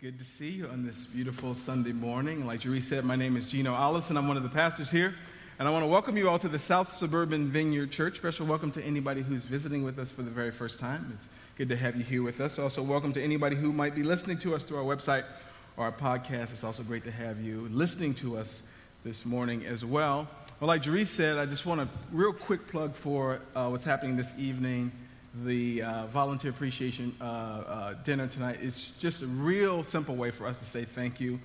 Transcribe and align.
good 0.00 0.16
to 0.16 0.24
see 0.24 0.50
you 0.50 0.68
on 0.68 0.86
this 0.86 1.06
beautiful 1.06 1.54
Sunday 1.54 1.90
morning. 1.90 2.46
Like 2.46 2.60
Jerry 2.60 2.80
said, 2.80 3.04
my 3.04 3.16
name 3.16 3.36
is 3.36 3.50
Gino 3.50 3.74
Allison. 3.74 4.16
I'm 4.16 4.28
one 4.28 4.36
of 4.36 4.44
the 4.44 4.48
pastors 4.48 4.88
here. 4.88 5.12
And 5.58 5.66
I 5.66 5.72
want 5.72 5.82
to 5.82 5.88
welcome 5.88 6.16
you 6.16 6.28
all 6.28 6.38
to 6.38 6.48
the 6.48 6.58
South 6.58 6.92
Suburban 6.92 7.48
Vineyard 7.48 7.90
Church. 7.90 8.18
Special 8.18 8.46
welcome 8.46 8.70
to 8.72 8.84
anybody 8.84 9.22
who's 9.22 9.42
visiting 9.42 9.82
with 9.82 9.98
us 9.98 10.12
for 10.12 10.22
the 10.22 10.30
very 10.30 10.52
first 10.52 10.78
time. 10.78 11.10
It's 11.12 11.26
good 11.56 11.68
to 11.70 11.76
have 11.76 11.96
you 11.96 12.04
here 12.04 12.22
with 12.22 12.40
us. 12.40 12.60
Also, 12.60 12.80
welcome 12.80 13.12
to 13.14 13.20
anybody 13.20 13.56
who 13.56 13.72
might 13.72 13.96
be 13.96 14.04
listening 14.04 14.38
to 14.38 14.54
us 14.54 14.62
through 14.62 14.76
our 14.76 14.84
website 14.84 15.24
or 15.76 15.86
our 15.86 15.92
podcast. 15.92 16.52
It's 16.52 16.62
also 16.62 16.84
great 16.84 17.02
to 17.02 17.10
have 17.10 17.40
you 17.40 17.68
listening 17.72 18.14
to 18.16 18.38
us 18.38 18.62
this 19.02 19.26
morning 19.26 19.66
as 19.66 19.84
well. 19.84 20.28
Well, 20.60 20.68
like 20.68 20.82
Jerry 20.82 21.06
said, 21.06 21.38
I 21.38 21.46
just 21.46 21.66
want 21.66 21.80
a 21.80 21.88
real 22.12 22.32
quick 22.32 22.68
plug 22.68 22.94
for 22.94 23.40
uh, 23.56 23.66
what's 23.66 23.82
happening 23.82 24.16
this 24.16 24.32
evening 24.38 24.92
the 25.44 25.82
uh, 25.82 26.06
volunteer 26.06 26.50
appreciation 26.50 27.14
uh, 27.20 27.24
uh, 27.24 27.94
dinner 28.04 28.26
tonight 28.26 28.60
is 28.62 28.92
just 28.98 29.22
a 29.22 29.26
real 29.26 29.82
simple 29.82 30.16
way 30.16 30.30
for 30.30 30.46
us 30.46 30.58
to 30.58 30.64
say 30.64 30.84
thank 30.84 31.20
you. 31.20 31.38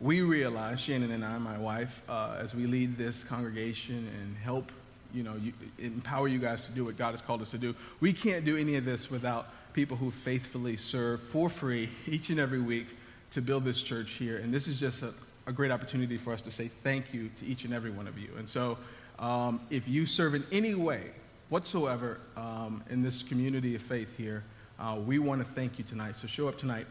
We 0.00 0.22
realize, 0.22 0.80
Shannon 0.80 1.10
and 1.10 1.24
I, 1.24 1.38
my 1.38 1.58
wife, 1.58 2.02
uh, 2.08 2.36
as 2.38 2.54
we 2.54 2.66
lead 2.66 2.96
this 2.96 3.24
congregation 3.24 4.08
and 4.20 4.36
help, 4.36 4.70
you 5.12 5.22
know, 5.22 5.34
you, 5.36 5.52
empower 5.78 6.28
you 6.28 6.38
guys 6.38 6.62
to 6.66 6.72
do 6.72 6.84
what 6.84 6.96
God 6.96 7.12
has 7.12 7.22
called 7.22 7.42
us 7.42 7.50
to 7.50 7.58
do, 7.58 7.74
we 8.00 8.12
can't 8.12 8.44
do 8.44 8.56
any 8.56 8.76
of 8.76 8.84
this 8.84 9.10
without 9.10 9.48
people 9.72 9.96
who 9.96 10.10
faithfully 10.10 10.76
serve 10.76 11.20
for 11.20 11.48
free 11.48 11.88
each 12.06 12.30
and 12.30 12.38
every 12.38 12.60
week 12.60 12.86
to 13.32 13.40
build 13.40 13.64
this 13.64 13.82
church 13.82 14.12
here. 14.12 14.38
And 14.38 14.52
this 14.52 14.68
is 14.68 14.78
just 14.78 15.02
a, 15.02 15.12
a 15.46 15.52
great 15.52 15.70
opportunity 15.70 16.16
for 16.16 16.32
us 16.32 16.42
to 16.42 16.50
say 16.50 16.68
thank 16.68 17.12
you 17.12 17.30
to 17.40 17.46
each 17.46 17.64
and 17.64 17.74
every 17.74 17.90
one 17.90 18.06
of 18.06 18.18
you. 18.18 18.28
And 18.38 18.48
so, 18.48 18.78
um, 19.18 19.60
if 19.70 19.88
you 19.88 20.06
serve 20.06 20.34
in 20.34 20.44
any 20.52 20.76
way, 20.76 21.10
whatsoever 21.48 22.20
um, 22.36 22.82
in 22.90 23.02
this 23.02 23.22
community 23.22 23.74
of 23.74 23.82
faith 23.82 24.16
here, 24.16 24.44
uh, 24.78 24.96
we 25.06 25.18
want 25.18 25.44
to 25.44 25.52
thank 25.52 25.78
you 25.78 25.84
tonight. 25.84 26.16
So 26.16 26.26
show 26.26 26.48
up 26.48 26.58
tonight, 26.58 26.86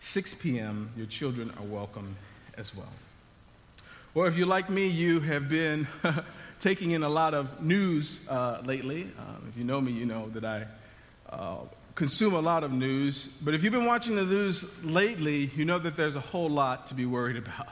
6 0.00 0.34
p.m. 0.34 0.90
Your 0.96 1.06
children 1.06 1.52
are 1.58 1.64
welcome 1.64 2.16
as 2.56 2.74
well. 2.74 2.92
Or 4.14 4.26
if 4.26 4.36
you're 4.36 4.46
like 4.46 4.70
me, 4.70 4.88
you 4.88 5.20
have 5.20 5.48
been 5.48 5.86
taking 6.60 6.92
in 6.92 7.02
a 7.02 7.08
lot 7.08 7.34
of 7.34 7.62
news 7.62 8.26
uh, 8.28 8.62
lately. 8.64 9.02
Um, 9.18 9.46
if 9.48 9.56
you 9.56 9.64
know 9.64 9.80
me, 9.80 9.92
you 9.92 10.06
know 10.06 10.28
that 10.30 10.44
I 10.44 10.66
uh, 11.30 11.58
consume 11.94 12.34
a 12.34 12.40
lot 12.40 12.64
of 12.64 12.72
news. 12.72 13.26
But 13.42 13.54
if 13.54 13.62
you've 13.62 13.72
been 13.72 13.86
watching 13.86 14.16
the 14.16 14.24
news 14.24 14.64
lately, 14.82 15.50
you 15.54 15.64
know 15.64 15.78
that 15.78 15.96
there's 15.96 16.16
a 16.16 16.20
whole 16.20 16.48
lot 16.48 16.86
to 16.88 16.94
be 16.94 17.06
worried 17.06 17.36
about. 17.44 17.68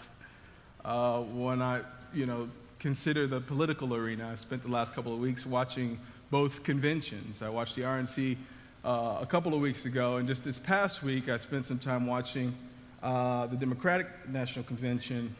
Uh, 0.85 1.23
when 1.23 1.63
I, 1.63 1.81
you 2.15 2.27
know, 2.27 2.49
consider 2.79 3.27
the 3.27 3.41
political 3.41 3.95
arena, 3.95 4.29
I 4.31 4.37
spent 4.37 4.63
the 4.63 4.69
last 4.69 4.95
couple 4.95 5.13
of 5.13 5.19
weeks 5.19 5.47
watching 5.47 5.99
both 6.31 6.63
conventions. 6.65 7.43
I 7.43 7.49
watched 7.49 7.77
the 7.77 7.83
RNC 7.83 8.37
uh, 8.85 9.19
a 9.21 9.27
couple 9.27 9.55
of 9.55 9.61
weeks 9.61 9.85
ago, 9.85 10.17
and 10.17 10.27
just 10.27 10.45
this 10.45 10.59
past 10.59 11.03
week, 11.03 11.29
I 11.29 11.37
spent 11.37 11.67
some 11.67 11.79
time 11.79 12.07
watching 12.07 12.55
uh, 13.03 13.47
the 13.47 13.57
Democratic 13.57 14.07
National 14.29 14.65
Convention. 14.65 15.35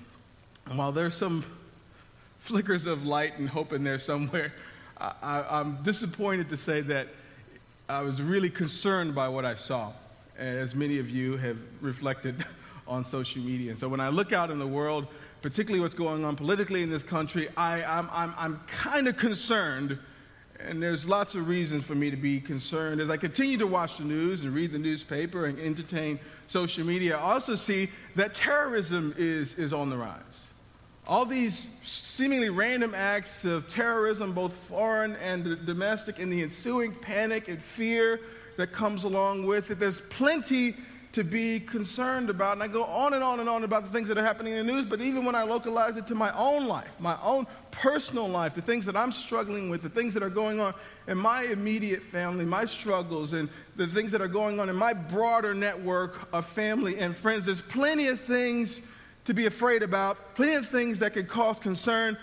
And 0.67 0.79
while 0.79 0.93
there's 0.93 1.15
some 1.15 1.45
flickers 2.41 2.87
of 2.87 3.05
light 3.05 3.39
and 3.39 3.49
hope 3.49 3.73
in 3.73 3.83
there 3.83 3.99
somewhere, 3.99 4.53
I, 4.99 5.61
am 5.61 5.79
disappointed 5.83 6.49
to 6.51 6.57
say 6.57 6.81
that 6.83 7.09
I 7.89 8.03
was 8.03 8.23
really 8.23 8.51
concerned 8.51 9.15
by 9.15 9.29
what 9.29 9.45
I 9.45 9.55
saw, 9.55 9.93
as 10.39 10.75
many 10.75 10.99
of 10.99 11.11
you 11.11 11.37
have 11.37 11.59
reflected 11.81 12.45
on 12.89 13.05
social 13.05 13.43
media. 13.43 13.71
And 13.73 13.79
so 13.79 13.89
when 13.89 14.01
I 14.01 14.09
look 14.09 14.33
out 14.33 14.51
in 14.51 14.59
the 14.59 14.67
world, 14.67 15.07
particularly 15.43 15.81
what's 15.81 15.95
going 15.95 16.25
on 16.25 16.37
politically 16.37 16.83
in 16.83 16.91
this 16.91 17.03
country, 17.03 17.49
I, 17.57 17.83
I'm, 17.83 18.09
I'm, 18.13 18.35
I'm 18.39 18.61
kind 18.67 19.09
of 19.09 19.17
concerned 19.17 19.99
and 20.61 20.83
there's 20.83 21.09
lots 21.09 21.35
of 21.35 21.49
reasons 21.49 21.85
for 21.85 21.95
me 21.95 22.11
to 22.11 22.17
be 22.17 22.41
concerned. 22.41 23.01
As 23.01 23.11
I 23.11 23.17
continue 23.17 23.57
to 23.59 23.67
watch 23.67 23.99
the 23.99 24.05
news 24.05 24.45
and 24.45 24.55
read 24.55 24.73
the 24.73 24.79
newspaper 24.79 25.47
and 25.47 25.59
entertain 25.59 26.19
social 26.47 26.85
media, 26.85 27.17
I 27.17 27.33
also 27.35 27.55
see 27.55 27.91
that 28.15 28.35
terrorism 28.35 29.15
is, 29.17 29.55
is 29.55 29.73
on 29.73 29.91
the 29.91 29.97
rise. 29.97 30.47
All 31.07 31.25
these 31.25 31.69
seemingly 31.83 32.51
random 32.51 32.95
acts 32.95 33.45
of 33.45 33.69
terrorism, 33.69 34.33
both 34.33 34.53
foreign 34.53 35.15
and 35.17 35.65
domestic, 35.65 36.19
and 36.19 36.33
the 36.33 36.43
ensuing 36.43 36.93
panic 36.95 37.49
and 37.49 37.61
fear 37.61 38.21
that 38.57 38.73
comes 38.73 39.05
along 39.05 39.47
with 39.47 39.71
it. 39.71 39.79
There's 39.79 40.01
plenty 40.01 40.77
to 41.17 41.25
be 41.25 41.59
concerned 41.59 42.29
about. 42.29 42.53
And 42.53 42.63
I 42.63 42.69
go 42.69 42.85
on 42.85 43.15
and 43.15 43.25
on 43.25 43.41
and 43.41 43.49
on 43.49 43.65
about 43.65 43.85
the 43.85 43.89
things 43.89 44.07
that 44.09 44.19
are 44.19 44.23
happening 44.23 44.53
in 44.53 44.67
the 44.67 44.71
news, 44.71 44.85
but 44.85 45.01
even 45.01 45.25
when 45.25 45.35
I 45.35 45.45
localize 45.45 45.97
it 45.97 46.07
to 46.09 46.15
my 46.15 46.31
own 46.37 46.67
life, 46.67 47.01
my 47.01 47.17
own 47.23 47.47
personal 47.71 48.29
life, 48.29 48.55
the 48.55 48.61
things 48.61 48.85
that 48.85 48.99
I'm 48.99 49.11
struggling 49.11 49.71
with, 49.71 49.81
the 49.81 49.89
things 49.89 50.13
that 50.13 50.23
are 50.23 50.29
going 50.29 50.61
on 50.61 50.75
in 51.09 51.17
my 51.17 51.45
immediate 51.45 52.03
family, 52.03 52.45
my 52.45 52.67
struggles, 52.67 53.33
and 53.33 53.49
the 53.77 53.87
things 53.87 54.13
that 54.13 54.21
are 54.21 54.29
going 54.29 54.61
on 54.61 54.69
in 54.69 54.77
my 54.77 54.93
broader 54.93 55.55
network 55.55 56.29
of 56.35 56.45
family 56.45 56.99
and 56.99 57.17
friends, 57.17 57.47
there's 57.47 57.63
plenty 57.63 58.09
of 58.09 58.21
things 58.21 58.87
to 59.25 59.33
be 59.33 59.47
afraid 59.47 59.83
about, 59.83 60.35
plenty 60.35 60.57
of 60.57 60.69
things 60.69 60.99
that 60.99 61.15
could 61.15 61.29
cause 61.29 61.59
concern, 61.59 62.19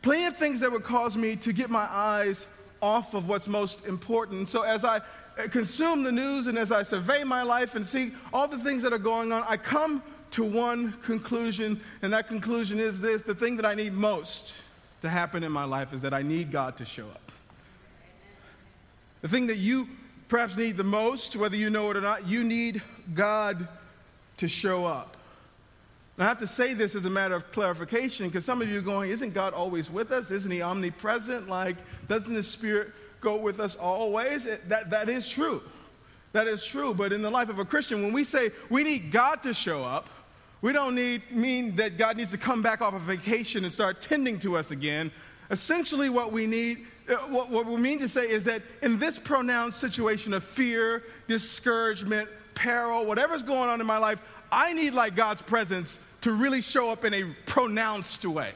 plenty 0.00 0.24
of 0.24 0.38
things 0.38 0.60
that 0.60 0.72
would 0.72 0.84
cause 0.84 1.18
me 1.18 1.36
to 1.36 1.52
get 1.52 1.68
my 1.68 1.86
eyes 1.90 2.46
off 2.80 3.12
of 3.12 3.28
what's 3.28 3.46
most 3.46 3.84
important. 3.84 4.48
So 4.48 4.62
as 4.62 4.86
I 4.86 5.02
Uh, 5.38 5.46
consume 5.46 6.02
the 6.02 6.10
news 6.10 6.48
and 6.48 6.58
as 6.58 6.72
I 6.72 6.82
survey 6.82 7.22
my 7.22 7.42
life 7.42 7.76
and 7.76 7.86
see 7.86 8.12
all 8.32 8.48
the 8.48 8.58
things 8.58 8.82
that 8.82 8.92
are 8.92 8.98
going 8.98 9.32
on, 9.32 9.44
I 9.46 9.56
come 9.56 10.02
to 10.32 10.44
one 10.44 10.92
conclusion, 11.04 11.80
and 12.02 12.12
that 12.12 12.28
conclusion 12.28 12.80
is 12.80 13.00
this 13.00 13.22
the 13.22 13.34
thing 13.34 13.56
that 13.56 13.64
I 13.64 13.74
need 13.74 13.92
most 13.92 14.62
to 15.02 15.08
happen 15.08 15.44
in 15.44 15.52
my 15.52 15.64
life 15.64 15.92
is 15.92 16.02
that 16.02 16.12
I 16.12 16.22
need 16.22 16.50
God 16.50 16.76
to 16.78 16.84
show 16.84 17.08
up. 17.08 17.32
The 19.22 19.28
thing 19.28 19.46
that 19.46 19.56
you 19.56 19.88
perhaps 20.26 20.56
need 20.56 20.76
the 20.76 20.84
most, 20.84 21.36
whether 21.36 21.56
you 21.56 21.70
know 21.70 21.90
it 21.90 21.96
or 21.96 22.00
not, 22.00 22.26
you 22.26 22.44
need 22.44 22.82
God 23.14 23.66
to 24.38 24.48
show 24.48 24.84
up. 24.84 25.16
I 26.20 26.24
have 26.24 26.38
to 26.38 26.48
say 26.48 26.74
this 26.74 26.96
as 26.96 27.04
a 27.04 27.10
matter 27.10 27.36
of 27.36 27.52
clarification 27.52 28.26
because 28.26 28.44
some 28.44 28.60
of 28.60 28.68
you 28.68 28.78
are 28.78 28.82
going, 28.82 29.10
Isn't 29.10 29.34
God 29.34 29.54
always 29.54 29.88
with 29.88 30.10
us? 30.10 30.32
Isn't 30.32 30.50
He 30.50 30.62
omnipresent? 30.62 31.48
Like, 31.48 31.76
doesn't 32.08 32.34
the 32.34 32.42
Spirit 32.42 32.90
go 33.20 33.36
with 33.36 33.60
us 33.60 33.76
always. 33.76 34.46
That, 34.68 34.90
that 34.90 35.08
is 35.08 35.28
true. 35.28 35.62
That 36.32 36.46
is 36.46 36.64
true. 36.64 36.94
But 36.94 37.12
in 37.12 37.22
the 37.22 37.30
life 37.30 37.48
of 37.48 37.58
a 37.58 37.64
Christian, 37.64 38.02
when 38.02 38.12
we 38.12 38.24
say 38.24 38.50
we 38.70 38.82
need 38.82 39.12
God 39.12 39.42
to 39.42 39.54
show 39.54 39.84
up, 39.84 40.08
we 40.60 40.72
don't 40.72 40.94
need, 40.94 41.22
mean 41.30 41.76
that 41.76 41.98
God 41.98 42.16
needs 42.16 42.30
to 42.32 42.38
come 42.38 42.62
back 42.62 42.80
off 42.80 42.94
a 42.94 42.98
vacation 42.98 43.64
and 43.64 43.72
start 43.72 44.00
tending 44.00 44.38
to 44.40 44.56
us 44.56 44.70
again. 44.70 45.10
Essentially, 45.50 46.10
what 46.10 46.32
we 46.32 46.46
need, 46.46 46.86
uh, 47.08 47.14
what, 47.28 47.48
what 47.48 47.64
we 47.64 47.76
mean 47.76 47.98
to 48.00 48.08
say 48.08 48.28
is 48.28 48.44
that 48.44 48.62
in 48.82 48.98
this 48.98 49.18
pronounced 49.18 49.78
situation 49.78 50.34
of 50.34 50.42
fear, 50.42 51.04
discouragement, 51.28 52.28
peril, 52.54 53.06
whatever's 53.06 53.42
going 53.42 53.70
on 53.70 53.80
in 53.80 53.86
my 53.86 53.98
life, 53.98 54.20
I 54.50 54.72
need 54.72 54.94
like 54.94 55.14
God's 55.14 55.42
presence 55.42 55.98
to 56.22 56.32
really 56.32 56.60
show 56.60 56.90
up 56.90 57.04
in 57.04 57.14
a 57.14 57.24
pronounced 57.46 58.24
way 58.26 58.52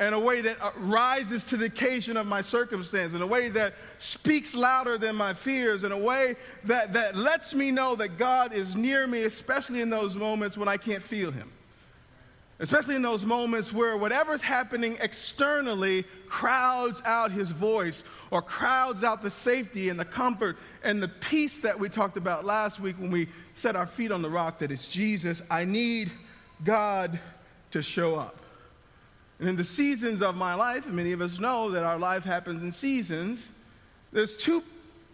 in 0.00 0.14
a 0.14 0.18
way 0.18 0.40
that 0.40 0.60
uh, 0.60 0.72
rises 0.78 1.44
to 1.44 1.56
the 1.56 1.66
occasion 1.66 2.16
of 2.16 2.26
my 2.26 2.40
circumstance, 2.40 3.14
in 3.14 3.22
a 3.22 3.26
way 3.26 3.48
that 3.50 3.74
speaks 3.98 4.54
louder 4.54 4.98
than 4.98 5.14
my 5.14 5.32
fears, 5.32 5.84
in 5.84 5.92
a 5.92 5.98
way 5.98 6.34
that, 6.64 6.92
that 6.92 7.14
lets 7.14 7.54
me 7.54 7.70
know 7.70 7.94
that 7.94 8.18
God 8.18 8.52
is 8.52 8.74
near 8.74 9.06
me, 9.06 9.22
especially 9.22 9.80
in 9.80 9.90
those 9.90 10.16
moments 10.16 10.58
when 10.58 10.66
I 10.66 10.76
can't 10.76 11.02
feel 11.02 11.30
Him. 11.30 11.52
Especially 12.58 12.96
in 12.96 13.02
those 13.02 13.24
moments 13.24 13.72
where 13.72 13.96
whatever's 13.96 14.42
happening 14.42 14.96
externally 15.00 16.04
crowds 16.26 17.00
out 17.04 17.30
His 17.30 17.52
voice 17.52 18.02
or 18.32 18.42
crowds 18.42 19.04
out 19.04 19.22
the 19.22 19.30
safety 19.30 19.88
and 19.88 20.00
the 20.00 20.06
comfort 20.06 20.56
and 20.82 21.00
the 21.00 21.08
peace 21.08 21.60
that 21.60 21.78
we 21.78 21.88
talked 21.88 22.16
about 22.16 22.44
last 22.44 22.80
week 22.80 22.96
when 22.98 23.10
we 23.10 23.28
set 23.54 23.76
our 23.76 23.86
feet 23.86 24.10
on 24.10 24.20
the 24.20 24.30
rock 24.30 24.58
that 24.58 24.72
it's 24.72 24.88
Jesus. 24.88 25.42
I 25.48 25.64
need 25.64 26.10
God 26.64 27.20
to 27.70 27.82
show 27.82 28.16
up. 28.16 28.45
And 29.38 29.48
in 29.48 29.56
the 29.56 29.64
seasons 29.64 30.22
of 30.22 30.36
my 30.36 30.54
life, 30.54 30.86
and 30.86 30.94
many 30.94 31.12
of 31.12 31.20
us 31.20 31.38
know 31.38 31.70
that 31.70 31.82
our 31.82 31.98
life 31.98 32.24
happens 32.24 32.62
in 32.62 32.72
seasons, 32.72 33.48
there's 34.12 34.36
two 34.36 34.62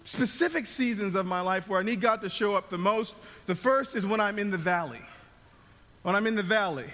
specific 0.05 0.67
seasons 0.67 1.15
of 1.15 1.27
my 1.27 1.41
life 1.41 1.69
where 1.69 1.81
I 1.81 1.83
need 1.83 2.01
God 2.01 2.21
to 2.23 2.29
show 2.29 2.55
up 2.55 2.71
the 2.71 2.79
most. 2.79 3.17
The 3.47 3.55
first 3.55 3.97
is 3.97 4.07
when 4.07 4.21
I'm 4.21 4.39
in 4.39 4.51
the 4.51 4.57
valley. 4.57 5.01
When 6.03 6.15
I'm 6.15 6.27
in 6.27 6.35
the 6.35 6.43
valley. 6.43 6.89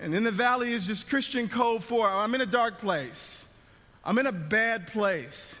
And 0.00 0.14
in 0.14 0.22
the 0.22 0.30
valley 0.30 0.72
is 0.72 0.86
just 0.86 1.08
Christian 1.08 1.48
code 1.48 1.82
for 1.82 2.08
I'm 2.08 2.34
in 2.34 2.40
a 2.40 2.46
dark 2.46 2.78
place. 2.78 3.46
I'm 4.04 4.18
in 4.18 4.26
a 4.26 4.32
bad 4.32 4.86
place. 4.86 5.52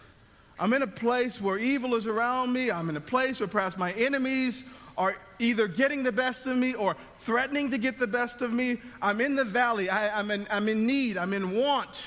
I'm 0.58 0.72
in 0.72 0.82
a 0.82 0.86
place 0.86 1.40
where 1.40 1.58
evil 1.58 1.94
is 1.94 2.06
around 2.06 2.52
me. 2.52 2.70
I'm 2.70 2.88
in 2.88 2.96
a 2.96 3.00
place 3.00 3.40
where 3.40 3.48
perhaps 3.48 3.76
my 3.76 3.92
enemies 3.92 4.64
are 4.98 5.16
either 5.38 5.68
getting 5.68 6.02
the 6.02 6.12
best 6.12 6.46
of 6.48 6.56
me 6.56 6.74
or 6.74 6.96
threatening 7.18 7.70
to 7.70 7.78
get 7.78 7.98
the 7.98 8.06
best 8.06 8.42
of 8.42 8.52
me. 8.52 8.78
I'm 9.00 9.20
in 9.20 9.36
the 9.36 9.44
valley. 9.44 9.88
I, 9.88 10.18
am 10.18 10.32
in, 10.32 10.46
I'm 10.50 10.68
in 10.68 10.86
need. 10.86 11.16
I'm 11.16 11.32
in 11.32 11.56
want. 11.56 12.06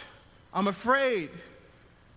I'm 0.53 0.67
afraid. 0.67 1.29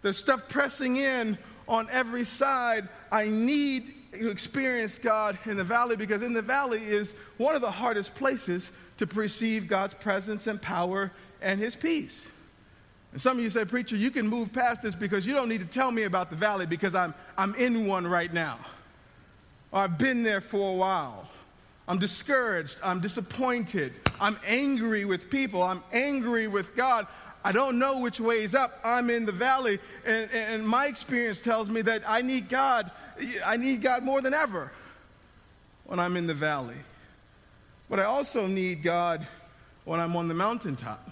There's 0.02 0.18
stuff 0.18 0.48
pressing 0.48 0.96
in 0.96 1.38
on 1.68 1.88
every 1.90 2.24
side. 2.24 2.88
I 3.12 3.28
need 3.28 3.94
to 4.12 4.28
experience 4.28 4.98
God 4.98 5.38
in 5.46 5.56
the 5.56 5.64
valley 5.64 5.96
because 5.96 6.22
in 6.22 6.32
the 6.32 6.42
valley 6.42 6.84
is 6.84 7.14
one 7.38 7.54
of 7.54 7.62
the 7.62 7.70
hardest 7.70 8.16
places 8.16 8.70
to 8.98 9.06
perceive 9.06 9.68
God's 9.68 9.94
presence 9.94 10.48
and 10.48 10.60
power 10.60 11.12
and 11.40 11.60
His 11.60 11.76
peace. 11.76 12.28
And 13.12 13.20
some 13.20 13.38
of 13.38 13.44
you 13.44 13.50
say, 13.50 13.64
Preacher, 13.64 13.94
you 13.94 14.10
can 14.10 14.26
move 14.26 14.52
past 14.52 14.82
this 14.82 14.96
because 14.96 15.24
you 15.24 15.34
don't 15.34 15.48
need 15.48 15.60
to 15.60 15.66
tell 15.66 15.92
me 15.92 16.02
about 16.02 16.30
the 16.30 16.36
valley 16.36 16.66
because 16.66 16.96
I'm, 16.96 17.14
I'm 17.38 17.54
in 17.54 17.86
one 17.86 18.04
right 18.04 18.32
now 18.32 18.58
or 19.74 19.80
I've 19.80 19.98
been 19.98 20.22
there 20.22 20.40
for 20.40 20.72
a 20.72 20.76
while. 20.76 21.28
I'm 21.88 21.98
discouraged. 21.98 22.76
I'm 22.82 23.00
disappointed. 23.00 23.92
I'm 24.20 24.38
angry 24.46 25.04
with 25.04 25.28
people. 25.28 25.64
I'm 25.64 25.82
angry 25.92 26.46
with 26.46 26.76
God. 26.76 27.08
I 27.42 27.50
don't 27.50 27.78
know 27.80 27.98
which 27.98 28.20
way 28.20 28.44
is 28.44 28.54
up. 28.54 28.78
I'm 28.84 29.10
in 29.10 29.26
the 29.26 29.32
valley. 29.32 29.80
And, 30.06 30.30
and 30.30 30.66
my 30.66 30.86
experience 30.86 31.40
tells 31.40 31.68
me 31.68 31.82
that 31.82 32.02
I 32.06 32.22
need 32.22 32.48
God. 32.48 32.88
I 33.44 33.56
need 33.56 33.82
God 33.82 34.04
more 34.04 34.22
than 34.22 34.32
ever 34.32 34.70
when 35.86 35.98
I'm 35.98 36.16
in 36.16 36.28
the 36.28 36.34
valley. 36.34 36.76
But 37.90 37.98
I 37.98 38.04
also 38.04 38.46
need 38.46 38.84
God 38.84 39.26
when 39.84 39.98
I'm 39.98 40.14
on 40.14 40.28
the 40.28 40.34
mountaintop. 40.34 41.10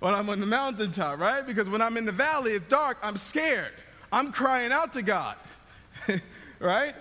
When 0.00 0.14
I'm 0.14 0.30
on 0.30 0.40
the 0.40 0.46
mountaintop, 0.46 1.18
right? 1.18 1.46
Because 1.46 1.68
when 1.68 1.82
I'm 1.82 1.98
in 1.98 2.06
the 2.06 2.12
valley, 2.12 2.52
it's 2.52 2.68
dark, 2.68 2.96
I'm 3.02 3.18
scared. 3.18 3.74
I'm 4.10 4.32
crying 4.32 4.72
out 4.72 4.94
to 4.94 5.02
God, 5.02 5.36
right? 6.58 6.94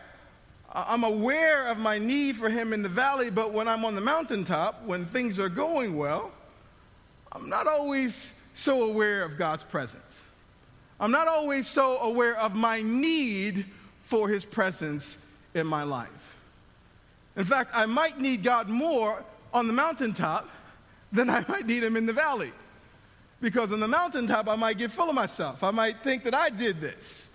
I'm 0.74 1.04
aware 1.04 1.68
of 1.68 1.78
my 1.78 2.00
need 2.00 2.36
for 2.36 2.50
Him 2.50 2.74
in 2.74 2.82
the 2.82 2.90
valley, 2.90 3.30
but 3.30 3.54
when 3.54 3.68
I'm 3.68 3.86
on 3.86 3.94
the 3.94 4.02
mountaintop, 4.02 4.84
when 4.86 5.06
things 5.06 5.38
are 5.38 5.50
going 5.50 5.96
well, 5.96 6.32
I'm 7.32 7.48
not 7.48 7.68
always 7.68 8.32
so 8.56 8.84
aware 8.84 9.24
of 9.24 9.38
God's 9.38 9.64
presence. 9.64 10.22
I'm 11.00 11.12
not 11.12 11.28
always 11.28 11.68
so 11.68 12.00
aware 12.00 12.38
of 12.40 12.56
my 12.56 12.82
need 12.82 13.66
for 14.02 14.28
His 14.28 14.46
presence 14.46 15.18
in 15.54 15.68
my 15.68 15.84
life. 15.84 16.10
In 17.36 17.44
fact, 17.44 17.72
I 17.74 17.86
might 17.86 18.20
need 18.20 18.44
God 18.44 18.68
more 18.68 19.24
on 19.54 19.68
the 19.68 19.74
mountaintop 19.74 20.50
than 21.12 21.30
I 21.30 21.46
might 21.48 21.68
need 21.68 21.84
Him 21.84 21.96
in 21.98 22.08
the 22.08 22.14
valley. 22.14 22.52
Because 23.42 23.72
on 23.72 23.80
the 23.80 23.88
mountaintop, 23.88 24.48
I 24.48 24.56
might 24.56 24.78
get 24.80 24.90
full 24.90 25.10
of 25.10 25.16
myself. 25.16 25.64
I 25.64 25.72
might 25.72 26.02
think 26.02 26.24
that 26.24 26.34
I 26.34 26.50
did 26.50 26.82
this. 26.82 27.30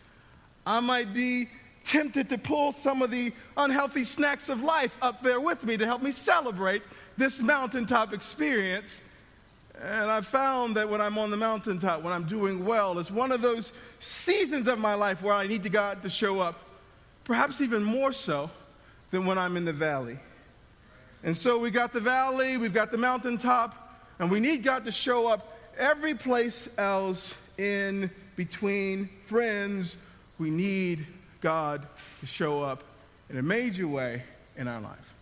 I 0.67 0.81
might 0.81 1.13
be 1.13 1.49
tempted 1.89 2.29
to 2.29 2.37
pull 2.37 2.71
some 2.71 3.01
of 3.01 3.11
the 3.11 3.33
unhealthy 3.57 4.05
snacks 4.05 4.51
of 4.51 4.63
life 4.63 4.99
up 5.01 5.23
there 5.23 5.41
with 5.41 5.65
me 5.65 5.77
to 5.79 5.87
help 5.87 6.03
me 6.03 6.13
celebrate 6.13 6.83
this 7.17 7.41
mountaintop 7.41 8.13
experience. 8.13 9.01
And 9.83 10.11
I 10.11 10.21
found 10.21 10.77
that 10.77 10.89
when 10.89 11.01
I'm 11.01 11.17
on 11.17 11.31
the 11.31 11.37
mountaintop, 11.37 12.03
when 12.03 12.13
I'm 12.13 12.25
doing 12.25 12.65
well, 12.65 12.99
it's 12.99 13.11
one 13.11 13.33
of 13.33 13.41
those 13.41 13.73
seasons 14.01 14.69
of 14.69 14.79
my 14.79 14.93
life 14.95 15.23
where 15.23 15.33
I 15.33 15.47
need 15.47 15.71
God 15.73 16.03
to 16.03 16.11
show 16.11 16.41
up, 16.41 16.61
perhaps 17.25 17.63
even 17.63 17.83
more 17.83 18.13
so 18.13 18.51
than 19.11 19.25
when 19.25 19.39
I'm 19.39 19.57
in 19.57 19.65
the 19.65 19.73
valley. 19.73 20.19
And 21.23 21.35
so 21.35 21.59
we 21.59 21.71
got 21.71 21.95
the 21.95 22.01
valley, 22.01 22.59
we've 22.59 22.75
got 22.75 22.93
the 22.93 22.99
mountaintop, 22.99 23.75
and 24.19 24.31
we 24.31 24.41
need 24.41 24.63
God 24.63 24.85
to 24.85 24.93
show 24.93 25.27
up 25.27 25.57
every 25.79 26.15
place 26.15 26.69
else 26.77 27.35
in 27.57 28.11
between. 28.37 29.09
Friends, 29.25 29.97
we 30.39 30.51
need 30.51 31.07
God 31.41 31.87
to 32.21 32.27
show 32.27 32.63
up 32.63 32.83
in 33.31 33.39
a 33.39 33.43
major 33.43 33.87
way 33.87 34.23
in 34.57 34.69
our 34.69 34.81
life. 34.81 35.15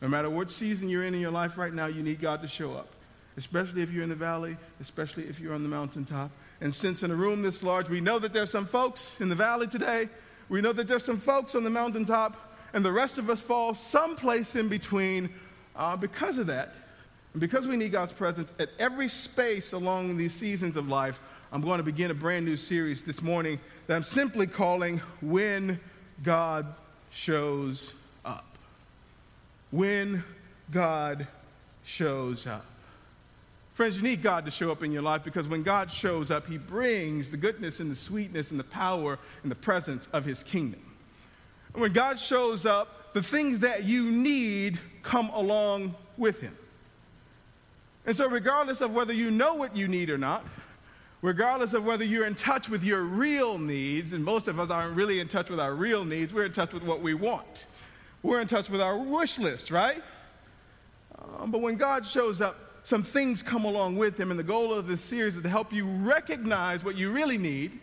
No 0.00 0.08
matter 0.08 0.28
what 0.28 0.50
season 0.50 0.88
you're 0.88 1.04
in 1.04 1.14
in 1.14 1.20
your 1.20 1.30
life 1.30 1.56
right 1.56 1.72
now, 1.72 1.86
you 1.86 2.02
need 2.02 2.20
God 2.20 2.42
to 2.42 2.48
show 2.48 2.72
up, 2.74 2.88
especially 3.36 3.82
if 3.82 3.90
you're 3.90 4.02
in 4.02 4.08
the 4.08 4.14
valley, 4.14 4.56
especially 4.80 5.24
if 5.24 5.38
you're 5.38 5.54
on 5.54 5.62
the 5.62 5.68
mountaintop. 5.68 6.30
And 6.60 6.74
since 6.74 7.02
in 7.02 7.10
a 7.10 7.14
room 7.14 7.42
this 7.42 7.62
large, 7.62 7.88
we 7.88 8.00
know 8.00 8.18
that 8.18 8.32
there's 8.32 8.50
some 8.50 8.66
folks 8.66 9.20
in 9.20 9.28
the 9.28 9.34
valley 9.34 9.66
today, 9.66 10.08
we 10.48 10.60
know 10.60 10.72
that 10.72 10.88
there's 10.88 11.04
some 11.04 11.18
folks 11.18 11.54
on 11.54 11.64
the 11.64 11.70
mountaintop, 11.70 12.36
and 12.72 12.84
the 12.84 12.92
rest 12.92 13.18
of 13.18 13.30
us 13.30 13.40
fall 13.40 13.74
someplace 13.74 14.56
in 14.56 14.68
between. 14.68 15.30
Uh, 15.74 15.96
because 15.96 16.36
of 16.36 16.46
that, 16.48 16.74
and 17.32 17.40
because 17.40 17.66
we 17.66 17.76
need 17.76 17.92
God's 17.92 18.12
presence 18.12 18.52
at 18.58 18.68
every 18.78 19.08
space 19.08 19.72
along 19.72 20.16
these 20.18 20.34
seasons 20.34 20.76
of 20.76 20.88
life, 20.88 21.20
I'm 21.52 21.60
going 21.60 21.76
to 21.76 21.84
begin 21.84 22.10
a 22.10 22.14
brand 22.14 22.46
new 22.46 22.56
series 22.56 23.04
this 23.04 23.20
morning 23.20 23.60
that 23.86 23.94
I'm 23.94 24.02
simply 24.02 24.46
calling 24.46 25.02
When 25.20 25.78
God 26.22 26.74
Shows 27.10 27.92
Up. 28.24 28.56
When 29.70 30.24
God 30.70 31.26
Shows 31.84 32.46
Up. 32.46 32.64
Friends, 33.74 33.98
you 33.98 34.02
need 34.02 34.22
God 34.22 34.46
to 34.46 34.50
show 34.50 34.72
up 34.72 34.82
in 34.82 34.92
your 34.92 35.02
life 35.02 35.24
because 35.24 35.46
when 35.46 35.62
God 35.62 35.92
shows 35.92 36.30
up, 36.30 36.46
He 36.46 36.56
brings 36.56 37.30
the 37.30 37.36
goodness 37.36 37.80
and 37.80 37.90
the 37.90 37.96
sweetness 37.96 38.50
and 38.50 38.58
the 38.58 38.64
power 38.64 39.18
and 39.42 39.50
the 39.50 39.56
presence 39.56 40.08
of 40.14 40.24
His 40.24 40.42
kingdom. 40.42 40.80
And 41.74 41.82
when 41.82 41.92
God 41.92 42.18
shows 42.18 42.64
up, 42.64 43.12
the 43.12 43.22
things 43.22 43.58
that 43.58 43.84
you 43.84 44.04
need 44.04 44.80
come 45.02 45.28
along 45.28 45.96
with 46.16 46.40
Him. 46.40 46.56
And 48.06 48.16
so, 48.16 48.28
regardless 48.28 48.80
of 48.80 48.94
whether 48.94 49.12
you 49.12 49.30
know 49.30 49.54
what 49.54 49.76
you 49.76 49.86
need 49.86 50.08
or 50.08 50.18
not, 50.18 50.44
regardless 51.22 51.72
of 51.72 51.84
whether 51.84 52.04
you're 52.04 52.26
in 52.26 52.34
touch 52.34 52.68
with 52.68 52.82
your 52.82 53.02
real 53.02 53.56
needs, 53.56 54.12
and 54.12 54.24
most 54.24 54.48
of 54.48 54.58
us 54.58 54.70
aren't 54.70 54.96
really 54.96 55.20
in 55.20 55.28
touch 55.28 55.48
with 55.48 55.60
our 55.60 55.74
real 55.74 56.04
needs, 56.04 56.32
we're 56.32 56.44
in 56.44 56.52
touch 56.52 56.72
with 56.72 56.82
what 56.82 57.00
we 57.00 57.14
want. 57.14 57.66
We're 58.22 58.40
in 58.40 58.48
touch 58.48 58.68
with 58.68 58.80
our 58.80 58.98
wish 58.98 59.38
list, 59.38 59.70
right? 59.70 60.02
Um, 61.40 61.50
but 61.50 61.60
when 61.60 61.76
God 61.76 62.04
shows 62.04 62.40
up, 62.40 62.56
some 62.84 63.04
things 63.04 63.42
come 63.42 63.64
along 63.64 63.96
with 63.96 64.18
him. 64.18 64.30
And 64.30 64.38
the 64.38 64.44
goal 64.44 64.74
of 64.74 64.88
this 64.88 65.00
series 65.00 65.36
is 65.36 65.42
to 65.42 65.48
help 65.48 65.72
you 65.72 65.86
recognize 65.86 66.84
what 66.84 66.96
you 66.96 67.12
really 67.12 67.38
need, 67.38 67.78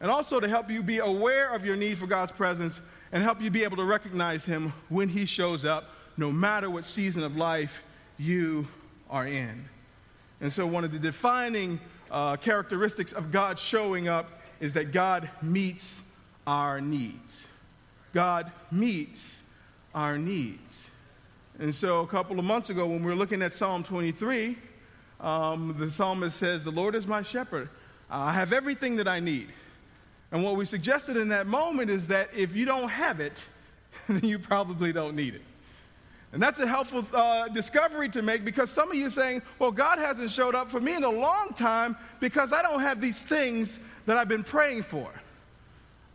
and 0.00 0.10
also 0.10 0.40
to 0.40 0.48
help 0.48 0.68
you 0.68 0.82
be 0.82 0.98
aware 0.98 1.54
of 1.54 1.64
your 1.64 1.76
need 1.76 1.98
for 1.98 2.06
God's 2.06 2.32
presence 2.32 2.80
and 3.12 3.22
help 3.22 3.40
you 3.40 3.50
be 3.50 3.62
able 3.62 3.76
to 3.76 3.84
recognize 3.84 4.44
him 4.44 4.72
when 4.88 5.08
he 5.08 5.24
shows 5.24 5.64
up, 5.64 5.90
no 6.16 6.32
matter 6.32 6.68
what 6.68 6.84
season 6.84 7.22
of 7.22 7.36
life 7.36 7.84
you 8.18 8.66
are 9.08 9.26
in. 9.26 9.64
And 10.40 10.52
so, 10.52 10.66
one 10.66 10.84
of 10.84 10.92
the 10.92 10.98
defining 10.98 11.80
uh, 12.10 12.36
characteristics 12.36 13.12
of 13.12 13.32
God 13.32 13.58
showing 13.58 14.08
up 14.08 14.30
is 14.60 14.74
that 14.74 14.92
God 14.92 15.28
meets 15.42 16.00
our 16.46 16.80
needs. 16.80 17.46
God 18.14 18.50
meets 18.70 19.42
our 19.94 20.16
needs. 20.18 20.88
And 21.58 21.74
so, 21.74 22.00
a 22.00 22.06
couple 22.06 22.38
of 22.38 22.44
months 22.44 22.70
ago, 22.70 22.86
when 22.86 23.02
we 23.02 23.10
were 23.10 23.16
looking 23.16 23.42
at 23.42 23.52
Psalm 23.52 23.82
23, 23.82 24.56
um, 25.20 25.74
the 25.78 25.90
psalmist 25.90 26.36
says, 26.36 26.64
The 26.64 26.70
Lord 26.70 26.94
is 26.94 27.06
my 27.06 27.22
shepherd. 27.22 27.68
I 28.10 28.32
have 28.32 28.52
everything 28.52 28.96
that 28.96 29.08
I 29.08 29.20
need. 29.20 29.48
And 30.32 30.44
what 30.44 30.56
we 30.56 30.64
suggested 30.64 31.16
in 31.16 31.28
that 31.30 31.46
moment 31.46 31.90
is 31.90 32.08
that 32.08 32.30
if 32.36 32.54
you 32.54 32.66
don't 32.66 32.88
have 32.88 33.20
it, 33.20 33.32
then 34.08 34.20
you 34.22 34.38
probably 34.38 34.92
don't 34.92 35.16
need 35.16 35.34
it. 35.34 35.42
And 36.36 36.42
that's 36.42 36.58
a 36.58 36.66
helpful 36.66 37.02
uh, 37.14 37.48
discovery 37.48 38.10
to 38.10 38.20
make 38.20 38.44
because 38.44 38.70
some 38.70 38.90
of 38.90 38.94
you 38.94 39.06
are 39.06 39.08
saying, 39.08 39.40
well, 39.58 39.72
God 39.72 39.98
hasn't 39.98 40.28
showed 40.28 40.54
up 40.54 40.70
for 40.70 40.82
me 40.82 40.94
in 40.94 41.02
a 41.02 41.08
long 41.08 41.54
time 41.54 41.96
because 42.20 42.52
I 42.52 42.60
don't 42.60 42.80
have 42.80 43.00
these 43.00 43.22
things 43.22 43.78
that 44.04 44.18
I've 44.18 44.28
been 44.28 44.44
praying 44.44 44.82
for. 44.82 45.10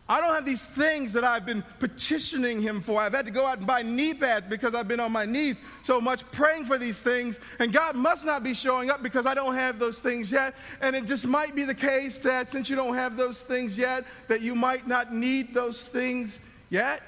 I 0.08 0.20
don't 0.20 0.32
have 0.32 0.44
these 0.44 0.64
things 0.64 1.12
that 1.14 1.24
I've 1.24 1.44
been 1.44 1.64
petitioning 1.80 2.62
Him 2.62 2.80
for. 2.80 3.00
I've 3.00 3.14
had 3.14 3.24
to 3.24 3.32
go 3.32 3.44
out 3.44 3.58
and 3.58 3.66
buy 3.66 3.82
knee 3.82 4.14
pads 4.14 4.46
because 4.48 4.76
I've 4.76 4.86
been 4.86 5.00
on 5.00 5.10
my 5.10 5.24
knees 5.24 5.60
so 5.82 6.00
much 6.00 6.22
praying 6.30 6.66
for 6.66 6.78
these 6.78 7.00
things. 7.00 7.40
And 7.58 7.72
God 7.72 7.96
must 7.96 8.24
not 8.24 8.44
be 8.44 8.54
showing 8.54 8.90
up 8.90 9.02
because 9.02 9.26
I 9.26 9.34
don't 9.34 9.56
have 9.56 9.80
those 9.80 9.98
things 9.98 10.30
yet. 10.30 10.54
And 10.80 10.94
it 10.94 11.06
just 11.06 11.26
might 11.26 11.56
be 11.56 11.64
the 11.64 11.74
case 11.74 12.20
that 12.20 12.48
since 12.48 12.70
you 12.70 12.76
don't 12.76 12.94
have 12.94 13.16
those 13.16 13.42
things 13.42 13.76
yet, 13.76 14.04
that 14.28 14.40
you 14.40 14.54
might 14.54 14.86
not 14.86 15.12
need 15.12 15.52
those 15.52 15.82
things 15.82 16.38
yet. 16.70 17.02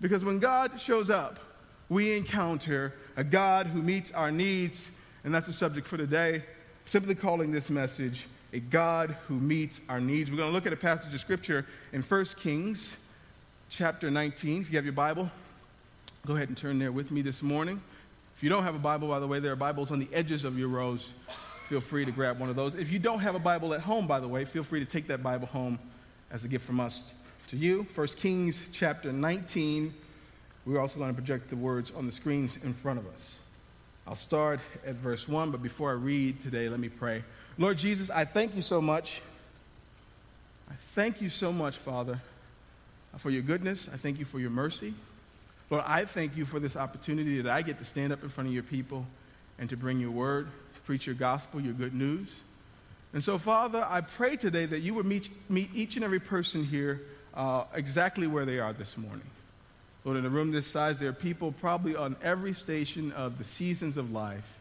Because 0.00 0.24
when 0.24 0.38
God 0.38 0.78
shows 0.78 1.10
up, 1.10 1.38
we 1.88 2.16
encounter 2.16 2.92
a 3.16 3.24
God 3.24 3.66
who 3.66 3.80
meets 3.80 4.10
our 4.12 4.30
needs, 4.30 4.90
and 5.24 5.34
that's 5.34 5.46
the 5.46 5.52
subject 5.52 5.86
for 5.86 5.96
today. 5.96 6.42
Simply 6.84 7.14
calling 7.14 7.50
this 7.50 7.70
message 7.70 8.26
a 8.52 8.60
God 8.60 9.16
who 9.26 9.34
meets 9.34 9.80
our 9.88 10.00
needs. 10.00 10.30
We're 10.30 10.36
going 10.36 10.50
to 10.50 10.54
look 10.54 10.66
at 10.66 10.72
a 10.72 10.76
passage 10.76 11.12
of 11.12 11.20
scripture 11.20 11.66
in 11.92 12.02
1 12.02 12.24
Kings 12.40 12.96
chapter 13.70 14.10
19. 14.10 14.62
If 14.62 14.70
you 14.70 14.76
have 14.76 14.84
your 14.84 14.92
Bible, 14.92 15.30
go 16.26 16.36
ahead 16.36 16.48
and 16.48 16.56
turn 16.56 16.78
there 16.78 16.92
with 16.92 17.10
me 17.10 17.22
this 17.22 17.42
morning. 17.42 17.80
If 18.36 18.42
you 18.42 18.50
don't 18.50 18.62
have 18.62 18.74
a 18.74 18.78
Bible, 18.78 19.08
by 19.08 19.18
the 19.18 19.26
way, 19.26 19.40
there 19.40 19.52
are 19.52 19.56
Bibles 19.56 19.90
on 19.90 19.98
the 19.98 20.08
edges 20.12 20.44
of 20.44 20.58
your 20.58 20.68
rows. 20.68 21.10
Feel 21.68 21.80
free 21.80 22.04
to 22.04 22.12
grab 22.12 22.38
one 22.38 22.48
of 22.48 22.56
those. 22.56 22.74
If 22.74 22.92
you 22.92 22.98
don't 22.98 23.20
have 23.20 23.34
a 23.34 23.40
Bible 23.40 23.74
at 23.74 23.80
home, 23.80 24.06
by 24.06 24.20
the 24.20 24.28
way, 24.28 24.44
feel 24.44 24.62
free 24.62 24.80
to 24.80 24.86
take 24.86 25.08
that 25.08 25.22
Bible 25.22 25.46
home 25.46 25.78
as 26.30 26.44
a 26.44 26.48
gift 26.48 26.66
from 26.66 26.80
us 26.80 27.10
to 27.48 27.56
you. 27.56 27.86
1 27.94 28.06
Kings 28.08 28.60
chapter 28.72 29.12
19. 29.12 29.94
We're 30.64 30.80
also 30.80 30.98
going 30.98 31.10
to 31.10 31.14
project 31.14 31.48
the 31.48 31.56
words 31.56 31.92
on 31.96 32.04
the 32.06 32.12
screens 32.12 32.56
in 32.64 32.74
front 32.74 32.98
of 32.98 33.06
us. 33.06 33.38
I'll 34.06 34.16
start 34.16 34.58
at 34.84 34.96
verse 34.96 35.28
1, 35.28 35.52
but 35.52 35.62
before 35.62 35.90
I 35.90 35.94
read 35.94 36.40
today, 36.42 36.68
let 36.68 36.80
me 36.80 36.88
pray. 36.88 37.22
Lord 37.56 37.78
Jesus, 37.78 38.10
I 38.10 38.24
thank 38.24 38.56
you 38.56 38.62
so 38.62 38.80
much. 38.80 39.20
I 40.68 40.74
thank 40.94 41.20
you 41.20 41.30
so 41.30 41.52
much, 41.52 41.76
Father, 41.76 42.20
for 43.18 43.30
your 43.30 43.42
goodness. 43.42 43.88
I 43.92 43.96
thank 43.96 44.18
you 44.18 44.24
for 44.24 44.40
your 44.40 44.50
mercy. 44.50 44.92
Lord, 45.70 45.84
I 45.86 46.04
thank 46.04 46.36
you 46.36 46.46
for 46.46 46.58
this 46.58 46.74
opportunity 46.74 47.40
that 47.42 47.52
I 47.52 47.62
get 47.62 47.78
to 47.78 47.84
stand 47.84 48.12
up 48.12 48.24
in 48.24 48.28
front 48.28 48.48
of 48.48 48.54
your 48.54 48.64
people 48.64 49.06
and 49.60 49.70
to 49.70 49.76
bring 49.76 50.00
your 50.00 50.10
word, 50.10 50.48
to 50.74 50.80
preach 50.80 51.06
your 51.06 51.14
gospel, 51.14 51.60
your 51.60 51.74
good 51.74 51.94
news. 51.94 52.40
And 53.12 53.22
so, 53.22 53.38
Father, 53.38 53.86
I 53.88 54.00
pray 54.00 54.34
today 54.34 54.66
that 54.66 54.80
you 54.80 54.94
would 54.94 55.06
meet, 55.06 55.28
meet 55.48 55.70
each 55.74 55.94
and 55.94 56.04
every 56.04 56.20
person 56.20 56.64
here 56.64 57.02
uh, 57.36 57.64
exactly 57.74 58.26
where 58.26 58.44
they 58.44 58.58
are 58.58 58.72
this 58.72 58.96
morning. 58.96 59.26
Lord, 60.04 60.18
in 60.18 60.24
a 60.24 60.30
room 60.30 60.52
this 60.52 60.66
size, 60.66 60.98
there 60.98 61.10
are 61.10 61.12
people 61.12 61.52
probably 61.52 61.94
on 61.94 62.16
every 62.22 62.54
station 62.54 63.12
of 63.12 63.38
the 63.38 63.44
seasons 63.44 63.96
of 63.96 64.12
life, 64.12 64.58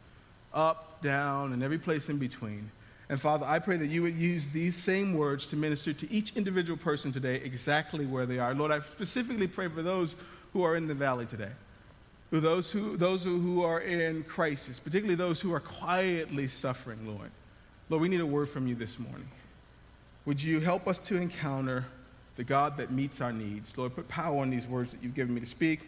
up, 0.54 1.02
down, 1.02 1.54
and 1.54 1.64
every 1.64 1.78
place 1.78 2.10
in 2.10 2.18
between. 2.18 2.70
And 3.10 3.22
Father, 3.22 3.46
I 3.46 3.60
pray 3.60 3.78
that 3.78 3.86
you 3.88 4.02
would 4.02 4.16
use 4.16 4.48
these 4.48 4.76
same 4.76 5.14
words 5.14 5.46
to 5.48 5.56
minister 5.56 5.94
to 5.94 6.12
each 6.12 6.36
individual 6.36 6.78
person 6.78 7.14
today 7.14 7.36
exactly 7.36 8.06
where 8.08 8.26
they 8.26 8.40
are. 8.40 8.56
Lord, 8.56 8.72
I 8.72 8.82
specifically 8.82 9.48
pray 9.48 9.68
for 9.68 9.84
those 9.84 10.16
who 10.54 10.64
are 10.64 10.76
in 10.76 10.88
the 10.88 10.96
valley 10.96 11.28
today, 11.28 11.52
for 12.32 12.40
those 12.40 12.72
who, 12.72 12.98
those 12.98 13.24
who 13.24 13.64
are 13.64 13.82
in 13.82 14.24
crisis, 14.24 14.80
particularly 14.80 15.16
those 15.16 15.40
who 15.40 15.54
are 15.54 15.60
quietly 15.60 16.48
suffering, 16.48 16.98
Lord. 17.06 17.30
Lord, 17.90 18.02
we 18.02 18.10
need 18.10 18.22
a 18.22 18.26
word 18.26 18.50
from 18.50 18.68
you 18.68 18.74
this 18.74 18.98
morning. 18.98 19.28
Would 20.26 20.42
you 20.42 20.60
help 20.60 20.88
us 20.88 20.98
to 21.00 21.18
encounter 21.18 21.86
the 22.36 22.44
God 22.44 22.78
that 22.78 22.92
meets 22.92 23.22
our 23.22 23.32
needs? 23.32 23.78
Lord, 23.78 23.96
put 23.96 24.08
power 24.08 24.42
on 24.42 24.50
these 24.50 24.68
words 24.68 24.92
that 24.92 25.02
you've 25.02 25.16
given 25.16 25.34
me 25.34 25.42
to 25.42 25.48
speak. 25.48 25.82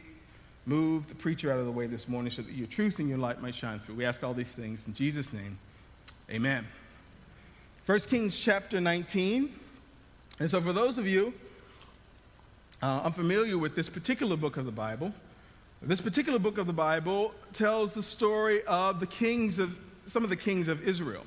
Move 0.65 1.07
the 1.07 1.15
preacher 1.15 1.51
out 1.51 1.59
of 1.59 1.65
the 1.65 1.71
way 1.71 1.87
this 1.87 2.07
morning 2.07 2.29
so 2.29 2.41
that 2.41 2.51
your 2.51 2.67
truth 2.67 2.99
and 2.99 3.07
your 3.07 3.17
light 3.17 3.41
might 3.41 3.55
shine 3.55 3.79
through. 3.79 3.95
We 3.95 4.05
ask 4.05 4.23
all 4.23 4.33
these 4.33 4.51
things 4.51 4.83
in 4.85 4.93
Jesus' 4.93 5.31
name. 5.31 5.57
Amen. 6.29 6.67
1 7.85 7.99
Kings 8.01 8.37
chapter 8.37 8.81
19. 8.81 9.53
And 10.39 10.49
so, 10.49 10.59
for 10.59 10.73
those 10.73 10.97
of 10.97 11.07
you 11.07 11.33
uh, 12.81 13.01
unfamiliar 13.05 13.57
with 13.57 13.75
this 13.75 13.87
particular 13.87 14.35
book 14.35 14.57
of 14.57 14.65
the 14.65 14.71
Bible, 14.71 15.13
this 15.81 16.01
particular 16.01 16.37
book 16.37 16.57
of 16.57 16.67
the 16.67 16.73
Bible 16.73 17.33
tells 17.53 17.93
the 17.93 18.03
story 18.03 18.63
of 18.65 18.99
the 18.99 19.07
kings 19.07 19.57
of 19.57 19.77
some 20.05 20.23
of 20.23 20.29
the 20.29 20.35
kings 20.35 20.67
of 20.67 20.85
Israel. 20.87 21.23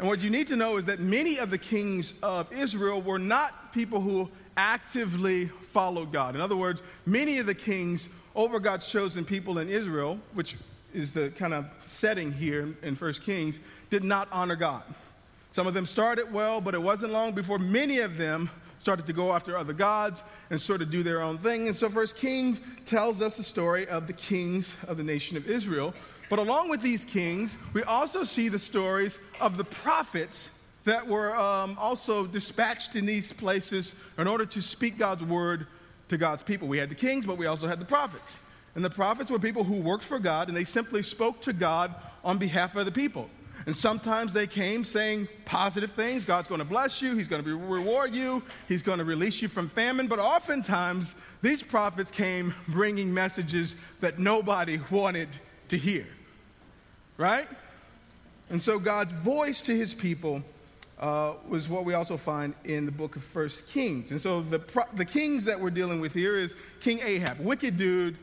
And 0.00 0.08
what 0.08 0.22
you 0.22 0.30
need 0.30 0.48
to 0.48 0.56
know 0.56 0.78
is 0.78 0.86
that 0.86 0.98
many 0.98 1.36
of 1.36 1.50
the 1.50 1.58
kings 1.58 2.14
of 2.22 2.50
Israel 2.54 3.02
were 3.02 3.18
not 3.18 3.70
people 3.70 4.00
who 4.00 4.30
actively 4.56 5.48
followed 5.72 6.10
God. 6.10 6.34
In 6.34 6.40
other 6.40 6.56
words, 6.56 6.82
many 7.04 7.36
of 7.36 7.44
the 7.44 7.54
kings 7.54 8.08
over 8.34 8.58
God's 8.60 8.86
chosen 8.86 9.26
people 9.26 9.58
in 9.58 9.68
Israel, 9.68 10.18
which 10.32 10.56
is 10.94 11.12
the 11.12 11.28
kind 11.36 11.52
of 11.52 11.66
setting 11.86 12.32
here 12.32 12.74
in 12.82 12.96
1 12.96 13.12
Kings, 13.12 13.58
did 13.90 14.02
not 14.02 14.26
honor 14.32 14.56
God. 14.56 14.84
Some 15.52 15.66
of 15.66 15.74
them 15.74 15.84
started 15.84 16.32
well, 16.32 16.62
but 16.62 16.72
it 16.72 16.80
wasn't 16.80 17.12
long 17.12 17.32
before 17.32 17.58
many 17.58 17.98
of 17.98 18.16
them 18.16 18.48
started 18.80 19.06
to 19.06 19.12
go 19.12 19.32
after 19.32 19.56
other 19.56 19.72
gods 19.72 20.22
and 20.48 20.60
sort 20.60 20.82
of 20.82 20.90
do 20.90 21.02
their 21.02 21.22
own 21.22 21.38
thing. 21.38 21.68
And 21.68 21.76
so 21.76 21.88
First 21.88 22.16
Kings 22.16 22.58
tells 22.86 23.20
us 23.20 23.36
the 23.36 23.42
story 23.42 23.86
of 23.86 24.06
the 24.06 24.12
kings 24.12 24.74
of 24.88 24.96
the 24.96 25.04
nation 25.04 25.36
of 25.36 25.46
Israel. 25.46 25.94
But 26.30 26.38
along 26.38 26.70
with 26.70 26.80
these 26.80 27.04
kings, 27.04 27.56
we 27.74 27.82
also 27.82 28.24
see 28.24 28.48
the 28.48 28.58
stories 28.58 29.18
of 29.40 29.56
the 29.56 29.64
prophets 29.64 30.48
that 30.84 31.06
were 31.06 31.36
um, 31.36 31.76
also 31.78 32.26
dispatched 32.26 32.96
in 32.96 33.04
these 33.04 33.32
places 33.32 33.94
in 34.16 34.26
order 34.26 34.46
to 34.46 34.62
speak 34.62 34.96
God's 34.96 35.24
word 35.24 35.66
to 36.08 36.16
God's 36.16 36.42
people. 36.42 36.66
We 36.66 36.78
had 36.78 36.88
the 36.88 36.94
kings, 36.94 37.26
but 37.26 37.36
we 37.36 37.46
also 37.46 37.68
had 37.68 37.80
the 37.80 37.84
prophets. 37.84 38.38
And 38.74 38.84
the 38.84 38.90
prophets 38.90 39.30
were 39.30 39.38
people 39.38 39.64
who 39.64 39.82
worked 39.82 40.04
for 40.04 40.18
God 40.18 40.48
and 40.48 40.56
they 40.56 40.64
simply 40.64 41.02
spoke 41.02 41.42
to 41.42 41.52
God 41.52 41.94
on 42.24 42.38
behalf 42.38 42.76
of 42.76 42.86
the 42.86 42.92
people. 42.92 43.28
And 43.66 43.76
sometimes 43.76 44.32
they 44.32 44.46
came 44.46 44.84
saying 44.84 45.28
positive 45.44 45.92
things 45.92 46.24
God's 46.24 46.48
going 46.48 46.60
to 46.60 46.64
bless 46.64 47.02
you, 47.02 47.14
He's 47.14 47.28
going 47.28 47.44
to 47.44 47.56
reward 47.58 48.14
you, 48.14 48.42
He's 48.68 48.82
going 48.82 48.98
to 48.98 49.04
release 49.04 49.42
you 49.42 49.48
from 49.48 49.68
famine. 49.68 50.06
But 50.06 50.18
oftentimes, 50.18 51.14
these 51.42 51.62
prophets 51.62 52.10
came 52.10 52.54
bringing 52.68 53.12
messages 53.12 53.76
that 54.00 54.18
nobody 54.18 54.80
wanted 54.90 55.28
to 55.68 55.78
hear. 55.78 56.06
Right? 57.16 57.48
And 58.48 58.62
so 58.62 58.78
God's 58.78 59.12
voice 59.12 59.60
to 59.62 59.76
His 59.76 59.94
people 59.94 60.42
uh, 61.00 61.32
was 61.48 61.68
what 61.68 61.84
we 61.84 61.94
also 61.94 62.16
find 62.16 62.54
in 62.64 62.84
the 62.84 62.92
book 62.92 63.16
of 63.16 63.24
First 63.24 63.68
Kings. 63.68 64.10
And 64.10 64.20
so 64.20 64.42
the, 64.42 64.58
pro- 64.58 64.84
the 64.94 65.04
kings 65.04 65.44
that 65.44 65.58
we're 65.58 65.70
dealing 65.70 66.00
with 66.00 66.12
here 66.12 66.36
is 66.36 66.54
King 66.80 67.00
Ahab, 67.00 67.40
wicked 67.40 67.76
dude, 67.76 68.16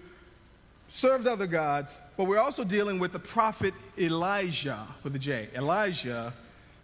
served 0.92 1.28
other 1.28 1.48
gods, 1.48 1.98
but 2.18 2.26
we're 2.26 2.40
also 2.40 2.64
dealing 2.64 2.98
with 2.98 3.14
the 3.14 3.20
prophet 3.20 3.76
Elijah 3.98 4.88
with 5.04 5.16
a 5.16 5.20
J. 5.20 5.50
Elijah. 5.56 6.34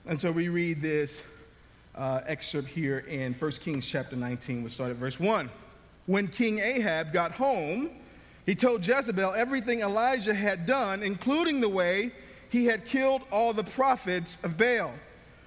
And 0.05 0.19
so 0.19 0.31
we 0.31 0.47
read 0.47 0.79
this 0.79 1.23
uh, 1.95 2.21
excerpt 2.27 2.67
here 2.67 2.99
in 2.99 3.33
1 3.33 3.51
Kings 3.53 3.85
chapter 3.85 4.15
19. 4.15 4.61
We'll 4.61 4.71
start 4.71 4.91
at 4.91 4.97
verse 4.97 5.19
1. 5.19 5.49
When 6.05 6.27
King 6.27 6.59
Ahab 6.59 7.11
got 7.11 7.31
home, 7.31 7.89
he 8.45 8.53
told 8.53 8.85
Jezebel 8.85 9.33
everything 9.33 9.81
Elijah 9.81 10.35
had 10.35 10.67
done, 10.67 11.01
including 11.01 11.61
the 11.61 11.69
way 11.69 12.11
he 12.49 12.65
had 12.65 12.85
killed 12.85 13.23
all 13.31 13.53
the 13.53 13.63
prophets 13.63 14.37
of 14.43 14.55
Baal. 14.55 14.91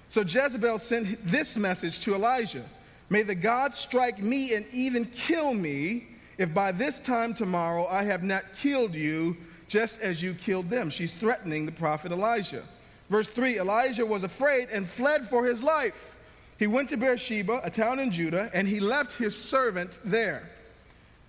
So 0.09 0.23
Jezebel 0.23 0.79
sent 0.79 1.25
this 1.25 1.57
message 1.57 2.01
to 2.01 2.15
Elijah 2.15 2.65
May 3.09 3.23
the 3.23 3.37
gods 3.37 3.79
strike 3.79 4.21
me 4.21 4.55
and 4.55 4.67
even 4.73 5.05
kill 5.05 5.55
me 5.55 6.09
if 6.39 6.53
by 6.53 6.73
this 6.73 6.99
time 6.99 7.35
tomorrow 7.35 7.87
I 7.87 8.03
have 8.03 8.25
not 8.25 8.45
killed 8.61 8.97
you 8.97 9.37
just 9.69 10.01
as 10.01 10.23
you 10.23 10.35
killed 10.35 10.71
them. 10.71 10.91
She's 10.91 11.13
threatening 11.13 11.67
the 11.67 11.73
prophet 11.73 12.13
Elijah. 12.13 12.63
Verse 13.11 13.29
3 13.29 13.59
Elijah 13.59 14.07
was 14.07 14.23
afraid 14.23 14.69
and 14.71 14.89
fled 14.89 15.29
for 15.29 15.45
his 15.45 15.63
life. 15.63 16.15
He 16.59 16.67
went 16.67 16.89
to 16.91 16.97
Beersheba, 16.97 17.61
a 17.63 17.71
town 17.71 17.99
in 17.99 18.11
Judah, 18.11 18.51
and 18.55 18.67
he 18.67 18.81
left 18.81 19.19
his 19.19 19.37
servant 19.37 19.99
there. 20.05 20.49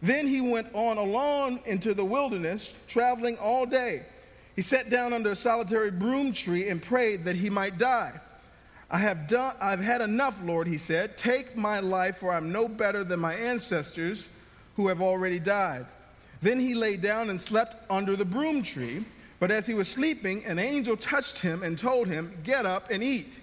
Then 0.01 0.27
he 0.27 0.41
went 0.41 0.73
on 0.73 0.97
alone 0.97 1.59
into 1.65 1.93
the 1.93 2.05
wilderness, 2.05 2.73
traveling 2.87 3.37
all 3.37 3.65
day. 3.65 4.03
He 4.55 4.61
sat 4.61 4.89
down 4.89 5.13
under 5.13 5.31
a 5.31 5.35
solitary 5.35 5.91
broom 5.91 6.33
tree 6.33 6.69
and 6.69 6.81
prayed 6.81 7.25
that 7.25 7.35
he 7.35 7.49
might 7.49 7.77
die. 7.77 8.13
I 8.89 8.99
have 8.99 9.27
done, 9.27 9.55
I've 9.59 9.81
had 9.81 10.01
enough, 10.01 10.41
Lord, 10.43 10.67
he 10.67 10.77
said. 10.77 11.17
Take 11.17 11.57
my 11.57 11.79
life, 11.79 12.17
for 12.17 12.33
I'm 12.33 12.51
no 12.51 12.67
better 12.67 13.03
than 13.03 13.19
my 13.19 13.35
ancestors 13.35 14.29
who 14.75 14.87
have 14.87 15.01
already 15.01 15.39
died. 15.39 15.85
Then 16.41 16.59
he 16.59 16.73
lay 16.73 16.97
down 16.97 17.29
and 17.29 17.39
slept 17.39 17.75
under 17.89 18.15
the 18.15 18.25
broom 18.25 18.63
tree. 18.63 19.05
But 19.39 19.51
as 19.51 19.65
he 19.65 19.73
was 19.73 19.87
sleeping, 19.87 20.43
an 20.45 20.59
angel 20.59 20.97
touched 20.97 21.39
him 21.39 21.63
and 21.63 21.77
told 21.77 22.07
him, 22.07 22.35
Get 22.43 22.65
up 22.65 22.89
and 22.89 23.03
eat. 23.03 23.33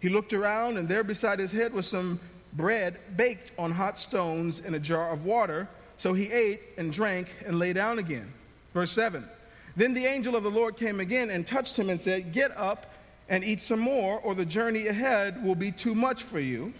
He 0.00 0.08
looked 0.08 0.32
around, 0.32 0.78
and 0.78 0.88
there 0.88 1.04
beside 1.04 1.38
his 1.38 1.52
head 1.52 1.72
was 1.72 1.86
some 1.86 2.20
bread 2.54 2.98
baked 3.16 3.52
on 3.58 3.70
hot 3.70 3.98
stones 3.98 4.60
in 4.60 4.74
a 4.74 4.78
jar 4.78 5.10
of 5.10 5.24
water. 5.24 5.68
So 5.96 6.12
he 6.12 6.30
ate 6.30 6.60
and 6.78 6.92
drank 6.92 7.28
and 7.46 7.58
lay 7.58 7.72
down 7.72 7.98
again. 7.98 8.32
Verse 8.74 8.90
7 8.92 9.28
Then 9.76 9.94
the 9.94 10.06
angel 10.06 10.36
of 10.36 10.42
the 10.42 10.50
Lord 10.50 10.76
came 10.76 11.00
again 11.00 11.30
and 11.30 11.46
touched 11.46 11.76
him 11.76 11.90
and 11.90 12.00
said, 12.00 12.32
Get 12.32 12.56
up 12.56 12.86
and 13.28 13.44
eat 13.44 13.60
some 13.60 13.80
more, 13.80 14.20
or 14.20 14.34
the 14.34 14.44
journey 14.44 14.88
ahead 14.88 15.42
will 15.44 15.54
be 15.54 15.72
too 15.72 15.94
much 15.94 16.22
for 16.22 16.40
you. 16.40 16.72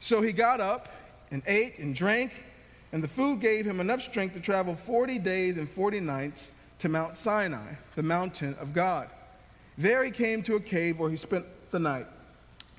So 0.00 0.22
he 0.22 0.32
got 0.32 0.60
up 0.60 0.88
and 1.30 1.42
ate 1.46 1.78
and 1.78 1.94
drank, 1.94 2.32
and 2.92 3.02
the 3.02 3.08
food 3.08 3.40
gave 3.40 3.66
him 3.66 3.80
enough 3.80 4.02
strength 4.02 4.34
to 4.34 4.40
travel 4.40 4.74
40 4.74 5.18
days 5.18 5.56
and 5.56 5.68
40 5.68 6.00
nights 6.00 6.50
to 6.78 6.88
Mount 6.88 7.14
Sinai, 7.14 7.74
the 7.96 8.02
mountain 8.02 8.56
of 8.60 8.72
God. 8.72 9.08
There 9.76 10.04
he 10.04 10.10
came 10.10 10.42
to 10.44 10.56
a 10.56 10.60
cave 10.60 10.98
where 10.98 11.10
he 11.10 11.16
spent 11.16 11.44
the 11.70 11.78
night. 11.78 12.06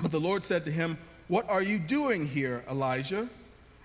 But 0.02 0.12
the 0.12 0.20
Lord 0.20 0.44
said 0.44 0.66
to 0.66 0.72
him, 0.72 0.98
What 1.28 1.50
are 1.50 1.62
you 1.62 1.78
doing 1.78 2.26
here, 2.26 2.64
Elijah? 2.70 3.30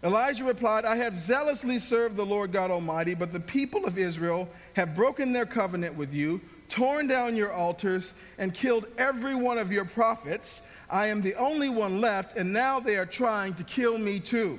Elijah 0.02 0.44
replied, 0.44 0.84
I 0.84 0.96
have 0.96 1.18
zealously 1.18 1.78
served 1.78 2.16
the 2.16 2.26
Lord 2.26 2.52
God 2.52 2.70
Almighty, 2.70 3.14
but 3.14 3.32
the 3.32 3.40
people 3.40 3.86
of 3.86 3.98
Israel 3.98 4.48
have 4.74 4.94
broken 4.94 5.32
their 5.32 5.46
covenant 5.46 5.94
with 5.94 6.12
you 6.12 6.40
torn 6.68 7.06
down 7.06 7.36
your 7.36 7.52
altars, 7.52 8.12
and 8.38 8.52
killed 8.52 8.88
every 8.98 9.34
one 9.34 9.58
of 9.58 9.70
your 9.70 9.84
prophets. 9.84 10.62
I 10.90 11.06
am 11.06 11.22
the 11.22 11.34
only 11.34 11.68
one 11.68 12.00
left, 12.00 12.36
and 12.36 12.52
now 12.52 12.80
they 12.80 12.96
are 12.96 13.06
trying 13.06 13.54
to 13.54 13.64
kill 13.64 13.98
me 13.98 14.20
too. 14.20 14.58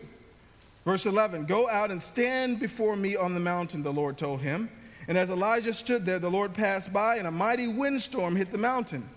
Verse 0.85 1.05
11 1.05 1.45
Go 1.45 1.69
out 1.69 1.91
and 1.91 2.01
stand 2.01 2.59
before 2.59 2.95
me 2.95 3.15
on 3.15 3.33
the 3.33 3.39
mountain, 3.39 3.83
the 3.83 3.91
Lord 3.91 4.17
told 4.17 4.41
him. 4.41 4.69
And 5.07 5.17
as 5.17 5.29
Elijah 5.29 5.73
stood 5.73 6.05
there, 6.05 6.19
the 6.19 6.31
Lord 6.31 6.53
passed 6.53 6.93
by, 6.93 7.17
and 7.17 7.27
a 7.27 7.31
mighty 7.31 7.67
windstorm 7.67 8.35
hit 8.35 8.51
the 8.51 8.57
mountain. 8.57 9.07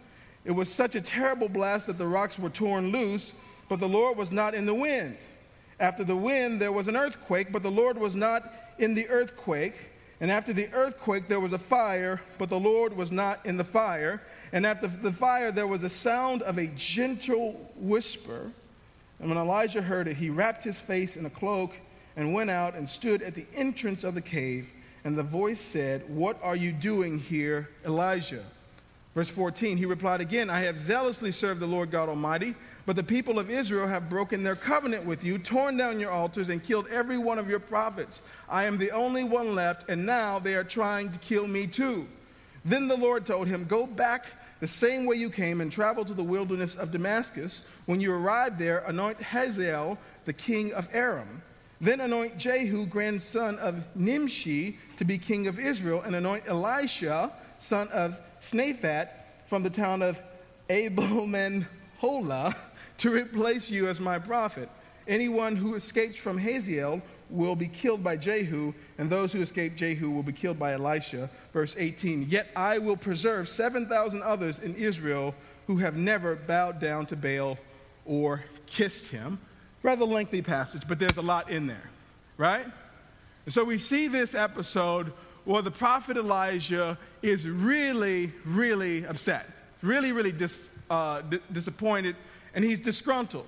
It 0.44 0.52
was 0.52 0.72
such 0.72 0.96
a 0.96 1.00
terrible 1.00 1.48
blast 1.48 1.86
that 1.86 1.98
the 1.98 2.06
rocks 2.06 2.38
were 2.38 2.50
torn 2.50 2.90
loose, 2.90 3.32
but 3.68 3.80
the 3.80 3.88
Lord 3.88 4.16
was 4.16 4.32
not 4.32 4.54
in 4.54 4.66
the 4.66 4.74
wind. 4.74 5.16
After 5.80 6.04
the 6.04 6.16
wind, 6.16 6.60
there 6.60 6.72
was 6.72 6.88
an 6.88 6.96
earthquake, 6.96 7.52
but 7.52 7.62
the 7.62 7.70
Lord 7.70 7.96
was 7.96 8.14
not 8.14 8.52
in 8.78 8.94
the 8.94 9.08
earthquake. 9.08 9.74
And 10.20 10.30
after 10.30 10.52
the 10.52 10.68
earthquake, 10.72 11.28
there 11.28 11.38
was 11.38 11.52
a 11.52 11.58
fire, 11.58 12.20
but 12.38 12.48
the 12.48 12.58
Lord 12.58 12.96
was 12.96 13.12
not 13.12 13.44
in 13.44 13.56
the 13.56 13.64
fire. 13.64 14.22
And 14.52 14.66
after 14.66 14.88
the 14.88 15.12
fire, 15.12 15.52
there 15.52 15.66
was 15.66 15.84
a 15.84 15.90
sound 15.90 16.42
of 16.42 16.58
a 16.58 16.66
gentle 16.68 17.70
whisper. 17.76 18.52
And 19.20 19.28
when 19.28 19.38
Elijah 19.38 19.82
heard 19.82 20.08
it, 20.08 20.16
he 20.16 20.30
wrapped 20.30 20.62
his 20.62 20.80
face 20.80 21.16
in 21.16 21.26
a 21.26 21.30
cloak 21.30 21.74
and 22.16 22.34
went 22.34 22.50
out 22.50 22.74
and 22.74 22.88
stood 22.88 23.22
at 23.22 23.34
the 23.34 23.46
entrance 23.54 24.04
of 24.04 24.14
the 24.14 24.20
cave. 24.20 24.68
And 25.04 25.16
the 25.16 25.22
voice 25.22 25.60
said, 25.60 26.08
What 26.08 26.38
are 26.42 26.56
you 26.56 26.72
doing 26.72 27.18
here, 27.18 27.68
Elijah? 27.84 28.44
Verse 29.14 29.30
14, 29.30 29.76
he 29.76 29.86
replied 29.86 30.20
again, 30.20 30.48
I 30.48 30.60
have 30.60 30.78
zealously 30.80 31.32
served 31.32 31.58
the 31.58 31.66
Lord 31.66 31.90
God 31.90 32.08
Almighty, 32.08 32.54
but 32.86 32.94
the 32.94 33.02
people 33.02 33.40
of 33.40 33.50
Israel 33.50 33.88
have 33.88 34.08
broken 34.08 34.44
their 34.44 34.54
covenant 34.54 35.04
with 35.04 35.24
you, 35.24 35.38
torn 35.38 35.76
down 35.76 35.98
your 35.98 36.12
altars, 36.12 36.50
and 36.50 36.62
killed 36.62 36.86
every 36.88 37.18
one 37.18 37.38
of 37.38 37.48
your 37.48 37.58
prophets. 37.58 38.22
I 38.48 38.64
am 38.64 38.78
the 38.78 38.92
only 38.92 39.24
one 39.24 39.56
left, 39.56 39.88
and 39.88 40.06
now 40.06 40.38
they 40.38 40.54
are 40.54 40.62
trying 40.62 41.10
to 41.10 41.18
kill 41.18 41.48
me 41.48 41.66
too. 41.66 42.06
Then 42.64 42.86
the 42.86 42.96
Lord 42.96 43.26
told 43.26 43.48
him, 43.48 43.64
Go 43.64 43.86
back 43.86 44.26
the 44.60 44.68
same 44.68 45.06
way 45.06 45.16
you 45.16 45.30
came 45.30 45.60
and 45.60 45.70
travel 45.70 46.04
to 46.04 46.14
the 46.14 46.22
wilderness 46.22 46.74
of 46.76 46.90
Damascus. 46.90 47.62
When 47.86 48.00
you 48.00 48.12
arrive 48.12 48.58
there, 48.58 48.78
anoint 48.86 49.20
Hazael, 49.20 49.98
the 50.24 50.32
king 50.32 50.72
of 50.72 50.88
Aram. 50.92 51.42
Then 51.80 52.00
anoint 52.00 52.38
Jehu, 52.38 52.86
grandson 52.86 53.58
of 53.58 53.84
Nimshi, 53.94 54.78
to 54.96 55.04
be 55.04 55.16
king 55.16 55.46
of 55.46 55.60
Israel, 55.60 56.02
and 56.02 56.16
anoint 56.16 56.44
Elisha, 56.48 57.32
son 57.58 57.88
of 57.88 58.18
Shaphat 58.40 59.08
from 59.46 59.62
the 59.62 59.70
town 59.70 60.02
of 60.02 60.20
Abel-meholah 60.68 62.56
to 62.98 63.10
replace 63.10 63.70
you 63.70 63.86
as 63.86 64.00
my 64.00 64.18
prophet. 64.18 64.68
Anyone 65.06 65.56
who 65.56 65.74
escapes 65.74 66.16
from 66.16 66.36
Hazael 66.36 67.00
will 67.30 67.56
be 67.56 67.68
killed 67.68 68.02
by 68.02 68.16
Jehu, 68.16 68.72
and 68.98 69.10
those 69.10 69.32
who 69.32 69.40
escape 69.40 69.76
Jehu 69.76 70.10
will 70.10 70.22
be 70.22 70.32
killed 70.32 70.58
by 70.58 70.72
Elisha. 70.72 71.28
Verse 71.52 71.74
18 71.78 72.26
Yet 72.28 72.48
I 72.56 72.78
will 72.78 72.96
preserve 72.96 73.48
7,000 73.48 74.22
others 74.22 74.58
in 74.58 74.74
Israel 74.76 75.34
who 75.66 75.76
have 75.76 75.96
never 75.96 76.36
bowed 76.36 76.80
down 76.80 77.06
to 77.06 77.16
Baal 77.16 77.58
or 78.06 78.42
kissed 78.66 79.06
him. 79.08 79.38
Rather 79.82 80.04
lengthy 80.04 80.42
passage, 80.42 80.82
but 80.88 80.98
there's 80.98 81.18
a 81.18 81.22
lot 81.22 81.50
in 81.50 81.66
there, 81.66 81.90
right? 82.36 82.66
And 83.44 83.54
so 83.54 83.64
we 83.64 83.78
see 83.78 84.08
this 84.08 84.34
episode 84.34 85.12
where 85.44 85.62
the 85.62 85.70
prophet 85.70 86.16
Elijah 86.16 86.98
is 87.22 87.48
really, 87.48 88.32
really 88.44 89.06
upset, 89.06 89.46
really, 89.82 90.12
really 90.12 90.32
dis, 90.32 90.68
uh, 90.90 91.22
d- 91.22 91.38
disappointed, 91.52 92.16
and 92.54 92.64
he's 92.64 92.80
disgruntled. 92.80 93.46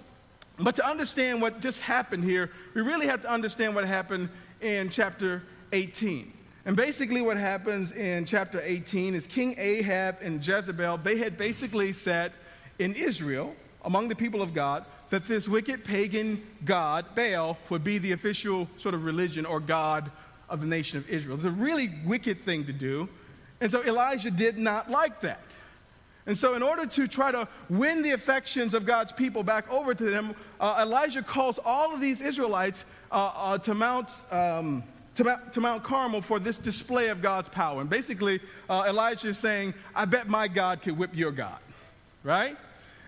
But 0.62 0.76
to 0.76 0.86
understand 0.86 1.40
what 1.40 1.60
just 1.60 1.80
happened 1.80 2.24
here, 2.24 2.50
we 2.74 2.82
really 2.82 3.06
have 3.06 3.22
to 3.22 3.30
understand 3.30 3.74
what 3.74 3.86
happened 3.86 4.28
in 4.60 4.90
chapter 4.90 5.42
18. 5.72 6.32
And 6.66 6.76
basically, 6.76 7.22
what 7.22 7.38
happens 7.38 7.92
in 7.92 8.26
chapter 8.26 8.60
18 8.62 9.14
is 9.14 9.26
King 9.26 9.54
Ahab 9.58 10.18
and 10.20 10.46
Jezebel, 10.46 10.98
they 10.98 11.16
had 11.16 11.38
basically 11.38 11.92
said 11.92 12.32
in 12.78 12.94
Israel, 12.94 13.54
among 13.84 14.08
the 14.08 14.16
people 14.16 14.42
of 14.42 14.52
God, 14.52 14.84
that 15.08 15.26
this 15.26 15.48
wicked 15.48 15.84
pagan 15.84 16.42
god, 16.64 17.06
Baal, 17.14 17.56
would 17.68 17.82
be 17.82 17.98
the 17.98 18.12
official 18.12 18.68
sort 18.78 18.94
of 18.94 19.04
religion 19.04 19.46
or 19.46 19.58
god 19.58 20.10
of 20.48 20.60
the 20.60 20.66
nation 20.66 20.98
of 20.98 21.08
Israel. 21.08 21.36
It's 21.36 21.44
a 21.44 21.50
really 21.50 21.90
wicked 22.04 22.40
thing 22.42 22.66
to 22.66 22.72
do. 22.72 23.08
And 23.60 23.70
so 23.70 23.82
Elijah 23.84 24.30
did 24.30 24.58
not 24.58 24.90
like 24.90 25.20
that. 25.20 25.40
And 26.26 26.36
so, 26.36 26.54
in 26.54 26.62
order 26.62 26.86
to 26.86 27.08
try 27.08 27.32
to 27.32 27.48
win 27.68 28.02
the 28.02 28.10
affections 28.10 28.74
of 28.74 28.84
God's 28.84 29.10
people 29.10 29.42
back 29.42 29.70
over 29.70 29.94
to 29.94 30.04
them, 30.04 30.34
uh, 30.60 30.78
Elijah 30.82 31.22
calls 31.22 31.58
all 31.64 31.94
of 31.94 32.00
these 32.00 32.20
Israelites 32.20 32.84
uh, 33.10 33.32
uh, 33.34 33.58
to, 33.58 33.74
Mount, 33.74 34.22
um, 34.30 34.84
to, 35.14 35.24
Mount, 35.24 35.52
to, 35.54 35.60
Mount, 35.60 35.82
Carmel 35.82 36.20
for 36.20 36.38
this 36.38 36.58
display 36.58 37.08
of 37.08 37.22
God's 37.22 37.48
power. 37.48 37.80
And 37.80 37.88
basically, 37.88 38.40
uh, 38.68 38.84
Elijah 38.86 39.28
is 39.28 39.38
saying, 39.38 39.72
I 39.94 40.04
bet 40.04 40.28
my 40.28 40.46
God 40.46 40.82
could 40.82 40.98
whip 40.98 41.16
your 41.16 41.32
God, 41.32 41.58
right? 42.22 42.56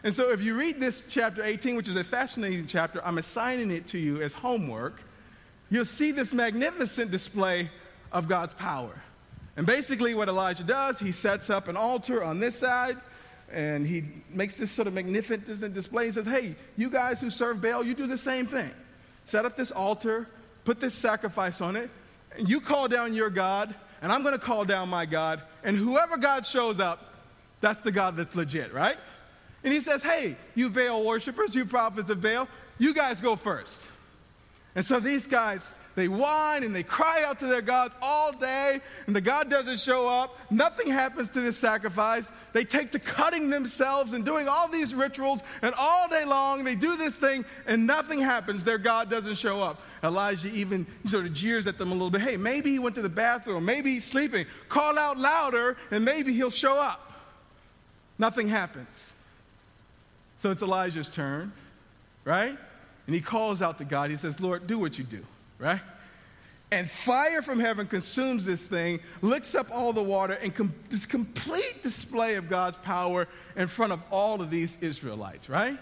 And 0.04 0.14
so, 0.14 0.31
if 0.33 0.40
you 0.40 0.57
read 0.57 0.81
this 0.81 1.02
chapter 1.09 1.45
18, 1.45 1.76
which 1.76 1.88
is 1.88 1.97
a 1.97 2.04
fascinating 2.04 2.66
chapter, 2.66 3.04
I'm 3.04 3.19
assigning 3.19 3.71
it 3.71 3.87
to 3.88 3.99
you 3.99 4.23
as 4.23 4.33
homework, 4.33 5.02
you'll 5.71 5.85
see 5.85 6.12
this 6.12 6.33
magnificent 6.33 7.11
display 7.11 7.71
of 8.11 8.26
God's 8.26 8.54
power. 8.54 8.95
And 9.56 9.66
basically, 9.66 10.14
what 10.14 10.28
Elijah 10.28 10.64
does, 10.64 10.99
he 10.99 11.12
sets 11.12 11.50
up 11.50 11.68
an 11.68 11.76
altar 11.76 12.25
on 12.25 12.40
this 12.40 12.59
side, 12.59 12.97
and 13.50 13.87
he 13.87 14.04
makes 14.30 14.54
this 14.54 14.71
sort 14.71 14.88
of 14.88 14.94
magnificent 14.94 15.75
display. 15.75 16.06
He 16.06 16.12
says, 16.12 16.26
Hey, 16.26 16.56
you 16.76 16.88
guys 16.88 17.21
who 17.21 17.28
serve 17.28 17.61
Baal, 17.61 17.85
you 17.85 17.94
do 17.94 18.06
the 18.06 18.18
same 18.18 18.47
thing. 18.47 18.71
Set 19.25 19.44
up 19.44 19.56
this 19.56 19.71
altar, 19.71 20.26
put 20.64 20.80
this 20.80 20.94
sacrifice 20.94 21.61
on 21.61 21.76
it, 21.76 21.90
and 22.37 22.49
you 22.49 22.61
call 22.61 22.88
down 22.88 23.14
your 23.14 23.30
God, 23.30 23.75
and 24.00 24.11
I'm 24.11 24.23
going 24.23 24.32
to 24.32 24.44
call 24.44 24.64
down 24.64 24.88
my 24.88 25.04
God, 25.04 25.42
and 25.62 25.76
whoever 25.76 26.16
God 26.16 26.47
shows 26.47 26.80
up, 26.80 27.12
that's 27.61 27.82
the 27.82 27.92
God 27.92 28.16
that's 28.16 28.35
legit, 28.35 28.73
right? 28.73 28.97
And 29.64 29.73
he 29.73 29.80
says, 29.80 30.02
Hey, 30.02 30.37
you 30.54 30.71
Baal 30.71 31.04
worshippers, 31.04 31.54
you 31.54 31.66
prophets 31.66 32.11
of 32.11 32.23
Baal, 32.23 32.49
you 32.78 32.94
guys 32.94 33.21
go 33.21 33.37
first. 33.37 33.82
And 34.75 34.85
so 34.85 34.99
these 34.99 35.26
guys, 35.26 35.75
they 35.94 36.08
whine 36.08 36.62
and 36.62 36.75
they 36.75 36.82
cry 36.82 37.22
out 37.26 37.38
to 37.40 37.46
their 37.46 37.61
gods 37.61 37.94
all 38.00 38.32
day, 38.32 38.80
and 39.06 39.14
the 39.14 39.20
God 39.20 39.50
doesn't 39.50 39.78
show 39.78 40.08
up. 40.08 40.38
Nothing 40.50 40.88
happens 40.88 41.30
to 41.32 41.40
this 41.40 41.58
sacrifice. 41.58 42.30
They 42.52 42.64
take 42.64 42.92
to 42.92 42.99
cutting 42.99 43.50
themselves 43.50 44.14
and 44.14 44.25
doing 44.25 44.49
all 44.49 44.68
these 44.68 44.94
rituals, 44.94 45.42
and 45.61 45.75
all 45.75 46.08
day 46.08 46.25
long 46.25 46.64
they 46.64 46.75
do 46.75 46.96
this 46.96 47.16
thing, 47.16 47.44
and 47.66 47.87
nothing 47.87 48.20
happens. 48.20 48.64
Their 48.64 48.78
God 48.78 49.11
doesn't 49.11 49.34
show 49.34 49.62
up. 49.62 49.82
Elijah 50.02 50.49
even 50.49 50.87
sort 51.04 51.26
of 51.26 51.34
jeers 51.34 51.66
at 51.66 51.76
them 51.76 51.90
a 51.90 51.94
little 51.94 52.11
bit. 52.11 52.22
Hey, 52.22 52.37
maybe 52.37 52.70
he 52.70 52.78
went 52.78 52.94
to 52.94 53.02
the 53.02 53.08
bathroom. 53.08 53.64
Maybe 53.64 53.92
he's 53.92 54.04
sleeping. 54.04 54.46
Call 54.68 54.99
out 54.99 55.18
louder, 55.18 55.76
and 55.90 56.04
maybe 56.04 56.32
he'll 56.32 56.50
show 56.50 56.78
up. 56.78 57.12
Nothing 58.18 58.48
happens. 58.48 59.12
So 60.38 60.50
it's 60.50 60.62
Elijah's 60.62 61.09
turn, 61.09 61.52
right? 62.24 62.57
And 63.07 63.14
he 63.14 63.20
calls 63.20 63.61
out 63.61 63.78
to 63.78 63.85
God. 63.85 64.11
He 64.11 64.16
says, 64.16 64.40
Lord, 64.40 64.66
do 64.66 64.78
what 64.78 64.98
you 64.98 65.05
do 65.05 65.24
right? 65.62 65.81
And 66.72 66.90
fire 66.90 67.42
from 67.42 67.61
heaven 67.61 67.87
consumes 67.87 68.46
this 68.46 68.66
thing, 68.66 69.01
licks 69.20 69.55
up 69.55 69.66
all 69.70 69.92
the 69.92 70.03
water, 70.03 70.35
and 70.35 70.55
com- 70.55 70.75
this 70.88 71.05
complete 71.05 71.83
display 71.83 72.37
of 72.37 72.48
God's 72.48 72.79
power 72.79 73.29
in 73.57 73.68
front 73.68 73.92
of 73.92 74.03
all 74.11 74.40
of 74.40 74.51
these 74.51 74.79
Israelites, 74.81 75.51
right? 75.51 75.79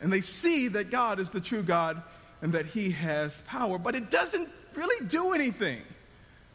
And 0.00 0.12
they 0.12 0.22
see 0.22 0.68
that 0.68 0.90
God 0.90 1.20
is 1.20 1.30
the 1.30 1.40
true 1.40 1.62
God 1.62 2.02
and 2.40 2.52
that 2.54 2.66
He 2.66 2.90
has 2.90 3.42
power, 3.46 3.78
but 3.78 3.94
it 3.94 4.10
doesn't 4.10 4.48
really 4.74 5.06
do 5.06 5.32
anything. 5.32 5.82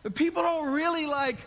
The 0.03 0.11
people 0.11 0.41
don't 0.41 0.71
really 0.71 1.05
like 1.05 1.37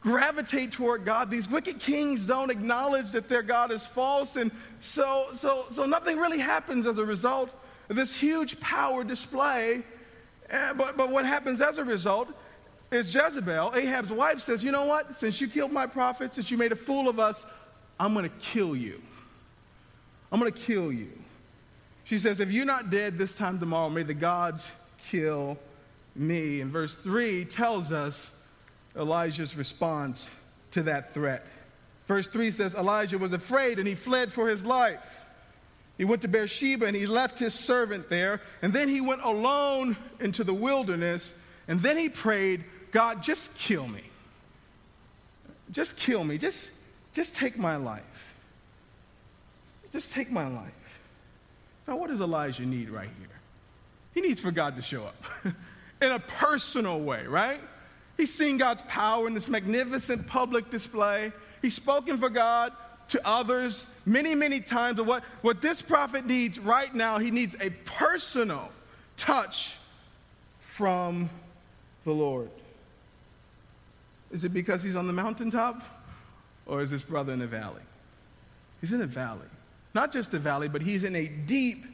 gravitate 0.00 0.70
toward 0.70 1.04
God. 1.04 1.28
These 1.28 1.48
wicked 1.48 1.80
kings 1.80 2.24
don't 2.24 2.50
acknowledge 2.50 3.10
that 3.10 3.28
their 3.28 3.42
God 3.42 3.72
is 3.72 3.84
false, 3.84 4.36
and 4.36 4.52
so 4.80 5.26
so 5.32 5.66
so 5.70 5.86
nothing 5.86 6.18
really 6.18 6.38
happens 6.38 6.86
as 6.86 6.98
a 6.98 7.04
result 7.04 7.50
of 7.88 7.96
this 7.96 8.16
huge 8.16 8.60
power 8.60 9.02
display 9.02 9.82
and, 10.50 10.78
but, 10.78 10.96
but 10.96 11.10
what 11.10 11.26
happens 11.26 11.60
as 11.60 11.78
a 11.78 11.84
result 11.84 12.28
is 12.90 13.14
Jezebel, 13.14 13.72
Ahab's 13.74 14.12
wife, 14.12 14.40
says, 14.40 14.64
You 14.64 14.72
know 14.72 14.86
what? 14.86 15.16
Since 15.16 15.40
you 15.40 15.48
killed 15.48 15.72
my 15.72 15.86
prophet, 15.86 16.32
since 16.32 16.50
you 16.50 16.56
made 16.56 16.72
a 16.72 16.76
fool 16.76 17.08
of 17.08 17.18
us, 17.18 17.44
I'm 18.00 18.14
going 18.14 18.28
to 18.28 18.36
kill 18.38 18.74
you. 18.74 19.00
I'm 20.32 20.40
going 20.40 20.52
to 20.52 20.58
kill 20.58 20.92
you. 20.92 21.10
She 22.04 22.18
says, 22.18 22.40
If 22.40 22.50
you're 22.50 22.64
not 22.64 22.90
dead 22.90 23.18
this 23.18 23.32
time 23.32 23.58
tomorrow, 23.58 23.90
may 23.90 24.02
the 24.02 24.14
gods 24.14 24.66
kill 25.06 25.58
me. 26.16 26.60
And 26.60 26.70
verse 26.70 26.94
3 26.94 27.44
tells 27.44 27.92
us 27.92 28.32
Elijah's 28.96 29.56
response 29.56 30.30
to 30.72 30.82
that 30.84 31.12
threat. 31.12 31.46
Verse 32.06 32.26
3 32.26 32.50
says, 32.50 32.74
Elijah 32.74 33.18
was 33.18 33.32
afraid 33.34 33.78
and 33.78 33.86
he 33.86 33.94
fled 33.94 34.32
for 34.32 34.48
his 34.48 34.64
life. 34.64 35.22
He 35.98 36.04
went 36.04 36.22
to 36.22 36.28
Beersheba 36.28 36.86
and 36.86 36.96
he 36.96 37.06
left 37.06 37.40
his 37.40 37.52
servant 37.52 38.08
there. 38.08 38.40
And 38.62 38.72
then 38.72 38.88
he 38.88 39.00
went 39.00 39.20
alone 39.22 39.96
into 40.20 40.44
the 40.44 40.54
wilderness. 40.54 41.34
And 41.66 41.82
then 41.82 41.98
he 41.98 42.08
prayed, 42.08 42.64
God, 42.92 43.22
just 43.22 43.54
kill 43.58 43.86
me. 43.86 44.04
Just 45.72 45.96
kill 45.96 46.22
me. 46.22 46.38
Just, 46.38 46.70
just 47.12 47.34
take 47.34 47.58
my 47.58 47.76
life. 47.76 48.34
Just 49.92 50.12
take 50.12 50.30
my 50.30 50.46
life. 50.46 50.72
Now, 51.88 51.96
what 51.96 52.10
does 52.10 52.20
Elijah 52.20 52.64
need 52.64 52.90
right 52.90 53.10
here? 53.18 53.28
He 54.14 54.20
needs 54.20 54.40
for 54.40 54.52
God 54.52 54.76
to 54.76 54.82
show 54.82 55.04
up 55.04 55.24
in 56.02 56.12
a 56.12 56.20
personal 56.20 57.00
way, 57.00 57.26
right? 57.26 57.60
He's 58.16 58.32
seen 58.32 58.56
God's 58.56 58.82
power 58.82 59.26
in 59.26 59.34
this 59.34 59.48
magnificent 59.48 60.26
public 60.26 60.70
display. 60.70 61.32
He's 61.60 61.74
spoken 61.74 62.18
for 62.18 62.28
God 62.28 62.72
to 63.08 63.26
others 63.26 63.86
many, 64.06 64.34
many 64.34 64.60
times. 64.60 64.96
But 64.96 65.06
what, 65.06 65.24
what 65.42 65.60
this 65.60 65.82
prophet 65.82 66.26
needs 66.26 66.58
right 66.58 66.94
now, 66.94 67.18
he 67.18 67.30
needs 67.30 67.56
a 67.60 67.70
personal 67.70 68.70
touch 69.16 69.76
from 70.60 71.30
the 72.04 72.12
Lord. 72.12 72.50
Is 74.30 74.44
it 74.44 74.50
because 74.50 74.82
he's 74.82 74.96
on 74.96 75.06
the 75.06 75.12
mountaintop? 75.12 75.82
Or 76.66 76.82
is 76.82 76.90
this 76.90 77.02
brother 77.02 77.32
in 77.32 77.38
the 77.38 77.46
valley? 77.46 77.82
He's 78.80 78.92
in 78.92 78.98
the 78.98 79.06
valley. 79.06 79.46
Not 79.94 80.12
just 80.12 80.30
the 80.30 80.38
valley, 80.38 80.68
but 80.68 80.82
he's 80.82 81.02
in 81.02 81.16
a 81.16 81.26
deep, 81.26 81.84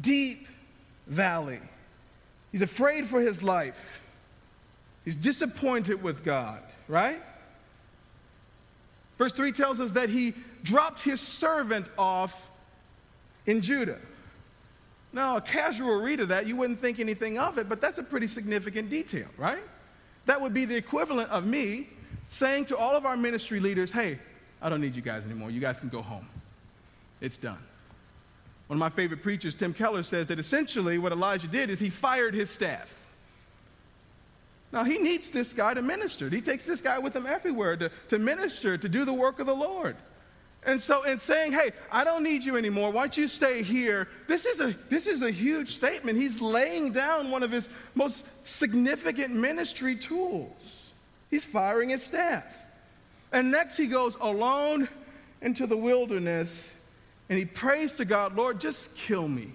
deep 0.00 0.48
valley. 1.06 1.60
He's 2.50 2.62
afraid 2.62 3.06
for 3.06 3.20
his 3.20 3.42
life. 3.42 4.02
He's 5.04 5.14
disappointed 5.14 6.02
with 6.02 6.24
God, 6.24 6.62
right? 6.88 7.20
Verse 9.18 9.32
3 9.32 9.52
tells 9.52 9.80
us 9.80 9.92
that 9.92 10.10
he 10.10 10.34
dropped 10.62 11.00
his 11.00 11.20
servant 11.20 11.86
off 11.96 12.48
in 13.46 13.60
Judah. 13.60 13.98
Now, 15.12 15.38
a 15.38 15.40
casual 15.40 16.00
reader 16.00 16.24
of 16.24 16.28
that, 16.28 16.46
you 16.46 16.56
wouldn't 16.56 16.78
think 16.78 17.00
anything 17.00 17.38
of 17.38 17.56
it, 17.56 17.68
but 17.68 17.80
that's 17.80 17.98
a 17.98 18.02
pretty 18.02 18.26
significant 18.26 18.90
detail, 18.90 19.28
right? 19.38 19.62
That 20.26 20.40
would 20.40 20.52
be 20.52 20.64
the 20.64 20.76
equivalent 20.76 21.30
of 21.30 21.46
me 21.46 21.88
saying 22.28 22.66
to 22.66 22.76
all 22.76 22.94
of 22.94 23.06
our 23.06 23.16
ministry 23.16 23.60
leaders, 23.60 23.90
hey, 23.90 24.18
I 24.60 24.68
don't 24.68 24.80
need 24.80 24.94
you 24.94 25.02
guys 25.02 25.24
anymore. 25.24 25.50
You 25.50 25.60
guys 25.60 25.80
can 25.80 25.88
go 25.88 26.02
home. 26.02 26.28
It's 27.20 27.38
done. 27.38 27.58
One 28.66 28.76
of 28.76 28.80
my 28.80 28.90
favorite 28.90 29.22
preachers, 29.22 29.54
Tim 29.54 29.72
Keller, 29.72 30.02
says 30.02 30.26
that 30.26 30.38
essentially 30.38 30.98
what 30.98 31.12
Elijah 31.12 31.46
did 31.46 31.70
is 31.70 31.78
he 31.78 31.88
fired 31.88 32.34
his 32.34 32.50
staff. 32.50 32.94
Now, 34.72 34.84
he 34.84 34.98
needs 34.98 35.30
this 35.30 35.52
guy 35.52 35.74
to 35.74 35.82
minister. 35.82 36.28
He 36.28 36.40
takes 36.40 36.66
this 36.66 36.80
guy 36.80 36.98
with 36.98 37.14
him 37.14 37.26
everywhere 37.26 37.76
to, 37.76 37.90
to 38.08 38.18
minister, 38.18 38.76
to 38.76 38.88
do 38.88 39.04
the 39.04 39.12
work 39.12 39.38
of 39.38 39.46
the 39.46 39.54
Lord. 39.54 39.96
And 40.64 40.80
so, 40.80 41.04
in 41.04 41.18
saying, 41.18 41.52
hey, 41.52 41.70
I 41.92 42.02
don't 42.02 42.24
need 42.24 42.42
you 42.42 42.56
anymore, 42.56 42.90
why 42.90 43.02
don't 43.02 43.16
you 43.16 43.28
stay 43.28 43.62
here? 43.62 44.08
This 44.26 44.46
is, 44.46 44.60
a, 44.60 44.74
this 44.90 45.06
is 45.06 45.22
a 45.22 45.30
huge 45.30 45.68
statement. 45.68 46.18
He's 46.18 46.40
laying 46.40 46.92
down 46.92 47.30
one 47.30 47.44
of 47.44 47.52
his 47.52 47.68
most 47.94 48.26
significant 48.44 49.32
ministry 49.32 49.94
tools. 49.94 50.90
He's 51.30 51.44
firing 51.44 51.90
his 51.90 52.02
staff. 52.02 52.44
And 53.32 53.52
next, 53.52 53.76
he 53.76 53.86
goes 53.86 54.16
alone 54.20 54.88
into 55.40 55.66
the 55.66 55.76
wilderness 55.76 56.68
and 57.28 57.38
he 57.38 57.44
prays 57.44 57.94
to 57.94 58.04
God, 58.04 58.36
Lord, 58.36 58.60
just 58.60 58.96
kill 58.96 59.26
me. 59.26 59.52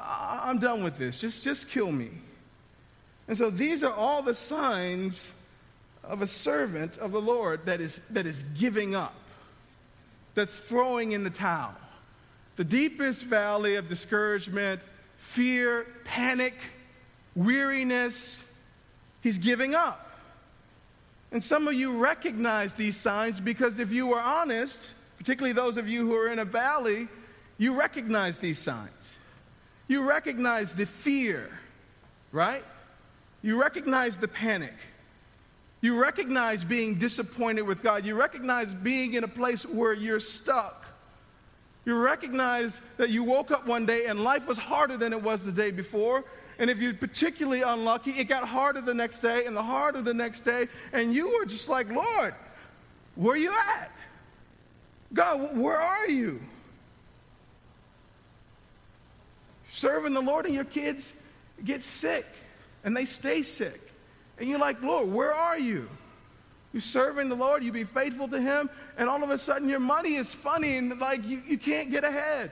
I'm 0.00 0.58
done 0.58 0.82
with 0.82 0.98
this. 0.98 1.20
Just, 1.20 1.42
just 1.42 1.68
kill 1.68 1.90
me. 1.90 2.10
And 3.28 3.36
so 3.36 3.50
these 3.50 3.84
are 3.84 3.92
all 3.92 4.22
the 4.22 4.34
signs 4.34 5.30
of 6.02 6.22
a 6.22 6.26
servant 6.26 6.96
of 6.96 7.12
the 7.12 7.20
Lord 7.20 7.66
that 7.66 7.80
is, 7.80 8.00
that 8.10 8.26
is 8.26 8.42
giving 8.58 8.94
up, 8.94 9.14
that's 10.34 10.58
throwing 10.58 11.12
in 11.12 11.22
the 11.22 11.30
towel. 11.30 11.74
The 12.56 12.64
deepest 12.64 13.24
valley 13.24 13.76
of 13.76 13.86
discouragement, 13.86 14.80
fear, 15.16 15.86
panic, 16.04 16.54
weariness, 17.36 18.44
he's 19.20 19.38
giving 19.38 19.74
up. 19.74 20.06
And 21.30 21.44
some 21.44 21.68
of 21.68 21.74
you 21.74 21.98
recognize 21.98 22.72
these 22.72 22.96
signs 22.96 23.38
because 23.38 23.78
if 23.78 23.92
you 23.92 24.06
were 24.06 24.20
honest, 24.20 24.90
particularly 25.18 25.52
those 25.52 25.76
of 25.76 25.86
you 25.86 26.06
who 26.06 26.16
are 26.16 26.28
in 26.28 26.38
a 26.38 26.44
valley, 26.44 27.06
you 27.58 27.74
recognize 27.74 28.38
these 28.38 28.58
signs. 28.58 29.14
You 29.86 30.02
recognize 30.02 30.74
the 30.74 30.86
fear, 30.86 31.50
right? 32.32 32.64
You 33.42 33.60
recognize 33.60 34.16
the 34.16 34.28
panic. 34.28 34.74
You 35.80 36.00
recognize 36.00 36.64
being 36.64 36.96
disappointed 36.96 37.62
with 37.62 37.82
God. 37.82 38.04
You 38.04 38.16
recognize 38.16 38.74
being 38.74 39.14
in 39.14 39.24
a 39.24 39.28
place 39.28 39.64
where 39.64 39.92
you're 39.92 40.20
stuck. 40.20 40.84
You 41.84 41.96
recognize 41.96 42.80
that 42.96 43.10
you 43.10 43.22
woke 43.22 43.50
up 43.50 43.66
one 43.66 43.86
day 43.86 44.06
and 44.06 44.22
life 44.22 44.46
was 44.46 44.58
harder 44.58 44.96
than 44.96 45.12
it 45.12 45.22
was 45.22 45.44
the 45.44 45.52
day 45.52 45.70
before. 45.70 46.24
And 46.58 46.68
if 46.68 46.78
you're 46.78 46.94
particularly 46.94 47.62
unlucky, 47.62 48.10
it 48.10 48.24
got 48.24 48.46
harder 48.46 48.80
the 48.80 48.92
next 48.92 49.20
day 49.20 49.46
and 49.46 49.56
the 49.56 49.62
harder 49.62 50.02
the 50.02 50.12
next 50.12 50.40
day. 50.40 50.66
And 50.92 51.14
you 51.14 51.38
were 51.38 51.46
just 51.46 51.68
like, 51.68 51.88
Lord, 51.88 52.34
where 53.14 53.34
are 53.34 53.38
you 53.38 53.52
at? 53.52 53.92
God, 55.14 55.56
where 55.56 55.80
are 55.80 56.08
you? 56.08 56.40
Serving 59.72 60.12
the 60.12 60.20
Lord 60.20 60.46
and 60.46 60.54
your 60.54 60.64
kids 60.64 61.12
get 61.64 61.84
sick 61.84 62.26
and 62.88 62.96
they 62.96 63.04
stay 63.04 63.42
sick. 63.42 63.78
And 64.38 64.48
you're 64.48 64.58
like, 64.58 64.82
Lord, 64.82 65.12
where 65.12 65.34
are 65.34 65.58
you? 65.58 65.90
You're 66.72 66.80
serving 66.80 67.28
the 67.28 67.34
Lord, 67.34 67.62
you 67.62 67.70
be 67.70 67.84
faithful 67.84 68.28
to 68.28 68.40
Him, 68.40 68.70
and 68.96 69.10
all 69.10 69.22
of 69.22 69.28
a 69.28 69.36
sudden 69.36 69.68
your 69.68 69.78
money 69.78 70.14
is 70.14 70.32
funny 70.32 70.78
and 70.78 70.98
like 70.98 71.22
you, 71.28 71.42
you 71.46 71.58
can't 71.58 71.90
get 71.90 72.02
ahead. 72.02 72.50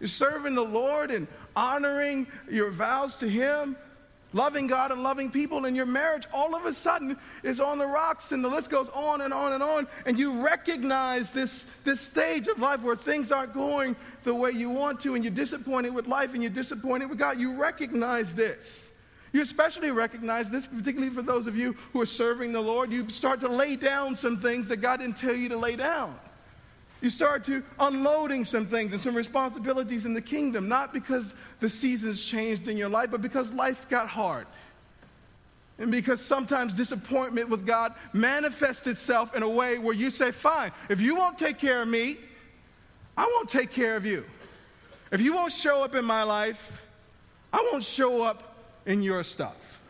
You're 0.00 0.08
serving 0.08 0.54
the 0.54 0.64
Lord 0.64 1.10
and 1.10 1.26
honoring 1.54 2.26
your 2.50 2.70
vows 2.70 3.16
to 3.16 3.28
Him, 3.28 3.76
loving 4.32 4.66
God 4.66 4.92
and 4.92 5.02
loving 5.02 5.30
people, 5.30 5.66
and 5.66 5.76
your 5.76 5.84
marriage 5.84 6.24
all 6.32 6.54
of 6.54 6.64
a 6.64 6.72
sudden 6.72 7.14
is 7.42 7.60
on 7.60 7.76
the 7.76 7.86
rocks, 7.86 8.32
and 8.32 8.42
the 8.42 8.48
list 8.48 8.70
goes 8.70 8.88
on 8.94 9.20
and 9.20 9.34
on 9.34 9.52
and 9.52 9.62
on. 9.62 9.86
And 10.06 10.18
you 10.18 10.42
recognize 10.42 11.32
this, 11.32 11.66
this 11.84 12.00
stage 12.00 12.48
of 12.48 12.60
life 12.60 12.80
where 12.80 12.96
things 12.96 13.30
aren't 13.30 13.52
going 13.52 13.94
the 14.22 14.34
way 14.34 14.52
you 14.52 14.70
want 14.70 15.00
to, 15.00 15.14
and 15.14 15.22
you're 15.22 15.34
disappointed 15.34 15.94
with 15.94 16.08
life 16.08 16.32
and 16.32 16.42
you're 16.42 16.50
disappointed 16.50 17.10
with 17.10 17.18
God. 17.18 17.38
You 17.38 17.52
recognize 17.60 18.34
this. 18.34 18.90
You 19.34 19.42
especially 19.42 19.90
recognize 19.90 20.48
this, 20.48 20.64
particularly 20.64 21.12
for 21.12 21.20
those 21.20 21.48
of 21.48 21.56
you 21.56 21.72
who 21.92 22.00
are 22.00 22.06
serving 22.06 22.52
the 22.52 22.60
Lord. 22.60 22.92
You 22.92 23.08
start 23.08 23.40
to 23.40 23.48
lay 23.48 23.74
down 23.74 24.14
some 24.14 24.36
things 24.36 24.68
that 24.68 24.76
God 24.76 25.00
didn't 25.00 25.16
tell 25.16 25.34
you 25.34 25.48
to 25.48 25.58
lay 25.58 25.74
down. 25.74 26.16
You 27.00 27.10
start 27.10 27.42
to 27.46 27.64
unloading 27.80 28.44
some 28.44 28.64
things 28.64 28.92
and 28.92 29.00
some 29.00 29.16
responsibilities 29.16 30.06
in 30.06 30.14
the 30.14 30.22
kingdom, 30.22 30.68
not 30.68 30.92
because 30.92 31.34
the 31.58 31.68
seasons 31.68 32.24
changed 32.24 32.68
in 32.68 32.76
your 32.76 32.88
life, 32.88 33.10
but 33.10 33.22
because 33.22 33.52
life 33.52 33.88
got 33.88 34.06
hard. 34.06 34.46
And 35.80 35.90
because 35.90 36.24
sometimes 36.24 36.72
disappointment 36.72 37.48
with 37.48 37.66
God 37.66 37.92
manifests 38.12 38.86
itself 38.86 39.34
in 39.34 39.42
a 39.42 39.48
way 39.48 39.78
where 39.78 39.96
you 39.96 40.10
say, 40.10 40.30
Fine, 40.30 40.70
if 40.88 41.00
you 41.00 41.16
won't 41.16 41.40
take 41.40 41.58
care 41.58 41.82
of 41.82 41.88
me, 41.88 42.18
I 43.16 43.24
won't 43.24 43.48
take 43.48 43.72
care 43.72 43.96
of 43.96 44.06
you. 44.06 44.24
If 45.10 45.20
you 45.20 45.34
won't 45.34 45.52
show 45.52 45.82
up 45.82 45.96
in 45.96 46.04
my 46.04 46.22
life, 46.22 46.86
I 47.52 47.68
won't 47.72 47.82
show 47.82 48.22
up 48.22 48.53
in 48.86 49.02
your 49.02 49.22
stuff. 49.22 49.80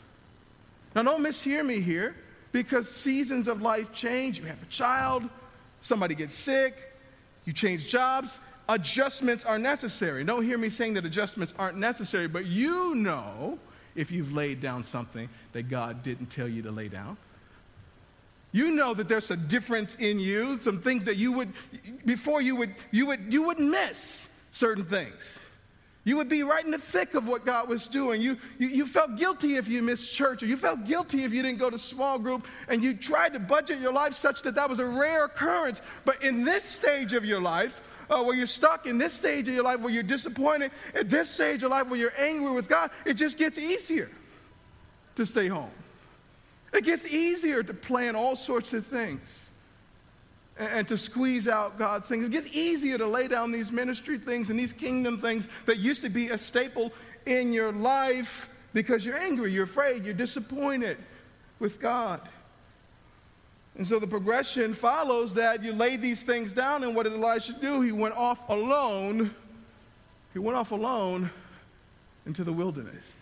Now, 0.95 1.03
don't 1.03 1.23
mishear 1.23 1.65
me 1.65 1.81
here 1.81 2.15
because 2.53 2.89
seasons 2.89 3.49
of 3.49 3.61
life 3.61 3.93
change. 3.93 4.39
You 4.39 4.45
have 4.45 4.63
a 4.63 4.67
child, 4.67 5.29
somebody 5.83 6.15
gets 6.15 6.35
sick, 6.35 6.77
you 7.45 7.53
change 7.53 7.89
jobs. 7.89 8.37
Adjustments 8.69 9.45
are 9.45 9.59
necessary. 9.59 10.25
Don't 10.25 10.45
hear 10.45 10.57
me 10.57 10.71
saying 10.71 10.95
that 10.95 11.05
adjustments 11.05 11.53
aren't 11.59 11.77
necessary, 11.77 12.29
but 12.29 12.47
you 12.47 12.95
know 12.95 13.59
if 13.95 14.11
you've 14.11 14.33
laid 14.33 14.61
down 14.61 14.85
something 14.85 15.29
that 15.53 15.69
God 15.69 16.03
didn't 16.03 16.27
tell 16.27 16.49
you 16.49 16.63
to 16.63 16.71
lay 16.71 16.89
down. 16.89 17.17
You 18.53 18.75
know 18.75 18.95
that 18.95 19.09
there's 19.09 19.31
a 19.33 19.37
difference 19.37 19.97
in 19.97 20.21
you, 20.21 20.61
some 20.61 20.81
things 20.81 21.05
that 21.07 21.17
you 21.17 21.33
would, 21.33 21.53
before 22.07 22.41
you 22.41 22.55
would, 22.57 22.75
you 22.93 23.07
would, 23.07 23.33
you 23.33 23.43
would 23.43 23.59
miss 23.59 24.29
certain 24.53 24.85
things. 24.85 25.29
You 26.05 26.19
would 26.19 26.29
be 26.29 26.43
right 26.43 26.63
in 26.65 26.71
the 26.71 26.79
thick 26.79 27.15
of 27.15 27.27
what 27.27 27.47
God 27.47 27.69
was 27.69 27.87
doing. 27.87 28.21
You, 28.21 28.37
you, 28.59 28.69
you, 28.69 28.87
felt 28.87 29.17
guilty 29.17 29.57
if 29.57 29.67
you 29.67 29.81
missed 29.81 30.13
church, 30.13 30.43
or 30.43 30.47
you 30.47 30.59
felt 30.59 30.85
guilty 30.85 31.25
if 31.25 31.33
you 31.33 31.43
didn't 31.43 31.59
go 31.59 31.71
to 31.71 31.79
small 31.79 32.19
group, 32.19 32.47
and 32.69 32.83
you 32.83 32.95
tried 32.95 33.33
to 33.33 33.39
budget 33.39 33.81
your 33.81 33.93
life 33.93 34.13
such 34.13 34.43
that 34.43 34.55
that 34.55 34.69
was 34.69 34.81
a 34.81 34.85
rare 34.85 35.25
occurrence. 35.25 35.81
But 36.05 36.23
in 36.23 36.45
this 36.45 36.63
stage 36.63 37.15
of 37.15 37.25
your 37.25 37.41
life, 37.41 37.81
uh, 38.11 38.23
where 38.23 38.37
you're 38.37 38.47
stuck, 38.47 38.85
in 38.85 38.99
this 38.99 39.15
stage 39.15 39.49
of 39.49 39.55
your 39.55 39.65
life 39.65 39.81
where 39.81 39.93
you're 39.93 40.03
disappointed, 40.03 40.73
at 40.95 41.09
this 41.09 41.31
stage 41.31 41.63
of 41.63 41.71
life 41.71 41.89
where 41.89 41.99
you're 41.99 42.13
angry 42.19 42.53
with 42.53 42.69
God, 42.69 42.91
it 43.07 43.15
just 43.15 43.39
gets 43.39 43.57
easier 43.57 44.11
to 45.17 45.25
stay 45.25 45.49
home. 45.49 45.71
It 46.75 46.85
gets 46.85 47.07
easier 47.07 47.63
to 47.63 47.73
plan 47.73 48.15
all 48.15 48.37
sorts 48.37 48.75
of 48.75 48.85
things 48.85 49.44
and 50.59 50.87
to 50.89 50.97
squeeze 50.97 51.49
out 51.49 51.79
God's 51.79 52.09
things. 52.09 52.27
It 52.27 52.31
gets 52.31 52.55
easier 52.55 52.97
to 52.99 53.07
lay 53.07 53.27
down 53.29 53.51
these 53.51 53.73
ministry 53.73 54.19
things 54.19 54.51
and 54.51 54.59
these 54.59 54.73
kingdom 54.73 55.19
things 55.19 55.49
that 55.67 55.79
used 55.79 56.03
to 56.03 56.09
be 56.09 56.31
a 56.31 56.39
staple 56.39 56.93
in 57.27 57.53
your 57.53 57.73
life 57.73 58.49
because 58.73 59.05
you're 59.05 59.19
angry, 59.19 59.53
you're 59.53 59.65
afraid, 59.65 60.05
you're 60.05 60.15
disappointed 60.15 60.99
with 61.59 61.81
God. 61.81 62.21
And 63.77 63.87
so 63.87 63.99
the 63.99 64.07
progression 64.07 64.75
follows 64.75 65.35
that 65.35 65.65
you 65.65 65.73
lay 65.73 65.97
these 65.97 66.23
things 66.23 66.53
down, 66.53 66.85
and 66.85 66.95
what 66.95 67.05
did 67.05 67.13
Elijah 67.13 67.55
do? 67.55 67.81
He 67.81 67.91
went 67.91 68.15
off 68.15 68.49
alone. 68.49 69.35
He 70.33 70.39
went 70.39 70.57
off 70.57 70.71
alone 70.71 71.31
into 72.27 72.45
the 72.45 72.53
wilderness. 72.53 73.13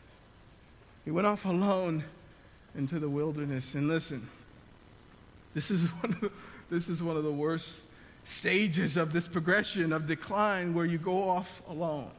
He 1.04 1.10
went 1.10 1.26
off 1.26 1.46
alone 1.46 2.04
into 2.76 2.98
the 2.98 3.08
wilderness. 3.08 3.74
And 3.74 3.88
listen, 3.88 4.28
this 5.54 5.70
is 5.70 5.82
one 6.02 6.12
of 6.12 6.20
the 6.20 6.32
this 6.72 6.88
is 6.88 7.02
one 7.02 7.18
of 7.18 7.22
the 7.22 7.30
worst 7.30 7.82
stages 8.24 8.96
of 8.96 9.12
this 9.12 9.28
progression 9.28 9.92
of 9.92 10.06
decline 10.06 10.72
where 10.72 10.86
you 10.86 10.96
go 10.96 11.28
off 11.28 11.60
alone. 11.68 12.10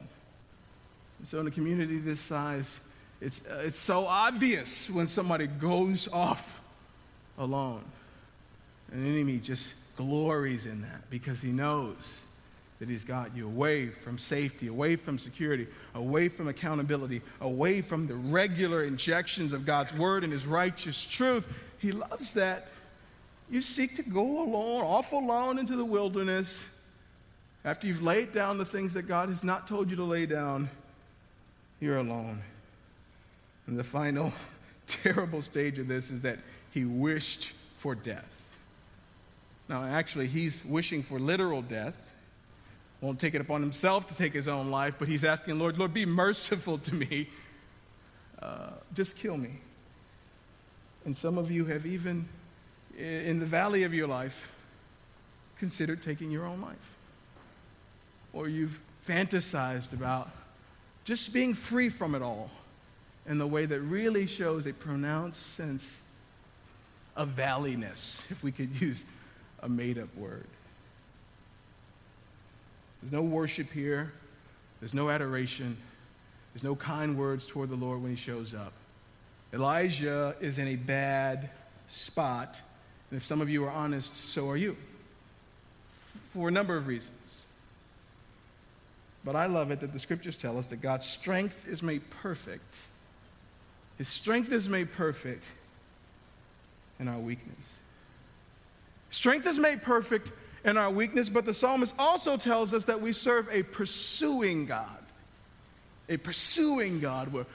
So, 1.23 1.39
in 1.39 1.47
a 1.47 1.51
community 1.51 1.97
this 1.97 2.19
size, 2.19 2.79
it's, 3.19 3.41
uh, 3.49 3.63
it's 3.65 3.77
so 3.77 4.05
obvious 4.05 4.89
when 4.89 5.07
somebody 5.07 5.47
goes 5.47 6.07
off 6.11 6.61
alone. 7.39 7.83
An 8.91 9.03
enemy 9.05 9.39
just 9.39 9.73
glories 9.97 10.67
in 10.67 10.81
that 10.81 11.09
because 11.09 11.41
he 11.41 11.49
knows 11.49 12.21
that 12.79 12.89
he's 12.89 13.05
got 13.05 13.35
you 13.35 13.47
away 13.47 13.87
from 13.87 14.19
safety, 14.19 14.67
away 14.67 14.97
from 14.97 15.17
security, 15.17 15.65
away 15.95 16.27
from 16.27 16.47
accountability, 16.47 17.21
away 17.41 17.81
from 17.81 18.05
the 18.05 18.15
regular 18.15 18.83
injections 18.83 19.53
of 19.53 19.65
God's 19.65 19.93
word 19.93 20.23
and 20.23 20.31
his 20.31 20.45
righteous 20.45 21.05
truth. 21.05 21.47
He 21.79 21.91
loves 21.91 22.33
that 22.33 22.67
you 23.53 23.61
seek 23.61 23.95
to 23.97 24.01
go 24.01 24.41
alone, 24.43 24.81
off 24.81 25.11
alone 25.11 25.59
into 25.59 25.75
the 25.75 25.85
wilderness 25.85 26.59
after 27.63 27.85
you've 27.85 28.01
laid 28.01 28.33
down 28.33 28.57
the 28.57 28.65
things 28.65 28.95
that 28.95 29.03
God 29.03 29.29
has 29.29 29.43
not 29.43 29.67
told 29.67 29.91
you 29.91 29.95
to 29.97 30.03
lay 30.03 30.25
down. 30.25 30.71
You're 31.79 31.97
alone. 31.97 32.41
And 33.67 33.77
the 33.77 33.83
final 33.83 34.33
terrible 34.87 35.43
stage 35.43 35.77
of 35.77 35.87
this 35.87 36.09
is 36.09 36.21
that 36.21 36.39
he 36.71 36.83
wished 36.83 37.51
for 37.77 37.93
death. 37.93 38.45
Now, 39.69 39.83
actually, 39.83 40.25
he's 40.27 40.65
wishing 40.65 41.03
for 41.03 41.19
literal 41.19 41.61
death. 41.61 42.11
Won't 43.01 43.19
take 43.19 43.35
it 43.35 43.41
upon 43.41 43.61
himself 43.61 44.07
to 44.07 44.15
take 44.15 44.33
his 44.33 44.47
own 44.47 44.71
life, 44.71 44.95
but 44.97 45.07
he's 45.07 45.23
asking, 45.23 45.59
Lord, 45.59 45.77
Lord, 45.77 45.93
be 45.93 46.07
merciful 46.07 46.79
to 46.79 46.95
me. 46.95 47.29
Uh, 48.41 48.71
just 48.95 49.15
kill 49.15 49.37
me. 49.37 49.51
And 51.05 51.15
some 51.15 51.37
of 51.37 51.51
you 51.51 51.65
have 51.65 51.85
even 51.85 52.27
in 52.97 53.39
the 53.39 53.45
valley 53.45 53.83
of 53.83 53.93
your 53.93 54.07
life 54.07 54.51
considered 55.57 56.03
taking 56.03 56.31
your 56.31 56.45
own 56.45 56.61
life. 56.61 56.75
Or 58.33 58.47
you've 58.47 58.79
fantasized 59.07 59.93
about 59.93 60.29
just 61.05 61.33
being 61.33 61.53
free 61.53 61.89
from 61.89 62.15
it 62.15 62.21
all 62.21 62.49
in 63.27 63.37
the 63.37 63.47
way 63.47 63.65
that 63.65 63.79
really 63.79 64.25
shows 64.25 64.65
a 64.65 64.73
pronounced 64.73 65.55
sense 65.55 65.89
of 67.15 67.29
valleyness, 67.29 68.29
if 68.31 68.43
we 68.43 68.51
could 68.51 68.81
use 68.81 69.05
a 69.61 69.69
made 69.69 69.97
up 69.97 70.13
word. 70.15 70.45
There's 73.01 73.13
no 73.13 73.21
worship 73.21 73.71
here, 73.71 74.11
there's 74.79 74.93
no 74.93 75.09
adoration, 75.09 75.77
there's 76.53 76.63
no 76.63 76.75
kind 76.75 77.17
words 77.17 77.45
toward 77.45 77.69
the 77.69 77.75
Lord 77.75 78.01
when 78.01 78.11
he 78.11 78.17
shows 78.17 78.53
up. 78.53 78.73
Elijah 79.53 80.35
is 80.41 80.57
in 80.57 80.67
a 80.69 80.75
bad 80.75 81.49
spot 81.87 82.59
and 83.13 83.21
if 83.21 83.27
some 83.27 83.41
of 83.41 83.49
you 83.49 83.63
are 83.63 83.69
honest, 83.69 84.15
so 84.31 84.49
are 84.49 84.57
you. 84.57 84.75
For 86.33 86.47
a 86.47 86.51
number 86.51 86.75
of 86.75 86.87
reasons. 86.87 87.45
But 89.23 89.35
I 89.35 89.45
love 89.45 89.69
it 89.69 89.81
that 89.81 89.93
the 89.93 89.99
scriptures 89.99 90.35
tell 90.35 90.57
us 90.57 90.69
that 90.69 90.77
God's 90.77 91.05
strength 91.05 91.67
is 91.67 91.83
made 91.83 92.01
perfect, 92.09 92.73
His 93.99 94.07
strength 94.07 94.51
is 94.51 94.67
made 94.67 94.91
perfect 94.93 95.43
in 96.99 97.07
our 97.07 97.19
weakness. 97.19 97.63
Strength 99.11 99.45
is 99.45 99.59
made 99.59 99.83
perfect 99.83 100.31
in 100.65 100.75
our 100.75 100.89
weakness, 100.89 101.29
but 101.29 101.45
the 101.45 101.53
psalmist 101.53 101.93
also 101.99 102.35
tells 102.35 102.73
us 102.73 102.85
that 102.85 102.99
we 102.99 103.13
serve 103.13 103.47
a 103.51 103.61
pursuing 103.61 104.65
God. 104.65 104.87
A 106.09 106.17
pursuing 106.17 106.99
God 106.99 107.31
where 107.31 107.45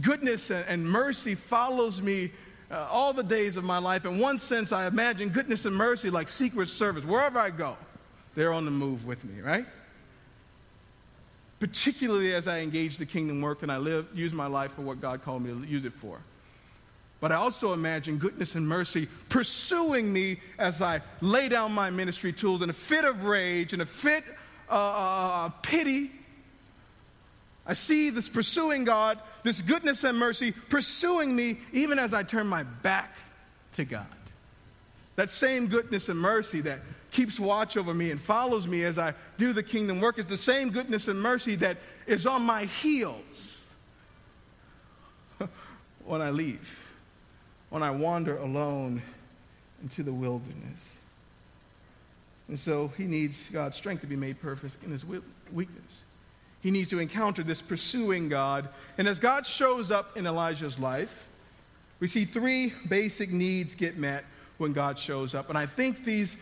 goodness 0.00 0.50
and 0.50 0.84
mercy 0.84 1.36
follows 1.36 2.02
me 2.02 2.32
uh, 2.70 2.86
all 2.90 3.12
the 3.12 3.22
days 3.22 3.56
of 3.56 3.64
my 3.64 3.78
life. 3.78 4.04
In 4.04 4.18
one 4.18 4.38
sense, 4.38 4.72
I 4.72 4.86
imagine 4.86 5.28
goodness 5.28 5.64
and 5.64 5.74
mercy 5.74 6.10
like 6.10 6.28
secret 6.28 6.68
service. 6.68 7.04
Wherever 7.04 7.38
I 7.38 7.50
go, 7.50 7.76
they're 8.34 8.52
on 8.52 8.64
the 8.64 8.70
move 8.70 9.06
with 9.06 9.24
me, 9.24 9.40
right? 9.40 9.66
Particularly 11.60 12.34
as 12.34 12.46
I 12.46 12.60
engage 12.60 12.98
the 12.98 13.06
kingdom 13.06 13.40
work 13.40 13.62
and 13.62 13.72
I 13.72 13.78
live, 13.78 14.06
use 14.14 14.32
my 14.32 14.46
life 14.46 14.72
for 14.72 14.82
what 14.82 15.00
God 15.00 15.22
called 15.22 15.42
me 15.42 15.52
to 15.52 15.66
use 15.66 15.84
it 15.84 15.94
for. 15.94 16.18
But 17.18 17.32
I 17.32 17.36
also 17.36 17.72
imagine 17.72 18.18
goodness 18.18 18.54
and 18.56 18.68
mercy 18.68 19.08
pursuing 19.30 20.12
me 20.12 20.40
as 20.58 20.82
I 20.82 21.00
lay 21.22 21.48
down 21.48 21.72
my 21.72 21.88
ministry 21.88 22.32
tools 22.32 22.60
in 22.60 22.68
a 22.68 22.74
fit 22.74 23.04
of 23.04 23.24
rage, 23.24 23.72
in 23.72 23.80
a 23.80 23.86
fit 23.86 24.24
of 24.68 25.48
uh, 25.48 25.48
pity. 25.62 26.10
I 27.66 27.72
see 27.72 28.10
this 28.10 28.28
pursuing 28.28 28.84
God, 28.84 29.18
this 29.46 29.62
goodness 29.62 30.02
and 30.02 30.18
mercy 30.18 30.50
pursuing 30.50 31.34
me 31.34 31.58
even 31.72 32.00
as 32.00 32.12
I 32.12 32.24
turn 32.24 32.48
my 32.48 32.64
back 32.64 33.14
to 33.76 33.84
God. 33.84 34.06
That 35.14 35.30
same 35.30 35.68
goodness 35.68 36.08
and 36.08 36.18
mercy 36.18 36.62
that 36.62 36.80
keeps 37.12 37.38
watch 37.38 37.76
over 37.76 37.94
me 37.94 38.10
and 38.10 38.20
follows 38.20 38.66
me 38.66 38.84
as 38.84 38.98
I 38.98 39.14
do 39.38 39.52
the 39.52 39.62
kingdom 39.62 40.00
work 40.00 40.18
is 40.18 40.26
the 40.26 40.36
same 40.36 40.70
goodness 40.70 41.06
and 41.06 41.22
mercy 41.22 41.54
that 41.56 41.76
is 42.08 42.26
on 42.26 42.42
my 42.42 42.64
heels 42.64 43.56
when 46.04 46.20
I 46.20 46.30
leave 46.30 46.82
when 47.70 47.82
I 47.84 47.90
wander 47.90 48.38
alone 48.38 49.00
into 49.80 50.02
the 50.02 50.12
wilderness. 50.12 50.98
And 52.48 52.58
so 52.58 52.88
he 52.96 53.04
needs 53.04 53.48
God's 53.50 53.76
strength 53.76 54.00
to 54.00 54.06
be 54.06 54.16
made 54.16 54.40
perfect 54.40 54.82
in 54.82 54.90
his 54.90 55.04
weakness. 55.04 55.98
He 56.62 56.70
needs 56.70 56.90
to 56.90 56.98
encounter 56.98 57.42
this 57.42 57.62
pursuing 57.62 58.28
God. 58.28 58.68
And 58.98 59.06
as 59.06 59.18
God 59.18 59.46
shows 59.46 59.90
up 59.90 60.16
in 60.16 60.26
Elijah's 60.26 60.78
life, 60.78 61.26
we 62.00 62.06
see 62.06 62.24
three 62.24 62.72
basic 62.88 63.30
needs 63.30 63.74
get 63.74 63.96
met 63.96 64.24
when 64.58 64.72
God 64.72 64.98
shows 64.98 65.34
up. 65.34 65.48
And 65.48 65.56
I 65.56 65.66
think 65.66 66.04
these, 66.04 66.36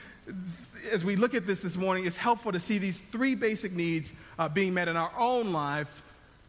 as 0.91 1.05
we 1.05 1.17
look 1.17 1.35
at 1.35 1.47
this 1.47 1.61
this 1.61 1.77
morning, 1.77 2.07
it's 2.07 2.17
helpful 2.17 2.53
to 2.53 2.61
see 2.61 2.79
these 2.79 2.99
three 2.99 3.35
basic 3.35 3.73
needs 3.73 4.13
uh, 4.39 4.49
being 4.49 4.75
met 4.75 4.89
in 4.89 4.97
our 4.97 5.13
own 5.19 5.53
life. 5.53 6.05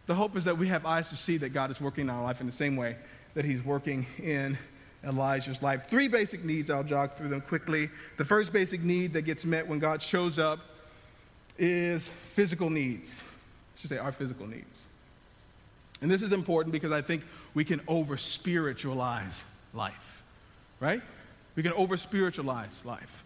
The 0.06 0.16
hope 0.16 0.36
is 0.36 0.44
that 0.46 0.58
we 0.58 0.68
have 0.68 0.86
eyes 0.86 1.10
to 1.10 1.18
see 1.18 1.38
that 1.38 1.50
God 1.50 1.72
is 1.72 1.82
working 1.82 2.04
in 2.06 2.10
our 2.10 2.24
life 2.24 2.40
in 2.40 2.46
the 2.46 2.52
same 2.52 2.76
way 2.76 2.96
that 3.34 3.46
he's 3.46 3.64
working 3.64 4.06
in 4.22 4.58
Elijah's 5.04 5.62
life. 5.62 5.88
Three 5.88 6.08
basic 6.08 6.44
needs, 6.44 6.70
I'll 6.70 6.84
jog 6.84 7.14
through 7.14 7.30
them 7.30 7.42
quickly. 7.42 7.90
The 8.18 8.26
first 8.26 8.54
basic 8.54 8.84
need 8.84 9.14
that 9.14 9.24
gets 9.24 9.46
met 9.46 9.68
when 9.68 9.80
God 9.80 10.02
shows 10.02 10.40
up 10.40 10.60
is 11.58 12.08
physical 12.08 12.70
needs. 12.70 13.22
I 13.76 13.82
should 13.82 13.90
say 13.90 13.98
our 13.98 14.12
physical 14.12 14.48
needs. 14.48 14.84
And 16.02 16.10
this 16.12 16.22
is 16.22 16.32
important 16.32 16.72
because 16.72 16.92
I 16.92 17.02
think 17.02 17.24
we 17.54 17.64
can 17.64 17.82
over 17.88 18.18
spiritualize 18.18 19.42
life, 19.74 20.24
right? 20.80 21.02
We 21.56 21.64
can 21.64 21.74
over 21.74 21.98
spiritualize 21.98 22.84
life. 22.86 23.24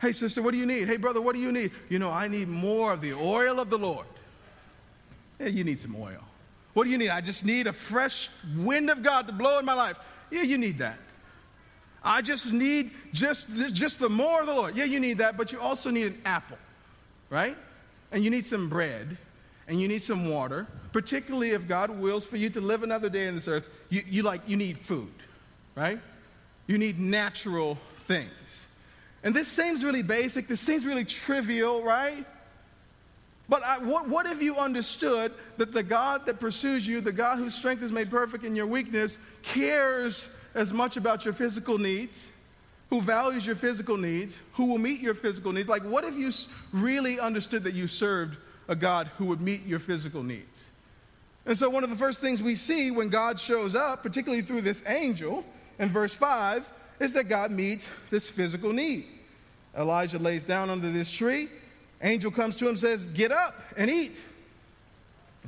Hey, 0.00 0.12
sister, 0.12 0.42
what 0.42 0.52
do 0.52 0.58
you 0.58 0.66
need? 0.66 0.88
Hey, 0.88 0.96
brother, 0.96 1.20
what 1.20 1.34
do 1.34 1.40
you 1.40 1.52
need? 1.52 1.70
You 1.88 1.98
know, 1.98 2.10
I 2.10 2.28
need 2.28 2.48
more 2.48 2.92
of 2.92 3.00
the 3.00 3.14
oil 3.14 3.60
of 3.60 3.70
the 3.70 3.78
Lord. 3.78 4.06
Yeah, 5.38 5.46
you 5.46 5.64
need 5.64 5.80
some 5.80 5.96
oil. 5.96 6.22
What 6.74 6.84
do 6.84 6.90
you 6.90 6.98
need? 6.98 7.10
I 7.10 7.20
just 7.20 7.44
need 7.44 7.66
a 7.66 7.72
fresh 7.72 8.28
wind 8.56 8.90
of 8.90 9.02
God 9.02 9.26
to 9.28 9.32
blow 9.32 9.58
in 9.58 9.64
my 9.64 9.74
life. 9.74 9.98
Yeah, 10.30 10.42
you 10.42 10.58
need 10.58 10.78
that. 10.78 10.98
I 12.02 12.20
just 12.20 12.52
need 12.52 12.90
just, 13.12 13.48
just 13.72 13.98
the 13.98 14.10
more 14.10 14.40
of 14.40 14.46
the 14.46 14.54
Lord. 14.54 14.76
Yeah, 14.76 14.84
you 14.84 15.00
need 15.00 15.18
that, 15.18 15.36
but 15.36 15.52
you 15.52 15.60
also 15.60 15.90
need 15.90 16.06
an 16.06 16.20
apple, 16.24 16.58
right? 17.30 17.56
And 18.12 18.22
you 18.22 18.30
need 18.30 18.46
some 18.46 18.68
bread, 18.68 19.16
and 19.68 19.80
you 19.80 19.88
need 19.88 20.02
some 20.02 20.28
water, 20.28 20.66
particularly 20.92 21.50
if 21.50 21.66
God 21.66 21.90
wills 21.90 22.24
for 22.24 22.36
you 22.36 22.50
to 22.50 22.60
live 22.60 22.82
another 22.82 23.08
day 23.08 23.28
on 23.28 23.34
this 23.34 23.48
earth. 23.48 23.68
You, 23.88 24.02
you 24.06 24.22
like, 24.22 24.42
you 24.46 24.56
need 24.56 24.78
food, 24.78 25.12
right? 25.74 25.98
You 26.66 26.78
need 26.78 26.98
natural 26.98 27.78
things. 28.00 28.66
And 29.22 29.34
this 29.34 29.48
seems 29.48 29.82
really 29.82 30.02
basic. 30.02 30.48
This 30.48 30.60
seems 30.60 30.84
really 30.84 31.04
trivial, 31.04 31.82
right? 31.82 32.26
But 33.48 33.62
I, 33.62 33.78
what, 33.78 34.08
what 34.08 34.26
if 34.26 34.42
you 34.42 34.56
understood 34.56 35.32
that 35.56 35.72
the 35.72 35.82
God 35.82 36.26
that 36.26 36.40
pursues 36.40 36.86
you, 36.86 37.00
the 37.00 37.12
God 37.12 37.38
whose 37.38 37.54
strength 37.54 37.82
is 37.82 37.92
made 37.92 38.10
perfect 38.10 38.44
in 38.44 38.56
your 38.56 38.66
weakness, 38.66 39.18
cares 39.42 40.28
as 40.54 40.72
much 40.72 40.96
about 40.96 41.24
your 41.24 41.34
physical 41.34 41.78
needs, 41.78 42.26
who 42.90 43.00
values 43.00 43.46
your 43.46 43.56
physical 43.56 43.96
needs, 43.96 44.38
who 44.54 44.66
will 44.66 44.78
meet 44.78 45.00
your 45.00 45.14
physical 45.14 45.52
needs? 45.52 45.68
Like, 45.68 45.82
what 45.82 46.04
if 46.04 46.14
you 46.16 46.30
really 46.72 47.18
understood 47.18 47.64
that 47.64 47.74
you 47.74 47.86
served 47.86 48.38
a 48.68 48.76
God 48.76 49.10
who 49.18 49.26
would 49.26 49.40
meet 49.40 49.64
your 49.66 49.78
physical 49.78 50.22
needs? 50.22 50.70
And 51.46 51.56
so, 51.56 51.68
one 51.68 51.84
of 51.84 51.90
the 51.90 51.96
first 51.96 52.20
things 52.20 52.42
we 52.42 52.54
see 52.54 52.90
when 52.90 53.08
God 53.08 53.38
shows 53.38 53.74
up, 53.74 54.02
particularly 54.02 54.42
through 54.42 54.62
this 54.62 54.82
angel 54.86 55.44
in 55.78 55.90
verse 55.90 56.14
5, 56.14 56.68
is 57.00 57.12
that 57.14 57.28
God 57.28 57.50
meets 57.50 57.86
this 58.10 58.30
physical 58.30 58.72
need. 58.72 59.06
Elijah 59.76 60.18
lays 60.18 60.44
down 60.44 60.70
under 60.70 60.90
this 60.90 61.10
tree 61.10 61.48
Angel 62.04 62.30
comes 62.30 62.54
to 62.56 62.68
him 62.68 62.76
says, 62.76 63.06
Get 63.06 63.32
up 63.32 63.60
and 63.76 63.90
eat. 63.90 64.12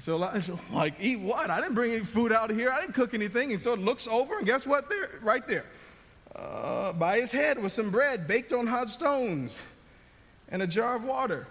So 0.00 0.14
Elijah, 0.14 0.58
like, 0.72 0.94
eat 0.98 1.20
what? 1.20 1.50
I 1.50 1.60
didn't 1.60 1.74
bring 1.74 1.92
any 1.92 2.04
food 2.04 2.32
out 2.32 2.50
of 2.50 2.56
here. 2.56 2.70
I 2.70 2.80
didn't 2.80 2.94
cook 2.94 3.14
anything. 3.14 3.52
And 3.52 3.60
so 3.60 3.74
it 3.74 3.78
looks 3.78 4.08
over, 4.08 4.38
and 4.38 4.46
guess 4.46 4.66
what? 4.66 4.88
There, 4.88 5.10
right 5.22 5.46
there, 5.46 5.66
uh, 6.34 6.92
by 6.94 7.18
his 7.18 7.30
head 7.30 7.62
was 7.62 7.72
some 7.72 7.90
bread 7.90 8.26
baked 8.26 8.52
on 8.52 8.66
hot 8.66 8.88
stones 8.88 9.60
and 10.48 10.62
a 10.62 10.66
jar 10.66 10.96
of 10.96 11.04
water. 11.04 11.46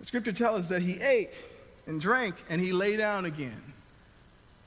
The 0.00 0.06
scripture 0.06 0.32
tells 0.32 0.62
us 0.62 0.68
that 0.68 0.82
he 0.82 1.00
ate 1.00 1.38
and 1.86 2.00
drank, 2.00 2.34
and 2.48 2.60
he 2.60 2.72
lay 2.72 2.96
down 2.96 3.26
again. 3.26 3.62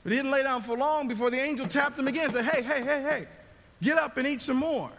But 0.02 0.12
he 0.12 0.18
didn't 0.18 0.30
lay 0.30 0.42
down 0.42 0.62
for 0.62 0.76
long 0.76 1.08
before 1.08 1.30
the 1.30 1.40
angel 1.40 1.66
tapped 1.66 1.98
him 1.98 2.08
again 2.08 2.24
and 2.24 2.32
said, 2.32 2.44
Hey, 2.44 2.62
hey, 2.62 2.82
hey, 2.82 3.02
hey, 3.02 3.26
get 3.82 3.98
up 3.98 4.16
and 4.16 4.26
eat 4.28 4.40
some 4.40 4.58
more. 4.58 4.90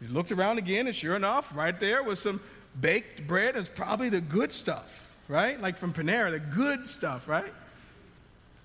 He 0.00 0.06
looked 0.08 0.30
around 0.32 0.58
again, 0.58 0.86
and 0.86 0.94
sure 0.94 1.16
enough, 1.16 1.54
right 1.56 1.78
there 1.78 2.02
was 2.02 2.20
some 2.20 2.40
baked 2.80 3.26
bread 3.26 3.56
is 3.56 3.68
probably 3.68 4.08
the 4.08 4.20
good 4.20 4.52
stuff, 4.52 5.08
right? 5.28 5.60
Like 5.60 5.76
from 5.76 5.92
Panera, 5.92 6.32
the 6.32 6.38
good 6.38 6.88
stuff, 6.88 7.28
right? 7.28 7.52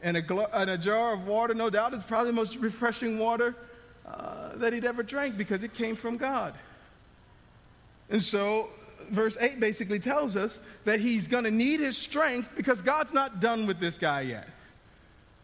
And 0.01 0.17
a, 0.17 0.21
gl- 0.21 0.49
and 0.53 0.69
a 0.69 0.77
jar 0.77 1.13
of 1.13 1.27
water, 1.27 1.53
no 1.53 1.69
doubt, 1.69 1.93
is 1.93 2.03
probably 2.03 2.31
the 2.31 2.35
most 2.35 2.57
refreshing 2.57 3.19
water 3.19 3.55
uh, 4.05 4.55
that 4.55 4.73
he'd 4.73 4.85
ever 4.85 5.03
drank 5.03 5.37
because 5.37 5.63
it 5.63 5.73
came 5.73 5.95
from 5.95 6.17
God. 6.17 6.53
And 8.09 8.23
so, 8.23 8.69
verse 9.11 9.37
8 9.39 9.59
basically 9.59 9.99
tells 9.99 10.35
us 10.35 10.59
that 10.85 10.99
he's 10.99 11.27
going 11.27 11.43
to 11.43 11.51
need 11.51 11.79
his 11.79 11.97
strength 11.97 12.51
because 12.55 12.81
God's 12.81 13.13
not 13.13 13.39
done 13.39 13.67
with 13.67 13.79
this 13.79 13.97
guy 13.97 14.21
yet. 14.21 14.47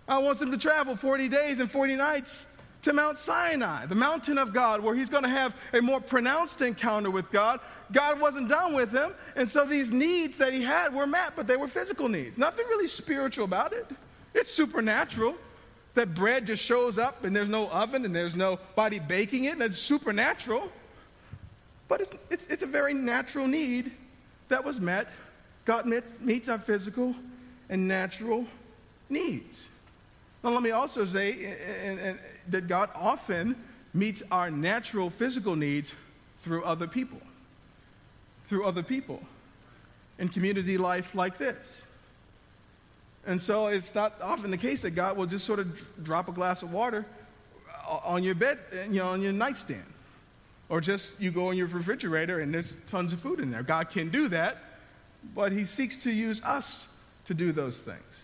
I 0.08 0.18
wants 0.20 0.42
him 0.42 0.52
to 0.52 0.58
travel 0.58 0.96
40 0.96 1.30
days 1.30 1.60
and 1.60 1.70
40 1.70 1.96
nights 1.96 2.46
to 2.84 2.94
Mount 2.94 3.18
Sinai, 3.18 3.88
the 3.88 3.96
mountain 3.96 4.38
of 4.38 4.54
God, 4.54 4.82
where 4.82 4.94
he's 4.94 5.10
going 5.10 5.24
to 5.24 5.30
have 5.30 5.56
a 5.74 5.82
more 5.82 6.00
pronounced 6.00 6.62
encounter 6.62 7.10
with 7.10 7.32
God. 7.32 7.60
God 7.92 8.20
wasn't 8.20 8.48
done 8.48 8.76
with 8.76 8.92
him, 8.92 9.12
and 9.36 9.50
so 9.50 9.66
these 9.66 9.92
needs 9.92 10.38
that 10.38 10.54
he 10.54 10.62
had 10.62 10.94
were 10.94 11.08
met, 11.08 11.34
but 11.36 11.48
they 11.48 11.58
were 11.58 11.68
physical 11.68 12.08
needs. 12.08 12.38
Nothing 12.38 12.68
really 12.68 12.88
spiritual 12.88 13.46
about 13.46 13.74
it. 13.74 13.88
It's 14.36 14.52
supernatural 14.52 15.36
that 15.96 16.14
bread 16.14 16.46
just 16.46 16.64
shows 16.64 16.98
up 16.98 17.24
and 17.24 17.36
there's 17.36 17.50
no 17.50 17.70
oven 17.70 18.06
and 18.06 18.16
there's 18.16 18.36
nobody 18.36 19.00
baking 19.00 19.46
it, 19.46 19.54
and 19.54 19.64
it's 19.64 19.80
supernatural. 19.80 20.72
But 21.88 22.02
it's, 22.02 22.12
it's, 22.30 22.48
it's 22.48 22.64
a 22.64 22.68
very 22.68 22.94
natural 22.94 23.48
need 23.48 23.92
that 24.48 24.64
was 24.64 24.80
met. 24.80 25.08
God 25.66 25.86
meets 26.22 26.50
our 26.50 26.60
physical 26.60 27.16
and 27.70 27.88
natural 27.88 28.46
needs. 29.10 29.70
Now, 30.44 30.52
let 30.52 30.62
me 30.62 30.72
also 30.72 31.06
say 31.06 31.56
and, 31.84 32.00
and, 32.00 32.20
that 32.50 32.68
God 32.68 32.92
often 32.94 33.56
meets 33.94 34.22
our 34.32 34.52
natural 34.52 35.10
physical 35.10 35.56
needs 35.56 35.94
through 36.40 36.64
other 36.64 36.88
people. 36.88 37.20
Through 38.48 38.66
other 38.66 38.84
people 38.84 39.22
in 40.20 40.30
community 40.30 40.78
life 40.78 41.16
like 41.16 41.38
this. 41.38 41.84
And 43.26 43.42
so 43.42 43.68
it's 43.68 43.96
not 43.96 44.22
often 44.22 44.52
the 44.52 44.58
case 44.58 44.84
that 44.84 44.92
God 44.92 45.18
will 45.18 45.26
just 45.26 45.46
sort 45.46 45.60
of 45.60 46.04
drop 46.04 46.30
a 46.30 46.32
glass 46.32 46.62
of 46.62 46.72
water 46.72 47.06
uh, 47.88 48.00
on 48.04 48.24
your 48.24 48.36
bed, 48.36 48.60
you 48.92 49.00
know, 49.00 49.08
on 49.08 49.22
your 49.22 49.34
nightstand. 49.34 49.84
Or 50.68 50.82
just 50.82 51.20
you 51.22 51.32
go 51.32 51.52
in 51.52 51.58
your 51.58 51.68
refrigerator 51.68 52.40
and 52.40 52.54
there's 52.54 52.76
tons 52.88 53.14
of 53.14 53.20
food 53.20 53.40
in 53.40 53.52
there. 53.52 53.64
God 53.64 53.90
can 53.90 54.10
do 54.10 54.28
that, 54.30 54.58
but 55.36 55.52
He 55.52 55.66
seeks 55.66 56.04
to 56.04 56.12
use 56.12 56.42
us 56.44 56.88
to 57.26 57.34
do 57.34 57.52
those 57.52 57.80
things. 57.80 58.24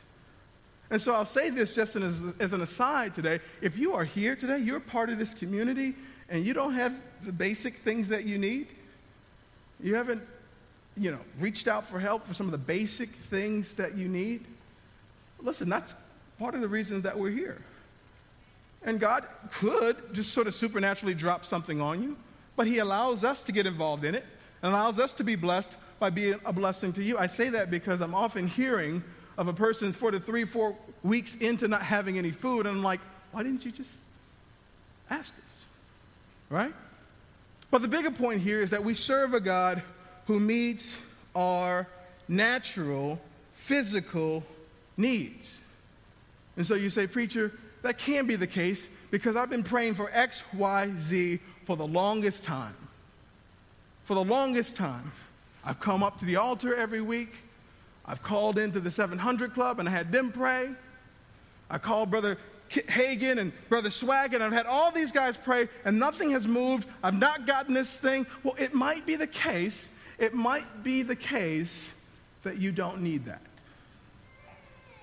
And 0.90 1.02
so 1.02 1.16
I'll 1.16 1.26
say 1.26 1.50
this 1.50 1.74
just 1.74 1.96
as, 1.96 2.22
as 2.40 2.54
an 2.54 2.62
aside 2.62 3.16
today. 3.16 3.40
If 3.62 3.78
you 3.78 3.94
are 3.94 4.04
here 4.04 4.36
today, 4.36 4.58
you're 4.58 4.80
part 4.80 5.10
of 5.10 5.18
this 5.18 5.34
community, 5.34 5.96
and 6.30 6.46
you 6.46 6.54
don't 6.54 6.74
have 6.74 6.94
the 7.22 7.32
basic 7.32 7.76
things 7.76 8.10
that 8.10 8.26
you 8.26 8.38
need, 8.38 8.68
you 9.82 9.96
haven't, 9.96 10.22
you 10.98 11.12
know, 11.12 11.20
reached 11.40 11.68
out 11.68 11.88
for 11.88 12.00
help 12.00 12.28
for 12.28 12.34
some 12.34 12.46
of 12.46 12.52
the 12.52 12.58
basic 12.58 13.10
things 13.10 13.74
that 13.76 13.96
you 13.96 14.08
need, 14.10 14.46
listen, 15.42 15.70
that's 15.70 15.96
part 16.38 16.56
of 16.56 16.62
the 16.62 16.68
reason 16.68 17.02
that 17.02 17.18
we're 17.18 17.30
here. 17.32 17.62
And 18.84 19.00
God 19.00 19.26
could 19.52 20.14
just 20.14 20.34
sort 20.34 20.48
of 20.48 20.56
supernaturally 20.56 21.14
drop 21.14 21.46
something 21.46 21.80
on 21.80 22.02
you, 22.04 22.18
but 22.62 22.68
He 22.68 22.78
allows 22.78 23.24
us 23.24 23.42
to 23.42 23.52
get 23.52 23.66
involved 23.66 24.06
in 24.06 24.14
it 24.14 24.24
and 24.62 24.72
allows 24.72 25.00
us 25.00 25.14
to 25.14 25.24
be 25.24 25.36
blessed 25.36 25.72
by 25.98 26.12
being 26.12 26.36
a 26.46 26.54
blessing 26.54 26.94
to 26.94 27.02
you. 27.02 27.18
I 27.18 27.26
say 27.26 27.50
that 27.50 27.72
because 27.72 28.02
I'm 28.02 28.14
often 28.14 28.46
hearing 28.46 29.04
of 29.36 29.48
a 29.48 29.54
person 29.54 29.92
four 29.92 30.12
to 30.12 30.20
three, 30.20 30.46
four 30.46 30.78
weeks 31.02 31.34
into 31.38 31.68
not 31.68 31.82
having 31.82 32.20
any 32.20 32.30
food, 32.30 32.68
and 32.68 32.78
I'm 32.78 32.84
like, 32.84 33.00
why 33.32 33.42
didn't 33.42 33.66
you 33.66 33.72
just 33.72 33.98
ask 35.10 35.34
us? 35.34 35.66
Right? 36.52 36.72
But 37.72 37.82
the 37.82 37.88
bigger 37.88 38.12
point 38.12 38.42
here 38.42 38.62
is 38.62 38.70
that 38.70 38.84
we 38.84 38.94
serve 38.94 39.34
a 39.34 39.40
God 39.40 39.82
who 40.28 40.40
meets 40.40 40.96
our 41.36 41.88
natural, 42.28 43.20
physical 43.56 44.44
needs. 44.98 45.60
And 46.58 46.68
so 46.68 46.76
you 46.76 46.92
say, 46.92 47.08
Preacher, 47.08 47.54
that 47.82 47.98
can 47.98 48.28
be 48.28 48.36
the 48.36 48.46
case 48.46 48.86
because 49.10 49.36
I've 49.36 49.50
been 49.50 49.64
praying 49.64 49.96
for 49.96 50.12
X, 50.14 50.44
Y, 50.54 50.92
Z 51.00 51.40
for 51.72 51.78
the 51.78 51.88
longest 51.88 52.44
time. 52.44 52.76
For 54.04 54.14
the 54.14 54.26
longest 54.26 54.76
time. 54.76 55.14
I've 55.64 55.80
come 55.80 56.04
up 56.04 56.18
to 56.18 56.26
the 56.26 56.36
altar 56.36 56.76
every 56.76 57.00
week. 57.00 57.34
I've 58.06 58.22
called 58.22 58.58
into 58.58 58.82
the 58.82 58.92
700 58.92 59.54
Club 59.54 59.80
and 59.80 59.88
I 59.88 59.92
had 59.94 60.12
them 60.12 60.34
pray. 60.34 60.70
I 61.70 61.78
called 61.78 62.12
Brother 62.12 62.38
Hagan 62.68 63.40
and 63.40 63.54
Brother 63.70 63.90
Swag, 63.90 64.34
and 64.34 64.44
I've 64.44 64.52
had 64.52 64.66
all 64.66 64.92
these 64.92 65.14
guys 65.14 65.38
pray, 65.38 65.70
and 65.86 65.98
nothing 65.98 66.32
has 66.32 66.46
moved. 66.46 66.90
I've 67.04 67.18
not 67.18 67.48
gotten 67.48 67.74
this 67.74 67.98
thing. 67.98 68.28
Well, 68.44 68.56
it 68.60 68.74
might 68.74 69.06
be 69.06 69.16
the 69.16 69.28
case, 69.28 69.88
it 70.20 70.34
might 70.34 70.84
be 70.84 71.04
the 71.04 71.16
case 71.16 71.88
that 72.44 72.58
you 72.58 72.74
don't 72.74 73.02
need 73.02 73.26
that. 73.26 73.42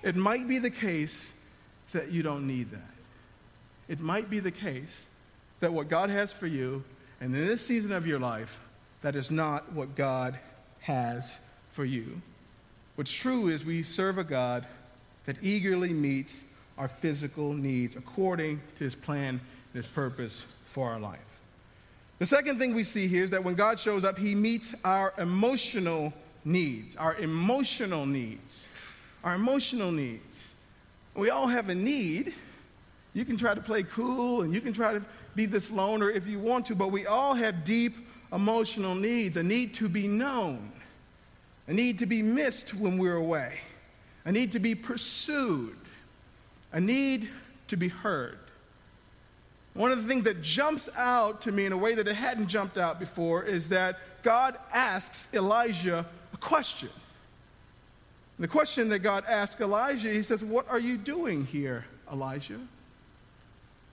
It 0.03 0.15
might 0.15 0.47
be 0.47 0.59
the 0.59 0.69
case 0.69 1.31
that 1.93 2.11
you 2.11 2.21
don't 2.21 2.45
need 2.45 2.69
that. 2.69 2.91
It 3.87 3.99
might 3.99 4.29
be 4.29 4.39
the 4.39 4.51
case 4.51 5.07
that 5.59 5.73
what 5.73 5.89
God 5.89 6.09
has 6.09 6.31
for 6.31 6.47
you, 6.47 6.83
and 7.21 7.35
in 7.35 7.47
this 7.47 7.65
season 7.65 7.91
of 7.91 8.07
your 8.07 8.19
life, 8.19 8.61
that 9.01 9.15
is 9.15 9.29
not 9.31 9.71
what 9.73 9.95
God 9.95 10.37
has 10.81 11.39
for 11.71 11.85
you. 11.85 12.21
What's 12.95 13.11
true 13.11 13.47
is 13.47 13.63
we 13.63 13.83
serve 13.83 14.17
a 14.17 14.23
God 14.23 14.65
that 15.25 15.37
eagerly 15.41 15.93
meets 15.93 16.41
our 16.77 16.87
physical 16.87 17.53
needs 17.53 17.95
according 17.95 18.61
to 18.77 18.83
his 18.83 18.95
plan 18.95 19.39
and 19.39 19.73
his 19.73 19.87
purpose 19.87 20.45
for 20.65 20.89
our 20.89 20.99
life. 20.99 21.19
The 22.19 22.25
second 22.25 22.57
thing 22.57 22.73
we 22.73 22.83
see 22.83 23.07
here 23.07 23.23
is 23.23 23.31
that 23.31 23.43
when 23.43 23.55
God 23.55 23.79
shows 23.79 24.03
up, 24.03 24.17
he 24.17 24.35
meets 24.35 24.73
our 24.83 25.13
emotional 25.17 26.13
needs, 26.43 26.95
our 26.95 27.15
emotional 27.15 28.05
needs, 28.05 28.67
our 29.23 29.35
emotional 29.35 29.91
needs. 29.91 30.47
We 31.15 31.29
all 31.29 31.47
have 31.47 31.69
a 31.69 31.75
need. 31.75 32.33
You 33.13 33.25
can 33.25 33.37
try 33.37 33.53
to 33.53 33.61
play 33.61 33.83
cool 33.83 34.41
and 34.41 34.53
you 34.53 34.61
can 34.61 34.73
try 34.73 34.93
to 34.93 35.03
be 35.35 35.45
this 35.45 35.71
loner 35.71 36.09
if 36.09 36.27
you 36.27 36.39
want 36.39 36.65
to, 36.67 36.75
but 36.75 36.91
we 36.91 37.05
all 37.05 37.33
have 37.33 37.63
deep 37.63 37.95
emotional 38.31 38.95
needs 38.95 39.37
a 39.37 39.43
need 39.43 39.73
to 39.75 39.89
be 39.89 40.07
known, 40.07 40.71
a 41.67 41.73
need 41.73 41.99
to 41.99 42.05
be 42.05 42.21
missed 42.21 42.73
when 42.73 42.97
we're 42.97 43.15
away, 43.15 43.59
a 44.25 44.31
need 44.31 44.51
to 44.51 44.59
be 44.59 44.75
pursued, 44.75 45.77
a 46.71 46.79
need 46.79 47.29
to 47.67 47.77
be 47.77 47.87
heard. 47.87 48.37
One 49.73 49.91
of 49.91 50.01
the 50.01 50.07
things 50.07 50.23
that 50.25 50.41
jumps 50.41 50.89
out 50.97 51.41
to 51.41 51.51
me 51.51 51.65
in 51.65 51.71
a 51.71 51.77
way 51.77 51.95
that 51.95 52.07
it 52.07 52.15
hadn't 52.15 52.47
jumped 52.47 52.77
out 52.77 52.99
before 52.99 53.43
is 53.43 53.69
that 53.69 53.99
God 54.23 54.57
asks 54.73 55.33
Elijah 55.33 56.05
a 56.33 56.37
question. 56.37 56.89
The 58.39 58.47
question 58.47 58.89
that 58.89 58.99
God 58.99 59.25
asks 59.27 59.59
Elijah, 59.59 60.09
he 60.09 60.23
says, 60.23 60.43
What 60.43 60.69
are 60.69 60.79
you 60.79 60.97
doing 60.97 61.45
here, 61.45 61.85
Elijah? 62.11 62.59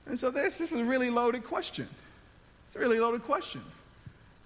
And 0.07 0.19
so 0.19 0.31
this, 0.31 0.59
this 0.59 0.73
is 0.73 0.81
a 0.81 0.85
really 0.85 1.11
loaded 1.11 1.45
question. 1.45 1.88
It's 2.69 2.77
a 2.77 2.79
really 2.79 3.01
loaded 3.01 3.25
question. 3.25 3.62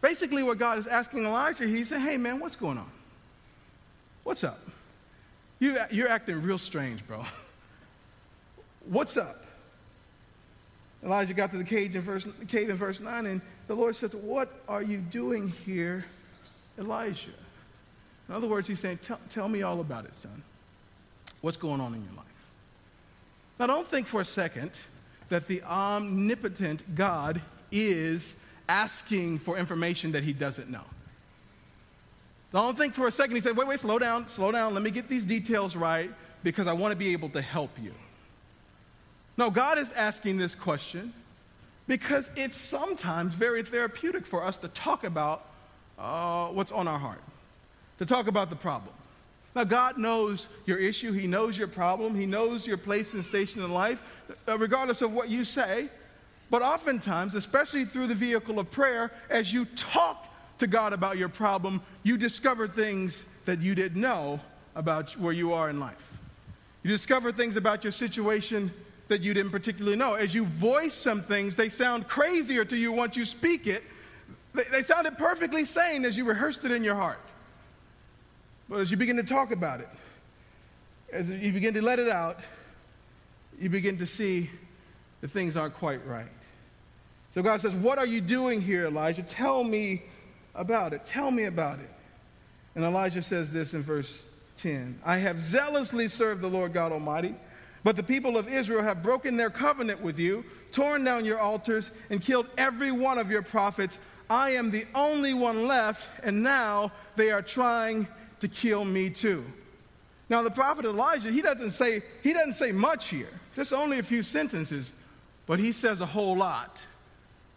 Basically, 0.00 0.42
what 0.42 0.58
God 0.58 0.78
is 0.78 0.86
asking 0.86 1.26
Elijah, 1.26 1.66
he 1.66 1.84
said, 1.84 2.00
Hey, 2.00 2.16
man, 2.16 2.40
what's 2.40 2.56
going 2.56 2.78
on? 2.78 2.90
What's 4.24 4.44
up? 4.44 4.60
You, 5.58 5.76
you're 5.90 6.08
acting 6.08 6.40
real 6.42 6.58
strange, 6.58 7.06
bro. 7.06 7.24
What's 8.86 9.18
up? 9.18 9.44
Elijah 11.04 11.34
got 11.34 11.50
to 11.50 11.62
the 11.62 11.76
in, 11.76 12.00
verse, 12.00 12.26
cave 12.48 12.70
in 12.70 12.76
verse 12.76 13.00
9, 13.00 13.26
and 13.26 13.40
the 13.66 13.74
Lord 13.74 13.94
says, 13.94 14.14
What 14.14 14.50
are 14.68 14.82
you 14.82 14.98
doing 14.98 15.48
here, 15.48 16.04
Elijah? 16.78 17.28
In 18.28 18.34
other 18.34 18.48
words, 18.48 18.66
he's 18.68 18.80
saying, 18.80 19.00
Tell 19.28 19.48
me 19.48 19.62
all 19.62 19.80
about 19.80 20.06
it, 20.06 20.14
son. 20.14 20.42
What's 21.40 21.56
going 21.56 21.80
on 21.80 21.94
in 21.94 22.02
your 22.04 22.14
life? 22.14 22.26
Now, 23.58 23.66
don't 23.66 23.86
think 23.86 24.06
for 24.06 24.20
a 24.20 24.24
second 24.24 24.70
that 25.30 25.46
the 25.46 25.62
omnipotent 25.62 26.94
God 26.94 27.40
is 27.72 28.34
asking 28.68 29.38
for 29.38 29.56
information 29.56 30.12
that 30.12 30.22
he 30.22 30.32
doesn't 30.32 30.68
know. 30.70 30.84
Don't 32.52 32.76
think 32.76 32.94
for 32.94 33.06
a 33.06 33.12
second 33.12 33.36
he 33.36 33.40
said, 33.40 33.56
Wait, 33.56 33.66
wait, 33.66 33.80
slow 33.80 33.98
down, 33.98 34.26
slow 34.26 34.52
down. 34.52 34.74
Let 34.74 34.82
me 34.82 34.90
get 34.90 35.08
these 35.08 35.24
details 35.24 35.74
right 35.74 36.10
because 36.42 36.66
I 36.66 36.72
want 36.72 36.92
to 36.92 36.96
be 36.96 37.12
able 37.12 37.28
to 37.30 37.40
help 37.40 37.70
you. 37.80 37.94
No, 39.36 39.50
God 39.50 39.78
is 39.78 39.92
asking 39.92 40.36
this 40.36 40.54
question 40.54 41.14
because 41.86 42.30
it's 42.36 42.56
sometimes 42.56 43.34
very 43.34 43.62
therapeutic 43.62 44.26
for 44.26 44.44
us 44.44 44.56
to 44.58 44.68
talk 44.68 45.04
about 45.04 45.46
uh, 45.98 46.48
what's 46.48 46.72
on 46.72 46.88
our 46.88 46.98
heart, 46.98 47.22
to 47.98 48.06
talk 48.06 48.26
about 48.26 48.50
the 48.50 48.56
problem. 48.56 48.94
Now, 49.54 49.64
God 49.64 49.98
knows 49.98 50.48
your 50.66 50.78
issue, 50.78 51.12
He 51.12 51.26
knows 51.26 51.58
your 51.58 51.68
problem, 51.68 52.14
He 52.14 52.26
knows 52.26 52.66
your 52.66 52.76
place 52.76 53.14
and 53.14 53.24
station 53.24 53.62
in 53.62 53.72
life, 53.72 54.00
uh, 54.46 54.56
regardless 54.56 55.02
of 55.02 55.12
what 55.12 55.28
you 55.28 55.44
say. 55.44 55.88
But 56.50 56.62
oftentimes, 56.62 57.34
especially 57.34 57.84
through 57.84 58.08
the 58.08 58.14
vehicle 58.14 58.58
of 58.58 58.70
prayer, 58.70 59.12
as 59.28 59.52
you 59.52 59.64
talk 59.76 60.26
to 60.58 60.66
God 60.66 60.92
about 60.92 61.16
your 61.16 61.28
problem, 61.28 61.80
you 62.02 62.16
discover 62.16 62.68
things 62.68 63.24
that 63.44 63.60
you 63.60 63.74
didn't 63.74 64.00
know 64.00 64.40
about 64.74 65.10
where 65.16 65.32
you 65.32 65.52
are 65.52 65.70
in 65.70 65.80
life. 65.80 66.18
You 66.82 66.90
discover 66.90 67.32
things 67.32 67.56
about 67.56 67.84
your 67.84 67.92
situation 67.92 68.70
that 69.08 69.22
you 69.22 69.34
didn't 69.34 69.50
particularly 69.50 69.96
know. 69.96 70.14
As 70.14 70.34
you 70.34 70.44
voice 70.44 70.94
some 70.94 71.20
things, 71.20 71.56
they 71.56 71.68
sound 71.68 72.08
crazier 72.08 72.64
to 72.64 72.76
you 72.76 72.92
once 72.92 73.16
you 73.16 73.24
speak 73.24 73.66
it. 73.66 73.82
They, 74.54 74.62
they 74.70 74.82
sounded 74.82 75.18
perfectly 75.18 75.64
sane 75.64 76.04
as 76.04 76.16
you 76.16 76.24
rehearsed 76.24 76.64
it 76.64 76.70
in 76.70 76.84
your 76.84 76.94
heart. 76.94 77.18
But 78.70 78.78
as 78.78 78.90
you 78.92 78.96
begin 78.96 79.16
to 79.16 79.24
talk 79.24 79.50
about 79.50 79.80
it, 79.80 79.88
as 81.12 81.28
you 81.28 81.52
begin 81.52 81.74
to 81.74 81.82
let 81.82 81.98
it 81.98 82.08
out, 82.08 82.38
you 83.60 83.68
begin 83.68 83.98
to 83.98 84.06
see 84.06 84.48
that 85.20 85.28
things 85.28 85.56
aren't 85.56 85.74
quite 85.74 86.06
right. 86.06 86.30
So 87.34 87.42
God 87.42 87.60
says, 87.60 87.74
What 87.74 87.98
are 87.98 88.06
you 88.06 88.20
doing 88.20 88.60
here, 88.60 88.86
Elijah? 88.86 89.24
Tell 89.24 89.64
me 89.64 90.04
about 90.54 90.92
it. 90.92 91.04
Tell 91.04 91.32
me 91.32 91.44
about 91.44 91.80
it. 91.80 91.90
And 92.76 92.84
Elijah 92.84 93.22
says 93.22 93.50
this 93.50 93.74
in 93.74 93.82
verse 93.82 94.24
10 94.58 95.00
I 95.04 95.16
have 95.16 95.40
zealously 95.40 96.06
served 96.06 96.40
the 96.40 96.48
Lord 96.48 96.72
God 96.72 96.92
Almighty, 96.92 97.34
but 97.82 97.96
the 97.96 98.04
people 98.04 98.38
of 98.38 98.48
Israel 98.48 98.84
have 98.84 99.02
broken 99.02 99.36
their 99.36 99.50
covenant 99.50 100.00
with 100.00 100.16
you, 100.16 100.44
torn 100.70 101.02
down 101.02 101.24
your 101.24 101.40
altars, 101.40 101.90
and 102.08 102.22
killed 102.22 102.46
every 102.56 102.92
one 102.92 103.18
of 103.18 103.32
your 103.32 103.42
prophets. 103.42 103.98
I 104.28 104.50
am 104.50 104.70
the 104.70 104.86
only 104.94 105.34
one 105.34 105.66
left, 105.66 106.08
and 106.22 106.40
now 106.40 106.92
they 107.16 107.32
are 107.32 107.42
trying 107.42 108.06
to 108.40 108.48
kill 108.48 108.84
me 108.84 109.10
too. 109.10 109.44
Now 110.28 110.42
the 110.42 110.50
prophet 110.50 110.84
Elijah, 110.84 111.30
he 111.30 111.42
doesn't 111.42 111.72
say 111.72 112.02
he 112.22 112.32
doesn't 112.32 112.54
say 112.54 112.72
much 112.72 113.08
here. 113.08 113.28
Just 113.56 113.72
only 113.72 113.98
a 113.98 114.02
few 114.02 114.22
sentences, 114.22 114.92
but 115.46 115.58
he 115.58 115.72
says 115.72 116.00
a 116.00 116.06
whole 116.06 116.36
lot 116.36 116.80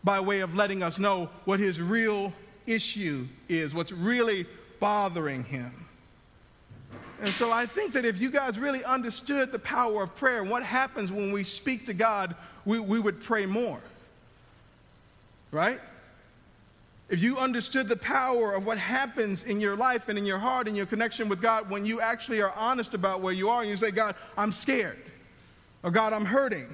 by 0.04 0.20
way 0.20 0.42
of 0.42 0.56
letting 0.56 0.84
us 0.84 1.00
know 1.00 1.30
what 1.46 1.60
his 1.60 1.80
real 1.80 2.34
issue 2.66 3.26
is, 3.48 3.74
what's 3.74 3.92
really 3.92 4.46
bothering 4.80 5.44
him. 5.44 5.72
And 7.22 7.32
so 7.32 7.52
I 7.52 7.66
think 7.66 7.94
that 7.94 8.04
if 8.04 8.20
you 8.20 8.30
guys 8.30 8.60
really 8.60 8.84
understood 8.84 9.52
the 9.52 9.60
power 9.60 10.04
of 10.04 10.14
prayer 10.16 10.42
and 10.42 10.50
what 10.50 10.64
happens 10.64 11.12
when 11.12 11.32
we 11.32 11.44
speak 11.44 11.86
to 11.86 11.94
God, 11.94 12.36
we, 12.66 12.80
we 12.80 13.00
would 13.00 13.22
pray 13.22 13.46
more. 13.46 13.80
Right? 15.52 15.80
If 17.14 17.22
you 17.22 17.38
understood 17.38 17.88
the 17.88 17.96
power 17.96 18.54
of 18.54 18.66
what 18.66 18.80
happens 18.80 19.44
in 19.44 19.62
your 19.62 19.76
life 19.76 20.10
and 20.10 20.18
in 20.18 20.26
your 20.26 20.40
heart 20.40 20.68
and 20.68 20.76
your 20.76 20.88
connection 20.88 21.30
with 21.30 21.44
God 21.44 21.70
when 21.70 21.86
you 21.86 22.02
actually 22.02 22.42
are 22.42 22.52
honest 22.56 22.96
about 22.96 23.22
where 23.22 23.32
you 23.32 23.50
are 23.50 23.62
and 23.62 23.70
you 23.70 23.78
say, 23.78 23.92
God, 23.92 24.16
I'm 24.36 24.52
scared, 24.52 24.98
or 25.84 25.92
God, 25.92 26.12
I'm 26.12 26.26
hurting, 26.26 26.66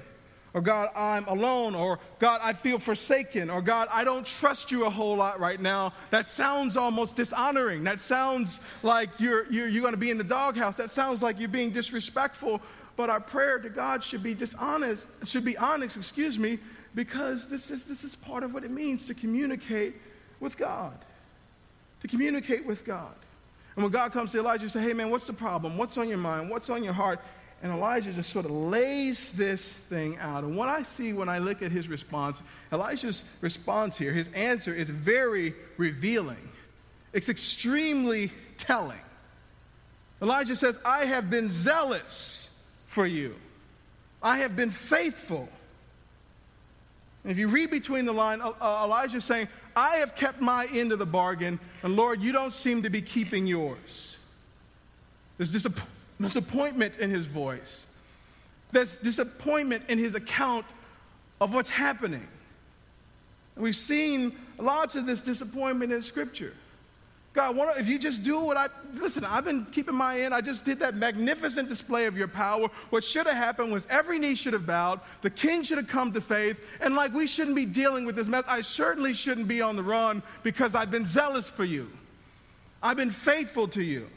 or 0.54 0.62
God, 0.62 0.88
I'm 0.96 1.26
alone, 1.26 1.74
or 1.74 1.98
God, 2.20 2.40
I 2.42 2.54
feel 2.54 2.78
forsaken, 2.78 3.50
or 3.50 3.60
God, 3.60 3.88
I 3.92 4.02
don't 4.02 4.24
trust 4.24 4.70
you 4.70 4.86
a 4.86 4.90
whole 4.90 5.14
lot 5.14 5.40
right 5.40 5.60
now. 5.60 5.92
That 6.08 6.24
sounds 6.24 6.74
almost 6.74 7.16
dishonoring. 7.16 7.84
That 7.84 8.00
sounds 8.00 8.60
like 8.82 9.10
you're, 9.18 9.44
you're, 9.52 9.68
you're 9.68 9.82
going 9.82 9.92
to 9.92 10.00
be 10.00 10.10
in 10.10 10.16
the 10.16 10.24
doghouse. 10.24 10.78
That 10.78 10.90
sounds 10.90 11.22
like 11.22 11.38
you're 11.38 11.50
being 11.50 11.70
disrespectful. 11.70 12.62
But 12.96 13.10
our 13.10 13.20
prayer 13.20 13.58
to 13.58 13.68
God 13.68 14.02
should 14.02 14.22
be 14.22 14.32
dishonest, 14.32 15.06
should 15.26 15.44
be 15.44 15.58
honest, 15.58 15.98
excuse 15.98 16.38
me, 16.38 16.60
because 16.94 17.46
this 17.46 17.70
is, 17.70 17.84
this 17.84 18.04
is 18.04 18.16
part 18.16 18.42
of 18.42 18.54
what 18.54 18.64
it 18.64 18.70
means 18.70 19.04
to 19.04 19.12
communicate 19.12 19.96
with 20.40 20.56
God. 20.56 20.98
To 22.02 22.08
communicate 22.08 22.64
with 22.64 22.84
God. 22.84 23.14
And 23.76 23.84
when 23.84 23.92
God 23.92 24.12
comes 24.12 24.30
to 24.32 24.38
Elijah, 24.38 24.68
say, 24.68 24.80
hey 24.80 24.92
man, 24.92 25.10
what's 25.10 25.26
the 25.26 25.32
problem? 25.32 25.76
What's 25.76 25.96
on 25.96 26.08
your 26.08 26.18
mind? 26.18 26.50
What's 26.50 26.70
on 26.70 26.82
your 26.82 26.92
heart? 26.94 27.20
and 27.62 27.72
Elijah 27.72 28.12
just 28.12 28.30
sort 28.30 28.46
of 28.46 28.50
lays 28.50 29.32
this 29.32 29.62
thing 29.62 30.16
out. 30.18 30.44
And 30.44 30.56
what 30.56 30.68
I 30.68 30.82
see 30.82 31.12
when 31.12 31.28
I 31.28 31.38
look 31.38 31.62
at 31.62 31.70
his 31.70 31.88
response, 31.88 32.40
Elijah's 32.72 33.22
response 33.42 33.98
here, 33.98 34.12
his 34.12 34.28
answer 34.28 34.74
is 34.74 34.88
very 34.88 35.54
revealing. 35.76 36.48
It's 37.12 37.28
extremely 37.28 38.32
telling. 38.56 38.98
Elijah 40.22 40.56
says, 40.56 40.78
I 40.84 41.04
have 41.04 41.28
been 41.28 41.50
zealous 41.50 42.48
for 42.86 43.06
you, 43.06 43.34
I 44.22 44.38
have 44.38 44.56
been 44.56 44.70
faithful. 44.70 45.48
if 47.24 47.36
you 47.36 47.48
read 47.48 47.70
between 47.70 48.06
the 48.06 48.12
lines, 48.12 48.40
uh, 48.42 48.52
uh, 48.60 48.84
Elijah 48.84 49.18
is 49.18 49.24
saying, 49.24 49.48
I 49.76 49.96
have 49.96 50.14
kept 50.14 50.40
my 50.40 50.66
end 50.72 50.92
of 50.92 50.98
the 50.98 51.06
bargain, 51.06 51.58
and 51.82 51.96
Lord, 51.96 52.20
you 52.22 52.32
don't 52.32 52.52
seem 52.52 52.82
to 52.82 52.90
be 52.90 53.02
keeping 53.02 53.46
yours. 53.46 54.16
There's 55.36 55.50
disappointment 55.52 55.96
disappointment 56.20 56.98
in 56.98 57.10
his 57.10 57.26
voice. 57.26 57.86
There's 58.72 58.96
disappointment 58.96 59.84
in 59.88 59.98
his 59.98 60.14
account 60.14 60.66
of 61.40 61.54
what's 61.54 61.70
happening. 61.70 62.26
And 63.56 63.64
we've 63.64 63.76
seen 63.76 64.36
lots 64.58 64.94
of 64.94 65.06
this 65.06 65.20
disappointment 65.20 65.92
in 65.92 66.02
Scripture. 66.02 66.52
God, 67.32 67.56
if 67.78 67.86
you 67.86 67.96
just 67.96 68.24
do 68.24 68.40
what 68.40 68.56
I 68.56 68.66
listen, 68.94 69.24
I've 69.24 69.44
been 69.44 69.64
keeping 69.66 69.94
my 69.94 70.20
end. 70.20 70.34
I 70.34 70.40
just 70.40 70.64
did 70.64 70.80
that 70.80 70.96
magnificent 70.96 71.68
display 71.68 72.06
of 72.06 72.16
your 72.16 72.26
power. 72.26 72.68
What 72.90 73.04
should 73.04 73.26
have 73.26 73.36
happened 73.36 73.72
was 73.72 73.86
every 73.88 74.18
knee 74.18 74.34
should 74.34 74.52
have 74.52 74.66
bowed, 74.66 75.00
the 75.22 75.30
king 75.30 75.62
should 75.62 75.78
have 75.78 75.86
come 75.86 76.12
to 76.12 76.20
faith, 76.20 76.58
and 76.80 76.96
like 76.96 77.14
we 77.14 77.28
shouldn't 77.28 77.54
be 77.54 77.66
dealing 77.66 78.04
with 78.04 78.16
this 78.16 78.26
mess. 78.26 78.42
I 78.48 78.62
certainly 78.62 79.14
shouldn't 79.14 79.46
be 79.46 79.62
on 79.62 79.76
the 79.76 79.82
run 79.82 80.24
because 80.42 80.74
I've 80.74 80.90
been 80.90 81.04
zealous 81.04 81.48
for 81.48 81.64
you. 81.64 81.88
I've 82.82 82.96
been 82.96 83.12
faithful 83.12 83.68
to 83.68 83.82
you. 83.82 84.08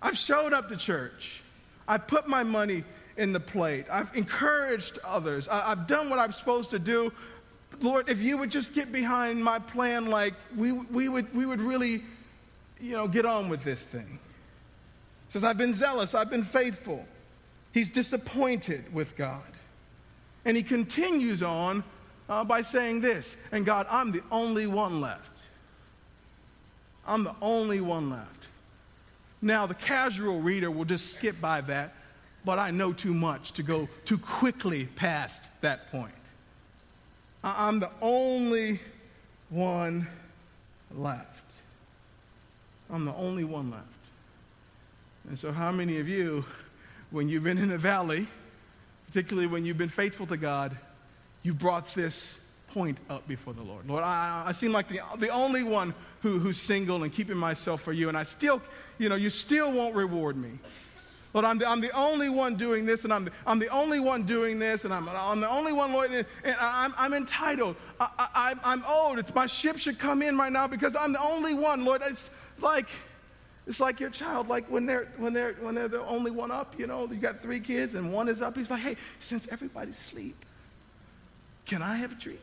I've 0.00 0.16
showed 0.16 0.52
up 0.52 0.68
to 0.68 0.76
church. 0.76 1.42
I've 1.88 2.06
put 2.06 2.28
my 2.28 2.44
money 2.44 2.84
in 3.16 3.32
the 3.32 3.40
plate. 3.40 3.86
I've 3.90 4.14
encouraged 4.14 4.98
others. 5.04 5.48
I, 5.48 5.70
have 5.70 5.86
done 5.86 6.08
what 6.08 6.18
I'm 6.18 6.32
supposed 6.32 6.70
to 6.70 6.78
do. 6.78 7.12
Lord, 7.80 8.08
if 8.08 8.20
you 8.20 8.38
would 8.38 8.50
just 8.50 8.74
get 8.74 8.92
behind 8.92 9.42
my 9.42 9.58
plan, 9.58 10.06
like 10.06 10.34
we, 10.56 10.72
we, 10.72 11.08
would, 11.08 11.34
we 11.34 11.46
would 11.46 11.60
really, 11.60 12.02
you 12.80 12.92
know, 12.92 13.08
get 13.08 13.24
on 13.24 13.48
with 13.48 13.64
this 13.64 13.82
thing. 13.82 14.18
He 15.28 15.32
says, 15.32 15.44
I've 15.44 15.58
been 15.58 15.74
zealous, 15.74 16.14
I've 16.14 16.30
been 16.30 16.44
faithful. 16.44 17.04
He's 17.72 17.88
disappointed 17.88 18.92
with 18.92 19.16
God. 19.16 19.42
And 20.44 20.56
he 20.56 20.62
continues 20.62 21.42
on 21.42 21.84
uh, 22.28 22.44
by 22.44 22.62
saying 22.62 23.00
this, 23.00 23.36
and 23.50 23.64
God, 23.64 23.86
I'm 23.90 24.12
the 24.12 24.22
only 24.30 24.66
one 24.66 25.00
left. 25.00 25.30
I'm 27.06 27.24
the 27.24 27.34
only 27.40 27.80
one 27.80 28.10
left. 28.10 28.46
Now, 29.40 29.66
the 29.66 29.74
casual 29.74 30.40
reader 30.40 30.70
will 30.70 30.84
just 30.84 31.12
skip 31.12 31.40
by 31.40 31.62
that, 31.62 31.94
but 32.44 32.58
I 32.58 32.70
know 32.70 32.92
too 32.92 33.14
much 33.14 33.52
to 33.52 33.62
go 33.62 33.88
too 34.04 34.18
quickly 34.18 34.86
past 34.86 35.42
that 35.62 35.90
point. 35.90 36.12
I'm 37.42 37.80
the 37.80 37.90
only 38.00 38.80
one 39.50 40.06
left. 40.94 41.26
I'm 42.90 43.04
the 43.04 43.14
only 43.14 43.44
one 43.44 43.70
left. 43.70 43.86
And 45.28 45.38
so, 45.38 45.52
how 45.52 45.72
many 45.72 45.98
of 45.98 46.08
you, 46.08 46.44
when 47.10 47.28
you've 47.28 47.44
been 47.44 47.58
in 47.58 47.68
the 47.68 47.78
valley, 47.78 48.26
particularly 49.06 49.46
when 49.46 49.64
you've 49.64 49.78
been 49.78 49.88
faithful 49.88 50.26
to 50.26 50.36
God, 50.36 50.76
you 51.42 51.54
brought 51.54 51.92
this 51.94 52.38
point 52.68 52.98
up 53.08 53.26
before 53.28 53.54
the 53.54 53.62
Lord? 53.62 53.88
Lord, 53.88 54.04
I, 54.04 54.44
I 54.46 54.52
seem 54.52 54.72
like 54.72 54.88
the, 54.88 55.00
the 55.18 55.28
only 55.28 55.62
one 55.62 55.94
who, 56.20 56.38
who's 56.38 56.60
single 56.60 57.02
and 57.02 57.12
keeping 57.12 57.36
myself 57.36 57.82
for 57.82 57.92
you, 57.92 58.08
and 58.08 58.16
I 58.16 58.24
still 58.24 58.60
you 59.02 59.08
know, 59.08 59.16
you 59.16 59.30
still 59.30 59.72
won't 59.72 59.96
reward 59.96 60.36
me. 60.36 60.50
Lord, 61.34 61.46
I'm 61.46 61.58
the, 61.58 61.66
I'm 61.66 61.80
the 61.80 61.90
only 61.92 62.28
one 62.28 62.56
doing 62.56 62.84
this, 62.84 63.04
and 63.04 63.12
I'm 63.12 63.24
the, 63.24 63.32
I'm 63.46 63.58
the 63.58 63.68
only 63.68 64.00
one 64.00 64.24
doing 64.24 64.58
this, 64.58 64.84
and 64.84 64.92
I'm, 64.92 65.08
I'm 65.08 65.40
the 65.40 65.48
only 65.48 65.72
one, 65.72 65.92
Lord, 65.92 66.10
and, 66.10 66.26
and 66.44 66.56
I'm, 66.60 66.94
I'm 66.98 67.14
entitled. 67.14 67.76
I, 67.98 68.10
I, 68.18 68.54
I'm 68.64 68.84
old. 68.84 69.18
It's 69.18 69.34
my 69.34 69.46
ship 69.46 69.78
should 69.78 69.98
come 69.98 70.20
in 70.20 70.36
right 70.36 70.52
now 70.52 70.66
because 70.66 70.94
I'm 70.94 71.12
the 71.12 71.22
only 71.22 71.54
one, 71.54 71.84
Lord. 71.84 72.02
It's 72.04 72.28
like, 72.60 72.88
it's 73.66 73.80
like 73.80 73.98
your 73.98 74.10
child, 74.10 74.48
like 74.48 74.66
when 74.70 74.84
they're, 74.84 75.08
when, 75.16 75.32
they're, 75.32 75.54
when 75.54 75.74
they're 75.74 75.88
the 75.88 76.04
only 76.04 76.30
one 76.30 76.50
up, 76.50 76.78
you 76.78 76.86
know, 76.86 77.08
you 77.08 77.16
got 77.16 77.40
three 77.40 77.60
kids 77.60 77.94
and 77.94 78.12
one 78.12 78.28
is 78.28 78.42
up. 78.42 78.56
He's 78.56 78.70
like, 78.70 78.82
hey, 78.82 78.96
since 79.20 79.48
everybody's 79.48 79.98
asleep, 79.98 80.36
can 81.64 81.80
I 81.80 81.96
have 81.96 82.12
a 82.12 82.16
treat? 82.16 82.40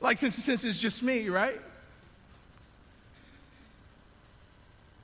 Like, 0.00 0.18
since, 0.18 0.34
since 0.36 0.62
it's 0.62 0.78
just 0.78 1.02
me, 1.02 1.28
right? 1.28 1.60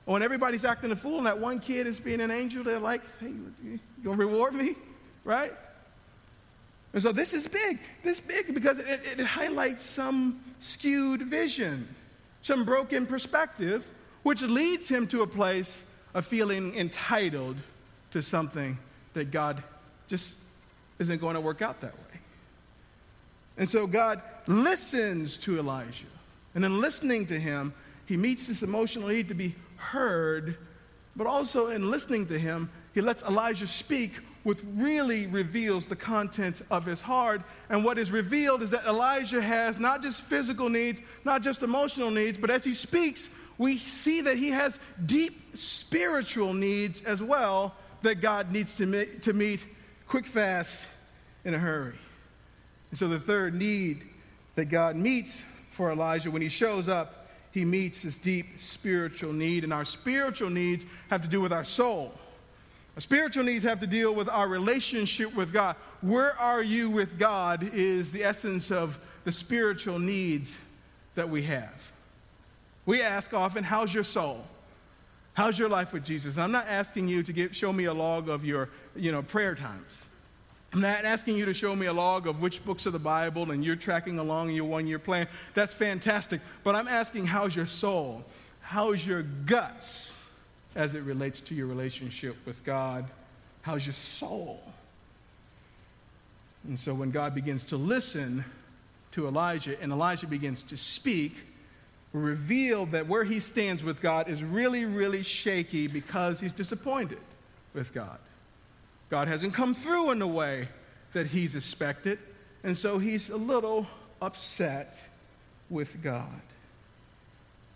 When 0.05 0.23
everybody's 0.23 0.65
acting 0.65 0.91
a 0.91 0.95
fool 0.95 1.17
and 1.17 1.27
that 1.27 1.39
one 1.39 1.59
kid 1.59 1.87
is 1.87 1.99
being 1.99 2.21
an 2.21 2.31
angel, 2.31 2.63
they're 2.63 2.79
like, 2.79 3.01
hey, 3.19 3.27
you 3.63 3.79
gonna 4.03 4.17
reward 4.17 4.53
me? 4.53 4.75
Right? 5.23 5.53
And 6.93 7.01
so 7.01 7.11
this 7.11 7.33
is 7.33 7.47
big. 7.47 7.79
This 8.03 8.19
big 8.19 8.53
because 8.53 8.79
it, 8.79 9.01
it 9.17 9.25
highlights 9.25 9.83
some 9.83 10.41
skewed 10.59 11.21
vision, 11.21 11.87
some 12.41 12.65
broken 12.65 13.05
perspective, 13.05 13.87
which 14.23 14.41
leads 14.41 14.87
him 14.87 15.07
to 15.07 15.21
a 15.21 15.27
place 15.27 15.81
of 16.13 16.25
feeling 16.25 16.75
entitled 16.75 17.57
to 18.11 18.21
something 18.21 18.77
that 19.13 19.31
God 19.31 19.63
just 20.07 20.35
isn't 20.99 21.19
going 21.19 21.35
to 21.35 21.41
work 21.41 21.61
out 21.61 21.81
that 21.81 21.93
way. 21.93 22.19
And 23.57 23.69
so 23.69 23.87
God 23.87 24.21
listens 24.47 25.37
to 25.37 25.59
Elijah. 25.59 26.05
And 26.55 26.65
in 26.65 26.81
listening 26.81 27.25
to 27.27 27.39
him, 27.39 27.73
he 28.05 28.17
meets 28.17 28.47
this 28.47 28.61
emotional 28.61 29.07
need 29.07 29.29
to 29.29 29.33
be 29.33 29.55
heard, 29.81 30.57
but 31.15 31.27
also 31.27 31.67
in 31.67 31.89
listening 31.89 32.27
to 32.27 32.39
him, 32.39 32.69
he 32.93 33.01
lets 33.01 33.23
Elijah 33.23 33.67
speak, 33.67 34.11
which 34.43 34.59
really 34.75 35.27
reveals 35.27 35.87
the 35.87 35.95
content 35.95 36.61
of 36.71 36.85
his 36.85 37.01
heart. 37.01 37.41
And 37.69 37.83
what 37.83 37.97
is 37.97 38.11
revealed 38.11 38.63
is 38.63 38.71
that 38.71 38.85
Elijah 38.85 39.41
has 39.41 39.79
not 39.79 40.01
just 40.01 40.21
physical 40.23 40.69
needs, 40.69 41.01
not 41.25 41.41
just 41.41 41.63
emotional 41.63 42.11
needs, 42.11 42.37
but 42.37 42.49
as 42.49 42.63
he 42.63 42.73
speaks, 42.73 43.27
we 43.57 43.77
see 43.77 44.21
that 44.21 44.37
he 44.37 44.49
has 44.49 44.79
deep 45.05 45.55
spiritual 45.55 46.53
needs 46.53 47.01
as 47.03 47.21
well 47.21 47.75
that 48.01 48.21
God 48.21 48.51
needs 48.51 48.75
to 48.77 49.05
to 49.19 49.33
meet 49.33 49.59
quick, 50.07 50.25
fast, 50.25 50.79
in 51.45 51.53
a 51.53 51.59
hurry. 51.59 51.93
And 52.89 52.99
so 52.99 53.07
the 53.07 53.19
third 53.19 53.53
need 53.53 54.03
that 54.55 54.65
God 54.65 54.95
meets 54.95 55.41
for 55.71 55.91
Elijah 55.91 56.29
when 56.29 56.41
he 56.41 56.49
shows 56.49 56.87
up 56.87 57.20
he 57.51 57.65
meets 57.65 58.01
this 58.01 58.17
deep 58.17 58.59
spiritual 58.59 59.33
need. 59.33 59.63
And 59.63 59.73
our 59.73 59.85
spiritual 59.85 60.49
needs 60.49 60.85
have 61.09 61.21
to 61.21 61.27
do 61.27 61.41
with 61.41 61.51
our 61.51 61.65
soul. 61.65 62.13
Our 62.95 63.01
spiritual 63.01 63.43
needs 63.43 63.63
have 63.63 63.79
to 63.79 63.87
deal 63.87 64.13
with 64.13 64.29
our 64.29 64.47
relationship 64.47 65.33
with 65.35 65.53
God. 65.53 65.75
Where 66.01 66.37
are 66.39 66.61
you 66.61 66.89
with 66.89 67.17
God 67.17 67.69
is 67.73 68.11
the 68.11 68.23
essence 68.23 68.71
of 68.71 68.99
the 69.23 69.31
spiritual 69.31 69.99
needs 69.99 70.51
that 71.15 71.29
we 71.29 71.43
have. 71.43 71.91
We 72.85 73.01
ask 73.01 73.33
often, 73.33 73.63
How's 73.63 73.93
your 73.93 74.03
soul? 74.03 74.43
How's 75.33 75.57
your 75.57 75.69
life 75.69 75.93
with 75.93 76.03
Jesus? 76.03 76.35
And 76.35 76.43
I'm 76.43 76.51
not 76.51 76.67
asking 76.67 77.07
you 77.07 77.23
to 77.23 77.31
give, 77.31 77.55
show 77.55 77.71
me 77.71 77.85
a 77.85 77.93
log 77.93 78.27
of 78.27 78.43
your 78.43 78.69
you 78.95 79.11
know, 79.11 79.21
prayer 79.21 79.55
times. 79.55 80.03
I'm 80.73 80.79
not 80.79 81.03
asking 81.03 81.35
you 81.35 81.45
to 81.45 81.53
show 81.53 81.75
me 81.75 81.87
a 81.87 81.93
log 81.93 82.27
of 82.27 82.41
which 82.41 82.63
books 82.63 82.85
of 82.85 82.93
the 82.93 82.99
Bible 82.99 83.51
and 83.51 83.63
you're 83.63 83.75
tracking 83.75 84.19
along 84.19 84.49
in 84.49 84.55
your 84.55 84.65
one 84.65 84.87
year 84.87 84.99
plan. 84.99 85.27
That's 85.53 85.73
fantastic. 85.73 86.39
But 86.63 86.75
I'm 86.75 86.87
asking, 86.87 87.25
how's 87.25 87.55
your 87.55 87.65
soul? 87.65 88.23
How's 88.61 89.05
your 89.05 89.23
guts 89.23 90.13
as 90.75 90.95
it 90.95 91.03
relates 91.03 91.41
to 91.41 91.55
your 91.55 91.67
relationship 91.67 92.37
with 92.45 92.63
God? 92.63 93.05
How's 93.63 93.85
your 93.85 93.93
soul? 93.93 94.61
And 96.65 96.79
so 96.79 96.93
when 96.93 97.11
God 97.11 97.35
begins 97.35 97.65
to 97.65 97.77
listen 97.77 98.45
to 99.11 99.27
Elijah 99.27 99.79
and 99.81 99.91
Elijah 99.91 100.27
begins 100.27 100.63
to 100.63 100.77
speak, 100.77 101.33
we 102.13 102.21
reveal 102.21 102.85
that 102.87 103.07
where 103.07 103.25
he 103.25 103.41
stands 103.41 103.83
with 103.83 104.01
God 104.01 104.29
is 104.29 104.41
really, 104.41 104.85
really 104.85 105.23
shaky 105.23 105.87
because 105.87 106.39
he's 106.39 106.53
disappointed 106.53 107.19
with 107.73 107.93
God. 107.93 108.19
God 109.11 109.27
hasn't 109.27 109.53
come 109.53 109.73
through 109.73 110.11
in 110.11 110.19
the 110.19 110.27
way 110.27 110.69
that 111.11 111.27
he's 111.27 111.53
expected, 111.53 112.17
and 112.63 112.77
so 112.77 112.97
he's 112.97 113.29
a 113.29 113.35
little 113.35 113.85
upset 114.21 114.97
with 115.69 116.01
God. 116.01 116.41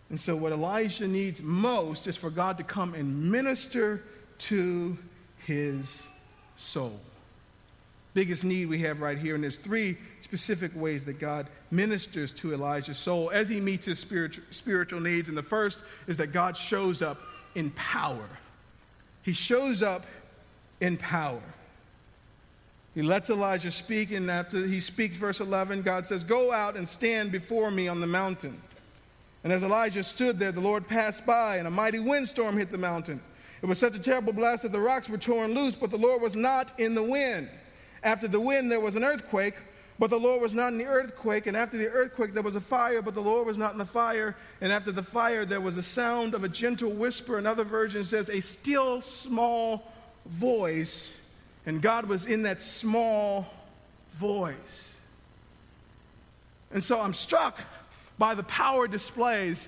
And 0.09 0.17
so, 0.17 0.33
what 0.33 0.53
Elijah 0.53 1.07
needs 1.07 1.41
most 1.41 2.07
is 2.07 2.15
for 2.15 2.29
God 2.29 2.57
to 2.59 2.63
come 2.63 2.93
and 2.93 3.29
minister 3.29 4.01
to 4.38 4.97
his 5.45 6.07
soul. 6.55 6.97
Biggest 8.13 8.45
need 8.45 8.67
we 8.67 8.79
have 8.83 9.01
right 9.01 9.17
here, 9.17 9.36
and 9.36 9.43
there's 9.43 9.57
three 9.57 9.97
specific 10.21 10.71
ways 10.73 11.03
that 11.03 11.19
God 11.19 11.47
ministers 11.69 12.31
to 12.33 12.53
Elijah's 12.53 12.97
soul 12.97 13.29
as 13.31 13.49
he 13.49 13.59
meets 13.59 13.88
his 13.88 13.99
spiritual, 13.99 14.45
spiritual 14.51 15.01
needs. 15.01 15.27
And 15.27 15.38
the 15.38 15.43
first 15.43 15.79
is 16.07 16.15
that 16.15 16.31
God 16.31 16.55
shows 16.55 17.01
up 17.01 17.19
in 17.55 17.71
power. 17.71 18.29
He 19.23 19.33
shows 19.33 19.83
up 19.83 20.05
in 20.82 20.97
power. 20.97 21.41
He 22.93 23.01
lets 23.01 23.30
Elijah 23.30 23.71
speak, 23.71 24.11
and 24.11 24.32
after 24.32 24.65
he 24.65 24.80
speaks, 24.80 25.17
verse 25.17 25.41
11, 25.41 25.82
God 25.82 26.07
says, 26.07 26.23
Go 26.23 26.51
out 26.53 26.78
and 26.78 26.88
stand 26.88 27.32
before 27.32 27.69
me 27.69 27.89
on 27.89 27.99
the 27.99 28.07
mountain. 28.07 28.61
And 29.43 29.51
as 29.51 29.63
Elijah 29.63 30.03
stood 30.03 30.39
there, 30.39 30.51
the 30.51 30.61
Lord 30.61 30.88
passed 30.88 31.26
by, 31.26 31.57
and 31.57 31.67
a 31.67 31.71
mighty 31.71 31.99
windstorm 31.99 32.57
hit 32.57 32.71
the 32.71 32.78
mountain. 32.78 33.21
It 33.61 33.65
was 33.65 33.78
such 33.78 33.95
a 33.95 33.99
terrible 33.99 34.34
blast 34.34 34.63
that 34.63 34.71
the 34.71 34.80
rocks 34.80 35.09
were 35.09 35.17
torn 35.17 35.53
loose, 35.53 35.76
but 35.76 35.91
the 35.91 35.97
Lord 35.97 36.21
was 36.21 36.36
not 36.36 36.71
in 36.80 36.95
the 36.95 37.03
wind. 37.03 37.49
After 38.03 38.28
the 38.28 38.39
wind, 38.39 38.71
there 38.71 38.80
was 38.80 38.95
an 38.95 39.03
earthquake, 39.03 39.55
but 39.99 40.09
the 40.09 40.19
Lord 40.19 40.41
was 40.41 40.53
not 40.53 40.71
in 40.71 40.78
the 40.78 40.86
earthquake. 40.86 41.47
And 41.47 41.57
after 41.57 41.78
the 41.78 41.89
earthquake, 41.89 42.34
there 42.34 42.43
was 42.43 42.55
a 42.55 42.61
fire, 42.61 43.01
but 43.01 43.13
the 43.13 43.21
Lord 43.21 43.47
was 43.47 43.57
not 43.57 43.73
in 43.73 43.78
the 43.78 43.86
fire. 43.86 44.36
And 44.61 44.71
after 44.71 44.91
the 44.91 45.03
fire, 45.03 45.45
there 45.45 45.61
was 45.61 45.78
a 45.78 45.84
sound 45.84 46.34
of 46.34 46.43
a 46.43 46.49
gentle 46.49 46.91
whisper. 46.91 47.38
Another 47.38 47.63
version 47.63 48.03
says, 48.03 48.30
a 48.30 48.41
still 48.41 49.01
small 49.01 49.91
voice. 50.26 51.19
And 51.65 51.82
God 51.82 52.05
was 52.05 52.26
in 52.26 52.43
that 52.43 52.61
small 52.61 53.47
voice. 54.13 54.93
And 56.71 56.84
so 56.84 56.99
I'm 56.99 57.13
struck 57.13 57.59
by 58.17 58.36
the 58.36 58.43
power 58.43 58.88
displays 58.88 59.67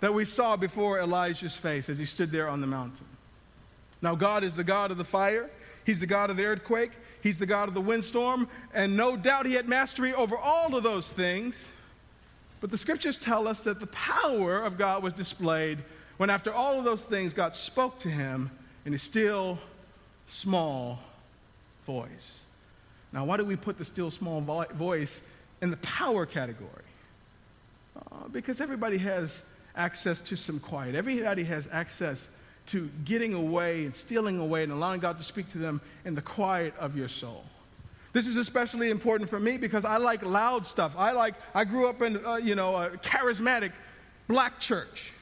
that 0.00 0.12
we 0.12 0.24
saw 0.24 0.56
before 0.56 1.00
Elijah's 1.00 1.54
face 1.54 1.88
as 1.88 1.98
he 1.98 2.04
stood 2.04 2.30
there 2.30 2.48
on 2.48 2.60
the 2.60 2.66
mountain. 2.66 3.06
Now, 4.02 4.14
God 4.14 4.44
is 4.44 4.56
the 4.56 4.64
God 4.64 4.90
of 4.90 4.96
the 4.96 5.04
fire, 5.04 5.50
He's 5.84 6.00
the 6.00 6.06
God 6.06 6.30
of 6.30 6.36
the 6.36 6.44
earthquake, 6.44 6.92
He's 7.22 7.38
the 7.38 7.46
God 7.46 7.68
of 7.68 7.74
the 7.74 7.80
windstorm, 7.80 8.48
and 8.72 8.96
no 8.96 9.16
doubt 9.16 9.44
He 9.44 9.54
had 9.54 9.68
mastery 9.68 10.14
over 10.14 10.36
all 10.36 10.74
of 10.74 10.82
those 10.82 11.10
things. 11.10 11.66
But 12.60 12.70
the 12.70 12.78
scriptures 12.78 13.18
tell 13.18 13.48
us 13.48 13.64
that 13.64 13.80
the 13.80 13.86
power 13.88 14.62
of 14.62 14.78
God 14.78 15.02
was 15.02 15.12
displayed 15.12 15.78
when, 16.18 16.30
after 16.30 16.52
all 16.52 16.78
of 16.78 16.84
those 16.84 17.04
things, 17.04 17.32
God 17.32 17.54
spoke 17.54 17.98
to 18.00 18.10
him 18.10 18.50
in 18.84 18.92
a 18.92 18.98
still, 18.98 19.58
small 20.30 20.98
voice. 21.86 22.44
Now, 23.12 23.24
why 23.24 23.36
do 23.36 23.44
we 23.44 23.56
put 23.56 23.78
the 23.78 23.84
still, 23.84 24.10
small 24.10 24.40
voice 24.74 25.20
in 25.60 25.70
the 25.70 25.76
power 25.78 26.24
category? 26.24 26.70
Uh, 27.96 28.28
because 28.28 28.60
everybody 28.60 28.96
has 28.98 29.40
access 29.76 30.20
to 30.20 30.36
some 30.36 30.60
quiet. 30.60 30.94
Everybody 30.94 31.42
has 31.44 31.66
access 31.72 32.28
to 32.66 32.88
getting 33.04 33.34
away 33.34 33.84
and 33.84 33.94
stealing 33.94 34.38
away 34.38 34.62
and 34.62 34.70
allowing 34.70 35.00
God 35.00 35.18
to 35.18 35.24
speak 35.24 35.50
to 35.52 35.58
them 35.58 35.80
in 36.04 36.14
the 36.14 36.22
quiet 36.22 36.74
of 36.78 36.96
your 36.96 37.08
soul. 37.08 37.44
This 38.12 38.26
is 38.26 38.36
especially 38.36 38.90
important 38.90 39.28
for 39.28 39.40
me 39.40 39.56
because 39.56 39.84
I 39.84 39.96
like 39.96 40.24
loud 40.24 40.64
stuff. 40.64 40.94
I 40.96 41.12
like, 41.12 41.34
I 41.54 41.64
grew 41.64 41.88
up 41.88 42.02
in, 42.02 42.24
uh, 42.24 42.36
you 42.36 42.54
know, 42.54 42.76
a 42.76 42.90
charismatic 42.90 43.72
black 44.28 44.60
church. 44.60 45.12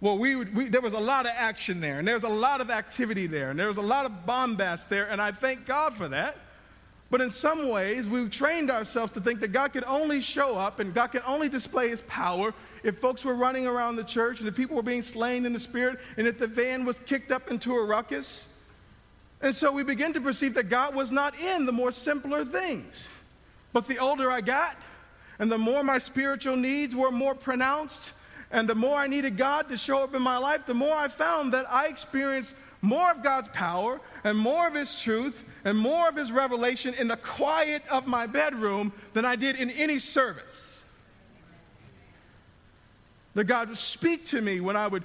Well, 0.00 0.18
we, 0.18 0.36
would, 0.36 0.54
we, 0.54 0.68
there 0.68 0.82
was 0.82 0.92
a 0.92 0.98
lot 0.98 1.24
of 1.24 1.32
action 1.34 1.80
there, 1.80 1.98
and 1.98 2.06
there 2.06 2.14
was 2.14 2.24
a 2.24 2.28
lot 2.28 2.60
of 2.60 2.70
activity 2.70 3.26
there, 3.26 3.50
and 3.50 3.58
there 3.58 3.68
was 3.68 3.78
a 3.78 3.82
lot 3.82 4.04
of 4.04 4.26
bombast 4.26 4.90
there, 4.90 5.08
and 5.08 5.22
I 5.22 5.32
thank 5.32 5.64
God 5.66 5.94
for 5.94 6.08
that. 6.08 6.36
But 7.08 7.20
in 7.20 7.30
some 7.30 7.68
ways, 7.68 8.08
we've 8.08 8.30
trained 8.30 8.70
ourselves 8.70 9.12
to 9.12 9.20
think 9.20 9.40
that 9.40 9.52
God 9.52 9.72
can 9.72 9.84
only 9.84 10.20
show 10.20 10.58
up 10.58 10.80
and 10.80 10.92
God 10.92 11.08
can 11.08 11.22
only 11.24 11.48
display 11.48 11.88
his 11.88 12.00
power 12.02 12.52
if 12.82 12.98
folks 12.98 13.24
were 13.24 13.36
running 13.36 13.66
around 13.66 13.94
the 13.94 14.04
church 14.04 14.40
and 14.40 14.48
if 14.48 14.56
people 14.56 14.74
were 14.74 14.82
being 14.82 15.02
slain 15.02 15.46
in 15.46 15.52
the 15.52 15.60
spirit 15.60 16.00
and 16.16 16.26
if 16.26 16.38
the 16.38 16.48
van 16.48 16.84
was 16.84 16.98
kicked 16.98 17.30
up 17.30 17.48
into 17.48 17.76
a 17.76 17.84
ruckus. 17.84 18.48
And 19.40 19.54
so 19.54 19.70
we 19.70 19.84
begin 19.84 20.12
to 20.14 20.20
perceive 20.20 20.54
that 20.54 20.68
God 20.68 20.96
was 20.96 21.12
not 21.12 21.38
in 21.38 21.64
the 21.64 21.72
more 21.72 21.92
simpler 21.92 22.44
things. 22.44 23.06
But 23.72 23.86
the 23.86 23.98
older 23.98 24.30
I 24.30 24.40
got, 24.40 24.76
and 25.38 25.52
the 25.52 25.58
more 25.58 25.84
my 25.84 25.98
spiritual 25.98 26.56
needs 26.56 26.94
were 26.94 27.12
more 27.12 27.34
pronounced, 27.36 28.14
and 28.50 28.68
the 28.68 28.74
more 28.74 28.96
I 28.96 29.06
needed 29.06 29.36
God 29.36 29.68
to 29.68 29.76
show 29.76 30.02
up 30.02 30.14
in 30.14 30.22
my 30.22 30.38
life, 30.38 30.66
the 30.66 30.74
more 30.74 30.94
I 30.94 31.08
found 31.08 31.52
that 31.52 31.70
I 31.70 31.86
experienced 31.86 32.54
more 32.82 33.10
of 33.10 33.22
God's 33.22 33.48
power 33.48 34.00
and 34.22 34.38
more 34.38 34.68
of 34.68 34.74
His 34.74 34.94
truth 34.94 35.44
and 35.64 35.76
more 35.76 36.08
of 36.08 36.16
His 36.16 36.30
revelation 36.30 36.94
in 36.94 37.08
the 37.08 37.16
quiet 37.16 37.82
of 37.90 38.06
my 38.06 38.26
bedroom 38.26 38.92
than 39.14 39.24
I 39.24 39.36
did 39.36 39.56
in 39.56 39.70
any 39.70 39.98
service. 39.98 40.82
That 43.34 43.44
God 43.44 43.68
would 43.68 43.78
speak 43.78 44.26
to 44.26 44.40
me 44.40 44.60
when 44.60 44.76
I 44.76 44.86
would 44.86 45.02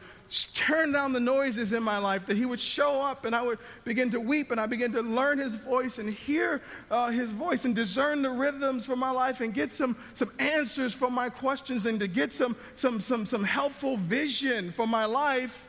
turn 0.54 0.94
down 0.94 1.12
the 1.12 1.20
noises 1.20 1.74
in 1.74 1.84
my 1.84 1.98
life, 1.98 2.26
that 2.26 2.38
He 2.38 2.46
would 2.46 2.60
show 2.60 3.02
up 3.02 3.26
and 3.26 3.36
I 3.36 3.42
would 3.42 3.60
begin 3.84 4.10
to 4.12 4.20
weep 4.20 4.52
and 4.52 4.62
I 4.62 4.66
begin 4.66 4.92
to 4.94 5.02
learn 5.02 5.38
His 5.38 5.56
voice 5.56 5.98
and 5.98 6.10
hear 6.10 6.62
uh, 6.90 7.10
His 7.10 7.30
voice 7.32 7.66
and 7.66 7.76
discern 7.76 8.22
the 8.22 8.30
rhythms 8.30 8.86
for 8.86 8.96
my 8.96 9.12
life 9.12 9.42
and 9.42 9.54
get 9.54 9.74
some, 9.74 9.98
some 10.16 10.32
answers 10.40 10.94
for 10.94 11.12
my 11.12 11.30
questions 11.30 11.86
and 11.86 12.00
to 12.00 12.08
get 12.08 12.32
some, 12.32 12.56
some, 12.76 13.02
some, 13.02 13.26
some 13.26 13.44
helpful 13.44 13.98
vision 13.98 14.72
for 14.72 14.88
my 14.88 15.04
life, 15.04 15.68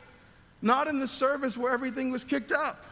not 0.61 0.87
in 0.87 0.97
the 0.99 1.07
service 1.07 1.57
where 1.57 1.73
everything 1.73 2.09
was 2.09 2.23
kicked 2.23 2.53
up, 2.53 2.85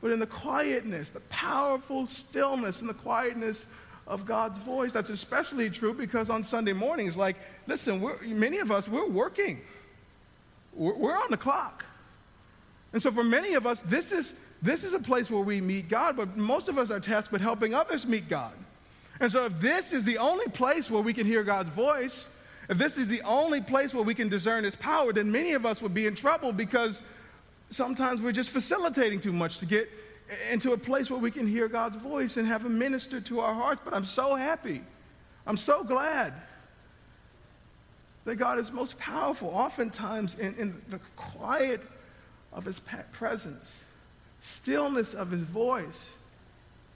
but 0.00 0.12
in 0.12 0.18
the 0.18 0.26
quietness, 0.26 1.10
the 1.10 1.20
powerful 1.20 2.06
stillness 2.06 2.80
and 2.80 2.88
the 2.88 2.94
quietness 2.94 3.66
of 4.06 4.26
God's 4.26 4.58
voice. 4.58 4.92
That's 4.92 5.10
especially 5.10 5.70
true 5.70 5.94
because 5.94 6.30
on 6.30 6.42
Sunday 6.44 6.72
mornings, 6.72 7.16
like, 7.16 7.36
listen, 7.66 8.06
many 8.24 8.58
of 8.58 8.70
us, 8.70 8.88
we're 8.88 9.08
working, 9.08 9.60
we're, 10.74 11.16
on 11.16 11.30
the 11.30 11.36
clock. 11.36 11.84
And 12.92 13.02
so 13.02 13.10
for 13.10 13.24
many 13.24 13.54
of 13.54 13.66
us, 13.66 13.80
this 13.82 14.12
is, 14.12 14.34
this 14.62 14.84
is 14.84 14.92
a 14.92 14.98
place 14.98 15.30
where 15.30 15.42
we 15.42 15.60
meet 15.60 15.88
God, 15.88 16.16
but 16.16 16.36
most 16.36 16.68
of 16.68 16.78
us 16.78 16.90
are 16.90 17.00
tasked 17.00 17.32
with 17.32 17.40
helping 17.40 17.74
others 17.74 18.06
meet 18.06 18.28
God. 18.28 18.52
And 19.20 19.30
so 19.30 19.46
if 19.46 19.60
this 19.60 19.92
is 19.92 20.04
the 20.04 20.18
only 20.18 20.46
place 20.48 20.90
where 20.90 21.02
we 21.02 21.12
can 21.12 21.26
hear 21.26 21.42
God's 21.42 21.70
voice, 21.70 22.28
if 22.68 22.78
this 22.78 22.98
is 22.98 23.08
the 23.08 23.22
only 23.22 23.60
place 23.60 23.92
where 23.92 24.02
we 24.02 24.14
can 24.14 24.28
discern 24.28 24.64
his 24.64 24.74
power, 24.74 25.12
then 25.12 25.30
many 25.30 25.52
of 25.52 25.66
us 25.66 25.82
would 25.82 25.94
be 25.94 26.06
in 26.06 26.14
trouble 26.14 26.52
because 26.52 27.02
sometimes 27.70 28.20
we're 28.20 28.32
just 28.32 28.50
facilitating 28.50 29.20
too 29.20 29.32
much 29.32 29.58
to 29.58 29.66
get 29.66 29.88
into 30.50 30.72
a 30.72 30.78
place 30.78 31.10
where 31.10 31.20
we 31.20 31.30
can 31.30 31.46
hear 31.46 31.68
God's 31.68 31.96
voice 31.96 32.36
and 32.36 32.46
have 32.46 32.64
Him 32.64 32.78
minister 32.78 33.20
to 33.22 33.40
our 33.40 33.54
hearts. 33.54 33.82
But 33.84 33.94
I'm 33.94 34.04
so 34.04 34.34
happy. 34.34 34.82
I'm 35.46 35.56
so 35.56 35.84
glad 35.84 36.32
that 38.24 38.36
God 38.36 38.58
is 38.58 38.72
most 38.72 38.98
powerful, 38.98 39.48
oftentimes 39.50 40.38
in, 40.38 40.54
in 40.56 40.82
the 40.88 40.98
quiet 41.16 41.82
of 42.52 42.64
His 42.64 42.80
presence, 43.12 43.76
stillness 44.40 45.14
of 45.14 45.30
His 45.30 45.42
voice. 45.42 46.14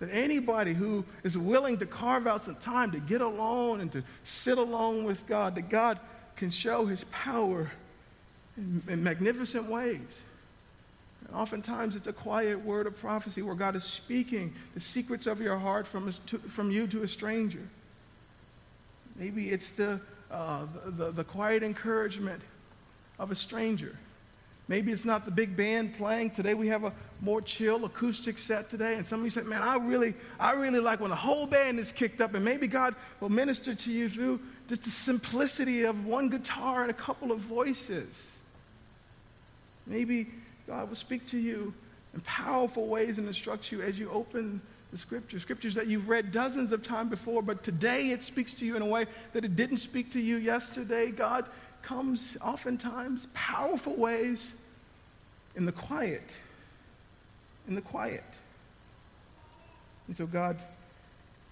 That 0.01 0.11
anybody 0.13 0.75
who 0.75 1.05
is 1.25 1.37
willing 1.37 1.79
to 1.79 1.87
carve 1.87 2.29
out 2.29 2.43
some 2.43 2.55
time 2.57 2.93
to 2.93 3.01
get 3.01 3.21
alone 3.21 3.81
and 3.81 3.91
to 3.93 4.05
sit 4.23 4.57
alone 4.57 5.03
with 5.03 5.27
God, 5.27 5.57
that 5.57 5.69
God 5.69 5.99
can 6.37 6.51
show 6.51 6.87
His 6.87 7.05
power 7.11 7.69
in, 8.57 8.83
in 8.89 9.03
magnificent 9.03 9.69
ways. 9.69 10.21
And 11.27 11.37
oftentimes 11.37 11.97
it's 11.97 12.07
a 12.07 12.13
quiet 12.13 12.65
word 12.65 12.87
of 12.87 12.97
prophecy 12.97 13.43
where 13.43 13.57
God 13.57 13.75
is 13.75 13.85
speaking 13.85 14.55
the 14.75 14.81
secrets 14.81 15.27
of 15.27 15.41
your 15.41 15.59
heart 15.59 15.87
from, 15.87 16.15
to, 16.27 16.39
from 16.39 16.71
you 16.71 16.87
to 16.87 17.03
a 17.03 17.09
stranger. 17.09 17.67
Maybe 19.17 19.51
it's 19.51 19.73
the, 19.73 20.01
uh, 20.31 20.67
the, 20.87 21.11
the, 21.11 21.25
quiet 21.25 21.63
encouragement 21.63 22.43
of 23.19 23.31
a 23.31 23.35
stranger. 23.35 23.97
Maybe 24.69 24.93
it's 24.93 25.07
not 25.07 25.25
the 25.25 25.31
big 25.31 25.57
band 25.57 25.95
playing. 25.95 26.31
Today 26.31 26.53
we 26.53 26.69
have 26.69 26.85
a 26.85 26.93
more 27.23 27.41
chill 27.41 27.87
acoustic 27.87 28.37
set 28.37 28.69
today. 28.69 28.97
And 28.97 29.07
somebody 29.07 29.31
said, 29.31 29.47
Man, 29.47 29.63
I 29.63 29.77
really, 29.77 30.15
I 30.39 30.53
really 30.53 30.81
like 30.81 31.01
when 31.01 31.11
the 31.11 31.17
whole 31.17 31.47
band 31.47 31.79
is 31.79 31.91
kicked 31.91 32.21
up. 32.21 32.35
And 32.35 32.45
maybe 32.45 32.67
God 32.67 32.95
will 33.21 33.31
minister 33.31 33.75
to 33.75 33.91
you 33.91 34.11
through 34.11 34.41
just 34.69 34.85
the 34.85 34.91
simplicity 34.91 35.85
of 35.85 36.05
one 36.05 36.29
guitar 36.29 36.83
and 36.83 36.91
a 36.91 36.95
couple 36.95 37.33
of 37.33 37.39
voices. 37.39 38.15
Maybe 39.87 40.27
God 40.67 40.91
will 40.91 40.97
speak 40.97 41.27
to 41.29 41.39
you 41.39 41.73
in 42.13 42.21
powerful 42.21 42.87
ways 42.87 43.17
and 43.17 43.27
instruct 43.27 43.73
you 43.73 43.81
as 43.81 43.99
you 43.99 44.11
open 44.11 44.61
the 44.91 44.99
scriptures, 44.99 45.43
scriptures 45.43 45.75
that 45.75 45.87
you've 45.87 46.09
read 46.09 46.33
dozens 46.33 46.73
of 46.73 46.83
times 46.83 47.11
before, 47.11 47.43
but 47.43 47.63
today 47.63 48.11
it 48.11 48.23
speaks 48.23 48.55
to 48.55 48.65
you 48.65 48.77
in 48.77 48.83
a 48.83 48.87
way 48.87 49.07
that 49.33 49.45
it 49.45 49.55
didn't 49.55 49.77
speak 49.79 50.13
to 50.13 50.21
you 50.21 50.37
yesterday. 50.37 51.11
God 51.11 51.45
comes 51.83 52.37
oftentimes 52.41 53.29
powerful 53.35 53.97
ways 53.97 54.53
in 55.57 55.67
the 55.67 55.73
quiet. 55.73 56.23
In 57.69 57.75
the 57.75 57.83
quiet. 57.83 58.25
And 60.07 60.17
so 60.17 60.27
God 60.27 60.57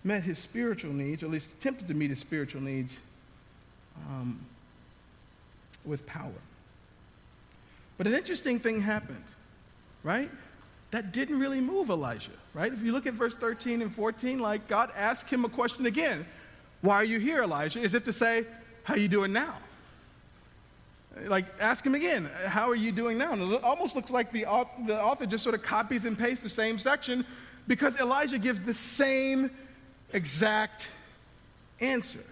met 0.03 0.23
his 0.23 0.39
spiritual 0.39 0.93
needs, 0.93 1.23
or 1.23 1.27
at 1.27 1.33
least 1.33 1.59
attempted 1.59 1.89
to 1.89 1.95
meet 1.95 2.11
his 2.11 2.21
spiritual 2.21 2.63
needs 2.63 2.97
um, 4.09 4.41
with 5.85 6.07
power. 6.07 6.33
But 7.99 8.07
an 8.07 8.15
interesting 8.15 8.59
thing 8.59 8.81
happened, 8.81 9.25
right? 10.03 10.31
That 10.93 11.13
didn't 11.13 11.39
really 11.39 11.61
move 11.61 11.91
Elijah, 11.91 12.31
right? 12.55 12.73
If 12.73 12.83
you 12.83 12.93
look 12.93 13.07
at 13.07 13.15
verse 13.15 13.35
13 13.35 13.83
and 13.83 13.95
14, 13.95 14.39
like 14.39 14.69
God 14.69 14.91
asked 14.97 15.31
him 15.31 15.45
a 15.45 15.49
question 15.49 15.87
again. 15.87 16.25
Why 16.81 16.97
are 16.97 17.05
you 17.05 17.19
here, 17.19 17.43
Elijah? 17.43 17.81
As 17.81 17.95
if 17.95 18.05
to 18.05 18.13
say, 18.13 18.45
how 18.85 18.95
you 18.95 19.09
doing 19.09 19.33
now? 19.33 19.57
Like, 21.25 21.47
ask 21.59 21.85
him 21.85 21.95
again, 21.95 22.29
how 22.45 22.69
are 22.69 22.75
you 22.75 22.93
doing 22.93 23.17
now? 23.17 23.33
And 23.33 23.53
it 23.53 23.65
almost 23.65 23.97
looks 23.97 24.11
like 24.11 24.31
the, 24.31 24.43
the 24.87 25.03
author 25.03 25.27
just 25.27 25.43
sort 25.43 25.55
of 25.55 25.63
copies 25.63 26.05
and 26.05 26.17
pastes 26.17 26.43
the 26.43 26.49
same 26.49 26.79
section 26.79 27.25
because 27.67 27.99
Elijah 27.99 28.39
gives 28.39 28.61
the 28.61 28.75
same 28.75 29.51
exact 30.13 30.89
answer. 31.81 32.25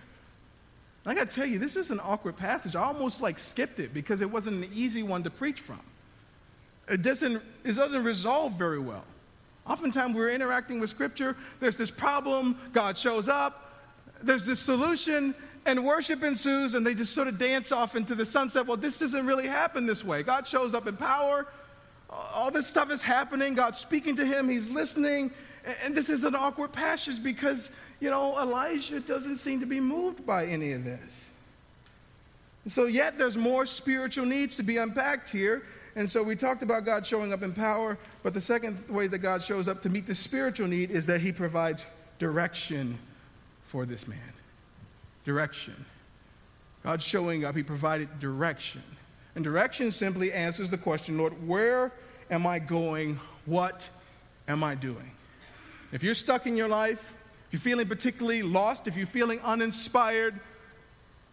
I 1.07 1.15
got 1.15 1.29
to 1.29 1.35
tell 1.35 1.47
you, 1.47 1.59
this 1.59 1.77
is 1.77 1.91
an 1.91 2.01
awkward 2.01 2.37
passage. 2.37 2.77
I 2.77 2.83
almost 2.83 3.21
like 3.21 3.39
skipped 3.39 3.79
it 3.79 3.93
because 3.93 4.21
it 4.21 4.31
wasn't 4.31 4.65
an 4.65 4.71
easy 4.75 5.03
one 5.03 5.23
to 5.25 5.31
preach 5.31 5.61
from. 5.61 5.81
It 6.89 7.03
doesn't, 7.03 7.43
it 7.65 7.77
doesn't 7.77 8.05
resolve 8.05 8.53
very 8.53 8.79
well. 8.79 9.05
Oftentimes 9.67 10.15
we're 10.15 10.31
interacting 10.31 10.81
with 10.81 10.91
Scripture, 10.91 11.37
there's 11.61 11.79
this 11.79 11.91
problem, 11.91 12.59
God 12.73 12.99
shows 12.99 13.29
up, 13.29 13.73
there's 14.23 14.45
this 14.45 14.61
solution, 14.61 15.35
and 15.67 15.85
worship 15.85 16.23
ensues, 16.23 16.75
and 16.75 16.87
they 16.87 16.95
just 16.95 17.15
sort 17.15 17.29
of 17.29 17.39
dance 17.39 17.73
off 17.73 17.97
into 17.97 18.15
the 18.15 18.27
sunset. 18.27 18.67
Well, 18.67 18.77
this 18.77 18.99
doesn't 18.99 19.25
really 19.25 19.47
happen 19.47 19.87
this 19.87 20.05
way. 20.05 20.23
God 20.23 20.47
shows 20.47 20.75
up 20.75 20.87
in 20.87 20.97
power. 20.97 21.47
All 22.11 22.51
this 22.51 22.67
stuff 22.67 22.91
is 22.91 23.01
happening. 23.01 23.55
God's 23.55 23.79
speaking 23.79 24.17
to 24.17 24.27
him. 24.27 24.49
He's 24.49 24.69
listening. 24.71 25.31
And 25.83 25.95
this 25.95 26.11
is 26.11 26.25
an 26.25 26.35
awkward 26.35 26.73
passage 26.73 27.23
because, 27.23 27.71
you 28.01 28.11
know, 28.11 28.39
Elijah 28.39 29.01
doesn't 29.01 29.39
seem 29.39 29.61
to 29.61 29.67
be 29.67 29.81
moved 29.81 30.27
by 30.27 30.47
any 30.47 30.73
of 30.73 30.85
this. 30.85 31.25
So, 32.69 32.85
yet 32.85 33.19
there's 33.19 33.37
more 33.37 33.67
spiritual 33.67 34.27
needs 34.27 34.57
to 34.57 34.63
be 34.63 34.77
unpacked 34.77 35.31
here. 35.31 35.63
And 35.97 36.11
so 36.11 36.23
we 36.23 36.35
talked 36.35 36.63
about 36.63 36.85
God 36.85 37.07
showing 37.07 37.33
up 37.33 37.43
in 37.43 37.53
power, 37.53 37.97
but 38.23 38.35
the 38.35 38.41
second 38.41 38.89
way 38.89 39.07
that 39.07 39.19
God 39.19 39.43
shows 39.43 39.69
up 39.69 39.83
to 39.83 39.89
meet 39.89 40.07
the 40.07 40.15
spiritual 40.15 40.67
need 40.67 40.91
is 40.91 41.07
that 41.07 41.21
he 41.21 41.31
provides 41.31 41.87
direction 42.19 42.99
for 43.67 43.87
this 43.87 44.09
man. 44.09 44.19
Direction. 45.25 45.85
God 46.83 47.01
showing 47.01 47.45
up, 47.45 47.57
he 47.57 47.63
provided 47.63 48.19
direction. 48.19 48.83
And 49.35 49.45
direction 49.45 49.91
simply 49.91 50.33
answers 50.33 50.71
the 50.71 50.79
question 50.79 51.17
Lord, 51.17 51.47
where 51.47 51.93
am 52.31 52.47
I 52.47 52.59
going? 52.59 53.19
What 53.47 53.89
am 54.49 54.63
I 54.65 54.75
doing? 54.75 55.11
If 55.93 56.03
you're 56.03 56.15
stuck 56.15 56.47
in 56.47 56.57
your 56.57 56.69
life, 56.69 57.13
if 57.47 57.53
you're 57.53 57.61
feeling 57.61 57.87
particularly 57.87 58.43
lost, 58.43 58.89
if 58.89 58.97
you're 58.97 59.07
feeling 59.07 59.41
uninspired, 59.41 60.39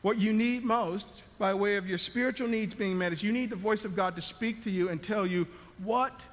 what 0.02 0.18
you 0.18 0.34
need 0.34 0.64
most, 0.64 1.24
by 1.38 1.54
way 1.54 1.78
of 1.78 1.88
your 1.88 1.98
spiritual 1.98 2.48
needs 2.48 2.74
being 2.74 2.98
met, 2.98 3.14
is 3.14 3.22
you 3.22 3.32
need 3.32 3.50
the 3.50 3.56
voice 3.56 3.86
of 3.86 3.96
God 3.96 4.16
to 4.16 4.22
speak 4.22 4.64
to 4.64 4.72
you 4.72 4.90
and 4.90 5.02
tell 5.02 5.28
you, 5.28 5.48
what, 5.84 6.24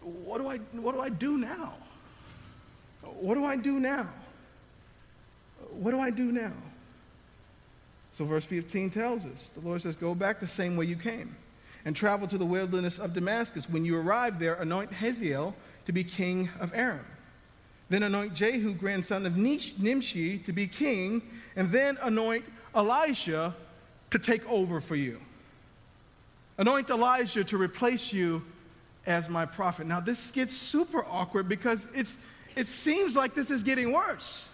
what, 0.00 0.38
do, 0.38 0.48
I, 0.48 0.56
what 0.78 0.94
do 0.94 1.00
I 1.00 1.10
do 1.10 1.36
now? 1.36 1.74
What 3.02 3.34
do 3.34 3.44
I 3.44 3.56
do 3.56 3.78
now? 3.78 4.08
What 5.70 5.90
do 5.90 6.00
I 6.00 6.10
do 6.10 6.32
now? 6.32 6.52
So, 8.12 8.24
verse 8.24 8.44
15 8.44 8.90
tells 8.90 9.24
us 9.24 9.50
the 9.50 9.66
Lord 9.66 9.80
says, 9.82 9.96
Go 9.96 10.14
back 10.14 10.40
the 10.40 10.46
same 10.46 10.76
way 10.76 10.86
you 10.86 10.96
came 10.96 11.34
and 11.84 11.94
travel 11.94 12.26
to 12.28 12.38
the 12.38 12.44
wilderness 12.44 12.98
of 12.98 13.14
Damascus. 13.14 13.68
When 13.68 13.84
you 13.84 13.96
arrive 13.98 14.38
there, 14.38 14.54
anoint 14.54 14.92
Hazael 14.92 15.54
to 15.86 15.92
be 15.92 16.04
king 16.04 16.48
of 16.58 16.72
Aram. 16.74 17.04
Then 17.88 18.02
anoint 18.02 18.34
Jehu, 18.34 18.74
grandson 18.74 19.26
of 19.26 19.36
Nimshi, 19.36 20.38
to 20.38 20.52
be 20.52 20.66
king, 20.66 21.22
and 21.56 21.70
then 21.70 21.98
anoint 22.02 22.44
Elisha 22.74 23.54
to 24.10 24.18
take 24.18 24.48
over 24.48 24.80
for 24.80 24.96
you. 24.96 25.20
Anoint 26.58 26.90
Elijah 26.90 27.44
to 27.44 27.56
replace 27.56 28.12
you 28.12 28.42
as 29.06 29.28
my 29.28 29.46
prophet. 29.46 29.86
Now, 29.86 30.00
this 30.00 30.30
gets 30.30 30.54
super 30.54 31.04
awkward 31.06 31.48
because 31.48 31.86
it's, 31.94 32.14
it 32.54 32.66
seems 32.66 33.16
like 33.16 33.34
this 33.34 33.50
is 33.50 33.62
getting 33.62 33.92
worse. 33.92 34.48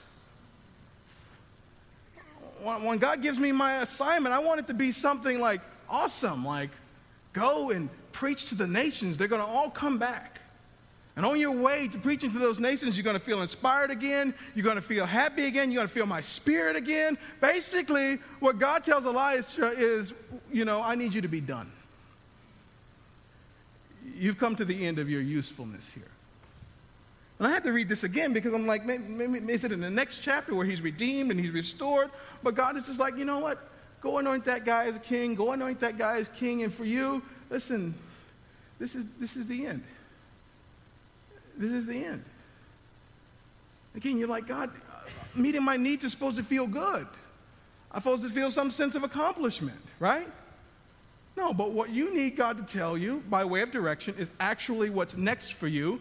When 2.62 2.98
God 2.98 3.22
gives 3.22 3.38
me 3.38 3.52
my 3.52 3.78
assignment, 3.78 4.34
I 4.34 4.38
want 4.38 4.60
it 4.60 4.66
to 4.68 4.74
be 4.74 4.92
something 4.92 5.40
like 5.40 5.60
awesome, 5.88 6.44
like 6.44 6.70
go 7.32 7.70
and 7.70 7.88
preach 8.12 8.46
to 8.46 8.54
the 8.54 8.66
nations. 8.66 9.18
They're 9.18 9.28
going 9.28 9.42
to 9.42 9.48
all 9.48 9.70
come 9.70 9.98
back. 9.98 10.40
And 11.16 11.24
on 11.24 11.40
your 11.40 11.52
way 11.52 11.88
to 11.88 11.98
preaching 11.98 12.30
to 12.32 12.38
those 12.38 12.60
nations, 12.60 12.96
you're 12.96 13.04
going 13.04 13.16
to 13.16 13.20
feel 13.20 13.40
inspired 13.40 13.90
again. 13.90 14.34
You're 14.54 14.64
going 14.64 14.76
to 14.76 14.82
feel 14.82 15.06
happy 15.06 15.46
again. 15.46 15.70
You're 15.70 15.78
going 15.78 15.88
to 15.88 15.94
feel 15.94 16.04
my 16.04 16.20
spirit 16.20 16.76
again. 16.76 17.16
Basically, 17.40 18.18
what 18.38 18.58
God 18.58 18.84
tells 18.84 19.06
Elisha 19.06 19.68
is, 19.68 20.12
you 20.52 20.66
know, 20.66 20.82
I 20.82 20.94
need 20.94 21.14
you 21.14 21.22
to 21.22 21.28
be 21.28 21.40
done. 21.40 21.72
You've 24.14 24.36
come 24.36 24.56
to 24.56 24.64
the 24.66 24.86
end 24.86 24.98
of 24.98 25.08
your 25.08 25.22
usefulness 25.22 25.88
here. 25.88 26.04
And 27.38 27.48
I 27.48 27.50
had 27.50 27.64
to 27.64 27.72
read 27.72 27.88
this 27.88 28.04
again 28.04 28.34
because 28.34 28.52
I'm 28.52 28.66
like, 28.66 28.84
maybe, 28.84 29.04
maybe, 29.04 29.52
is 29.52 29.64
it 29.64 29.72
in 29.72 29.80
the 29.80 29.90
next 29.90 30.18
chapter 30.18 30.54
where 30.54 30.66
he's 30.66 30.82
redeemed 30.82 31.30
and 31.30 31.40
he's 31.40 31.50
restored? 31.50 32.10
But 32.42 32.54
God 32.54 32.76
is 32.76 32.86
just 32.86 33.00
like, 33.00 33.16
you 33.16 33.24
know 33.24 33.38
what? 33.38 33.58
Go 34.02 34.18
anoint 34.18 34.44
that 34.44 34.66
guy 34.66 34.84
as 34.84 34.96
a 34.96 35.00
king. 35.00 35.34
Go 35.34 35.52
anoint 35.52 35.80
that 35.80 35.96
guy 35.96 36.18
as 36.18 36.28
king. 36.28 36.62
And 36.62 36.72
for 36.72 36.84
you, 36.84 37.22
listen, 37.48 37.94
this 38.78 38.94
is, 38.94 39.06
this 39.18 39.36
is 39.36 39.46
the 39.46 39.66
end. 39.66 39.82
This 41.56 41.72
is 41.72 41.86
the 41.86 42.04
end. 42.04 42.24
Again, 43.94 44.18
you're 44.18 44.28
like, 44.28 44.46
God, 44.46 44.70
uh, 44.92 45.00
meeting 45.34 45.62
my 45.62 45.76
needs 45.76 46.04
is 46.04 46.12
supposed 46.12 46.36
to 46.36 46.42
feel 46.42 46.66
good. 46.66 47.06
I'm 47.92 48.00
supposed 48.00 48.22
to 48.24 48.28
feel 48.28 48.50
some 48.50 48.70
sense 48.70 48.94
of 48.94 49.04
accomplishment, 49.04 49.78
right? 50.00 50.28
No, 51.36 51.52
but 51.52 51.72
what 51.72 51.90
you 51.90 52.14
need 52.14 52.36
God 52.36 52.58
to 52.58 52.62
tell 52.62 52.96
you 52.96 53.22
by 53.30 53.44
way 53.44 53.62
of 53.62 53.70
direction 53.70 54.14
is 54.18 54.30
actually 54.40 54.90
what's 54.90 55.16
next 55.16 55.54
for 55.54 55.66
you. 55.68 56.00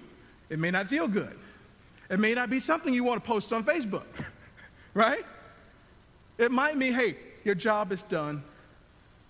It 0.50 0.60
may 0.60 0.72
not 0.72 0.88
feel 0.88 1.08
good. 1.08 1.38
It 2.10 2.20
may 2.20 2.34
not 2.34 2.50
be 2.50 2.60
something 2.60 2.94
you 2.94 3.04
want 3.04 3.24
to 3.24 3.28
post 3.28 3.52
on 3.52 3.64
Facebook, 3.64 4.06
right? 4.94 5.26
It 6.38 6.52
might 6.52 6.78
mean, 6.78 6.94
hey, 6.94 7.16
your 7.44 7.56
job 7.56 7.92
is 7.92 8.02
done. 8.04 8.44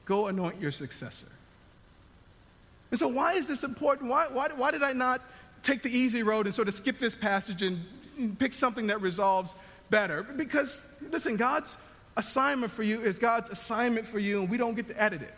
Go 0.06 0.28
anoint 0.28 0.60
your 0.60 0.72
successor. 0.72 1.28
And 2.92 3.00
so, 3.00 3.08
why 3.08 3.34
is 3.34 3.48
this 3.48 3.64
important? 3.64 4.10
Why, 4.10 4.28
why, 4.28 4.50
why 4.56 4.72
did 4.72 4.84
I 4.84 4.94
not 4.94 5.22
take 5.66 5.82
the 5.82 5.89
easy 5.89 6.22
road 6.22 6.45
and 6.45 6.53
sort 6.53 6.68
of 6.68 6.76
skip 6.76 6.99
this 6.99 7.16
passage 7.16 7.63
and 7.63 7.84
pick 8.39 8.53
something 8.53 8.88
that 8.88 9.01
resolves 9.01 9.53
better. 9.89 10.24
Because, 10.24 10.86
listen, 11.11 11.36
God's 11.38 11.76
assignment 12.16 12.72
for 12.72 12.84
you 12.84 13.01
is 13.01 13.18
God's 13.18 13.49
assignment 13.49 14.05
for 14.05 14.20
you, 14.20 14.41
and 14.41 14.49
we 14.49 14.57
don't 14.57 14.76
get 14.76 14.88
to 14.88 15.01
edit 15.01 15.22
it. 15.24 15.34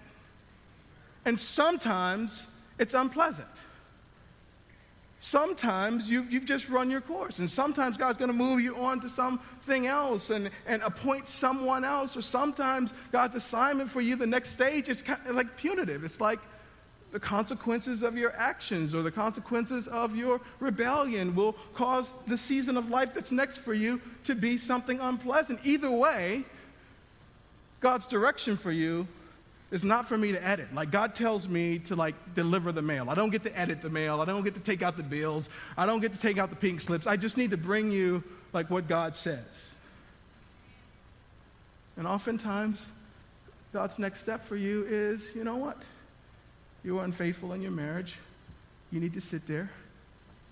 And 1.26 1.40
sometimes 1.40 2.46
it's 2.78 2.94
unpleasant. 2.94 3.48
Sometimes 5.20 6.10
you've, 6.10 6.32
you've 6.32 6.46
just 6.46 6.70
run 6.70 6.92
your 6.92 7.02
course, 7.02 7.40
and 7.40 7.50
sometimes 7.50 7.98
God's 7.98 8.20
going 8.20 8.30
to 8.30 8.38
move 8.38 8.62
you 8.62 8.76
on 8.76 9.00
to 9.00 9.10
something 9.10 9.88
else 9.88 10.30
and, 10.30 10.52
and 10.68 10.82
appoint 10.84 11.28
someone 11.28 11.84
else, 11.84 12.16
or 12.16 12.22
sometimes 12.22 12.94
God's 13.12 13.36
assignment 13.36 13.90
for 13.90 14.02
you, 14.02 14.16
the 14.16 14.28
next 14.28 14.52
stage, 14.52 14.90
is 14.90 15.02
kind 15.02 15.20
of 15.26 15.36
like 15.36 15.58
punitive. 15.58 16.04
It's 16.04 16.22
like, 16.22 16.40
the 17.18 17.22
consequences 17.22 18.04
of 18.04 18.16
your 18.16 18.32
actions 18.38 18.94
or 18.94 19.02
the 19.02 19.10
consequences 19.10 19.88
of 19.88 20.16
your 20.16 20.40
rebellion 20.60 21.34
will 21.34 21.54
cause 21.74 22.14
the 22.28 22.38
season 22.38 22.78
of 22.78 22.92
life 22.92 23.12
that's 23.16 23.32
next 23.32 23.58
for 23.58 23.74
you 23.74 24.00
to 24.24 24.36
be 24.36 24.56
something 24.56 25.00
unpleasant. 25.00 25.60
Either 25.64 25.90
way, 25.90 26.44
God's 27.80 28.06
direction 28.06 28.56
for 28.56 28.72
you 28.72 29.08
is 29.72 29.84
not 29.84 30.08
for 30.08 30.16
me 30.16 30.32
to 30.32 30.46
edit. 30.46 30.72
Like 30.76 30.92
God 30.92 31.16
tells 31.16 31.48
me 31.48 31.80
to 31.80 31.96
like 31.96 32.14
deliver 32.36 32.72
the 32.72 32.84
mail. 32.84 33.10
I 33.10 33.16
don't 33.16 33.32
get 33.32 33.44
to 33.46 33.60
edit 33.60 33.82
the 33.82 33.90
mail. 33.90 34.22
I 34.22 34.26
don't 34.26 34.44
get 34.44 34.54
to 34.54 34.60
take 34.60 34.84
out 34.84 34.96
the 34.96 35.02
bills. 35.02 35.50
I 35.76 35.88
don't 35.88 36.02
get 36.02 36.14
to 36.14 36.20
take 36.20 36.38
out 36.38 36.52
the 36.52 36.56
pink 36.56 36.82
slips. 36.82 37.08
I 37.08 37.18
just 37.18 37.36
need 37.36 37.50
to 37.50 37.58
bring 37.58 37.90
you 37.90 38.24
like 38.54 38.70
what 38.70 38.88
God 38.88 39.16
says. 39.16 39.72
And 41.98 42.06
oftentimes, 42.06 42.86
God's 43.74 43.98
next 43.98 44.20
step 44.20 44.46
for 44.46 44.56
you 44.56 44.86
is, 44.88 45.34
you 45.34 45.44
know 45.44 45.56
what? 45.56 45.82
You 46.84 46.96
were 46.96 47.04
unfaithful 47.04 47.54
in 47.54 47.62
your 47.62 47.72
marriage, 47.72 48.16
you 48.92 49.00
need 49.00 49.14
to 49.14 49.22
sit 49.22 49.46
there 49.48 49.70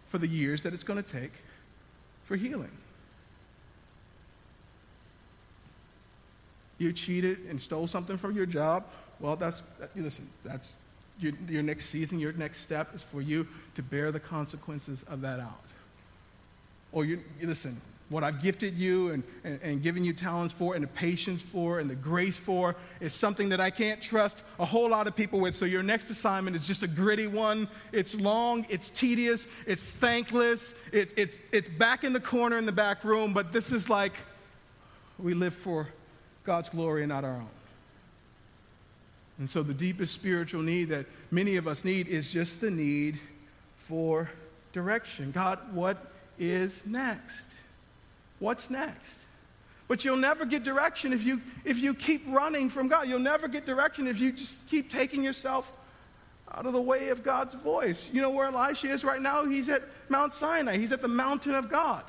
for 0.10 0.18
the 0.18 0.28
years 0.28 0.64
that 0.64 0.74
it's 0.74 0.84
going 0.84 1.02
to 1.02 1.10
take 1.10 1.32
for 2.26 2.36
healing. 2.36 2.72
You 6.78 6.92
cheated 6.92 7.40
and 7.50 7.62
stole 7.62 7.88
something 7.88 8.18
from 8.18 8.36
your 8.36 8.46
job. 8.46 8.86
Well, 9.20 9.36
that's, 9.36 9.64
listen, 9.96 10.30
that's 10.44 10.76
your, 11.20 11.32
your 11.48 11.64
next 11.64 11.86
season, 11.86 12.20
your 12.20 12.34
next 12.34 12.62
step 12.62 12.94
is 12.94 13.04
for 13.04 13.22
you 13.22 13.48
to 13.76 13.82
bear 13.82 14.12
the 14.12 14.20
consequences 14.20 15.04
of 15.08 15.22
that 15.22 15.40
out. 15.40 15.62
Or 16.92 17.06
you, 17.06 17.22
listen, 17.42 17.80
what 18.10 18.24
I've 18.24 18.42
gifted 18.42 18.76
you 18.76 19.10
and, 19.10 19.24
and, 19.44 19.60
and, 19.64 19.82
given 19.82 20.06
you 20.06 20.14
talents 20.14 20.54
for 20.54 20.76
and 20.76 20.84
the 20.84 20.88
patience 20.88 21.42
for 21.42 21.80
and 21.80 21.90
the 21.90 21.96
grace 21.96 22.38
for 22.38 22.76
is 23.00 23.16
something 23.16 23.50
that 23.50 23.60
I 23.60 23.72
can't 23.72 24.00
trust 24.00 24.38
a 24.60 24.66
whole 24.66 24.90
lot 24.90 25.08
of 25.08 25.16
people 25.16 25.40
with. 25.40 25.56
So 25.56 25.66
your 25.66 25.82
next 25.82 26.12
assignment 26.12 26.56
is 26.56 26.68
just 26.68 26.84
a 26.84 26.88
gritty 26.88 27.26
one. 27.26 27.68
It's 27.92 28.14
long, 28.14 28.66
it's 28.70 28.92
tedious, 28.92 29.48
it's 29.66 29.90
thankless, 29.90 30.74
it's, 30.92 31.14
it's, 31.18 31.38
it's 31.52 31.68
back 31.68 32.04
in 32.04 32.14
the 32.14 32.20
corner 32.20 32.60
in 32.60 32.68
the 32.68 32.72
back 32.72 33.04
room, 33.04 33.34
but 33.34 33.52
this 33.52 33.72
is 33.72 33.90
like 33.90 34.14
we 35.18 35.34
live 35.34 35.56
for 35.56 35.88
God's 36.44 36.70
glory 36.70 37.02
and 37.02 37.10
not 37.10 37.24
our 37.24 37.36
own. 37.36 37.50
And 39.40 39.50
so 39.50 39.64
the 39.64 39.74
deepest 39.74 40.14
spiritual 40.14 40.62
need 40.62 40.90
that 40.90 41.08
many 41.32 41.56
of 41.56 41.68
us 41.68 41.84
need 41.84 42.08
is 42.08 42.32
just 42.32 42.62
the 42.62 42.70
need 42.70 43.20
for 43.78 44.30
direction. 44.74 45.32
God, 45.32 45.60
what 45.74 46.12
is 46.38 46.84
next? 46.86 47.55
What's 48.40 48.70
next? 48.70 49.18
But 49.88 50.04
you'll 50.04 50.18
never 50.18 50.46
get 50.46 50.64
direction 50.64 51.14
if 51.14 51.24
you, 51.24 51.42
if 51.64 51.78
you 51.78 51.94
keep 51.94 52.24
running 52.28 52.70
from 52.70 52.88
God. 52.88 53.08
You'll 53.08 53.20
never 53.20 53.48
get 53.48 53.66
direction 53.66 54.08
if 54.08 54.20
you 54.20 54.32
just 54.32 54.68
keep 54.70 54.90
taking 54.90 55.24
yourself 55.24 55.72
out 56.52 56.66
of 56.66 56.74
the 56.74 56.82
way 56.82 57.10
of 57.10 57.24
God's 57.24 57.54
voice. 57.54 58.10
You 58.12 58.22
know 58.22 58.32
where 58.32 58.48
Elisha 58.48 58.88
is 58.88 59.04
right 59.04 59.22
now? 59.22 59.46
He's 59.46 59.70
at 59.70 59.84
Mount 60.10 60.34
Sinai, 60.34 60.78
he's 60.78 60.92
at 60.92 61.02
the 61.02 61.08
mountain 61.08 61.54
of 61.54 61.70
God. 61.70 62.04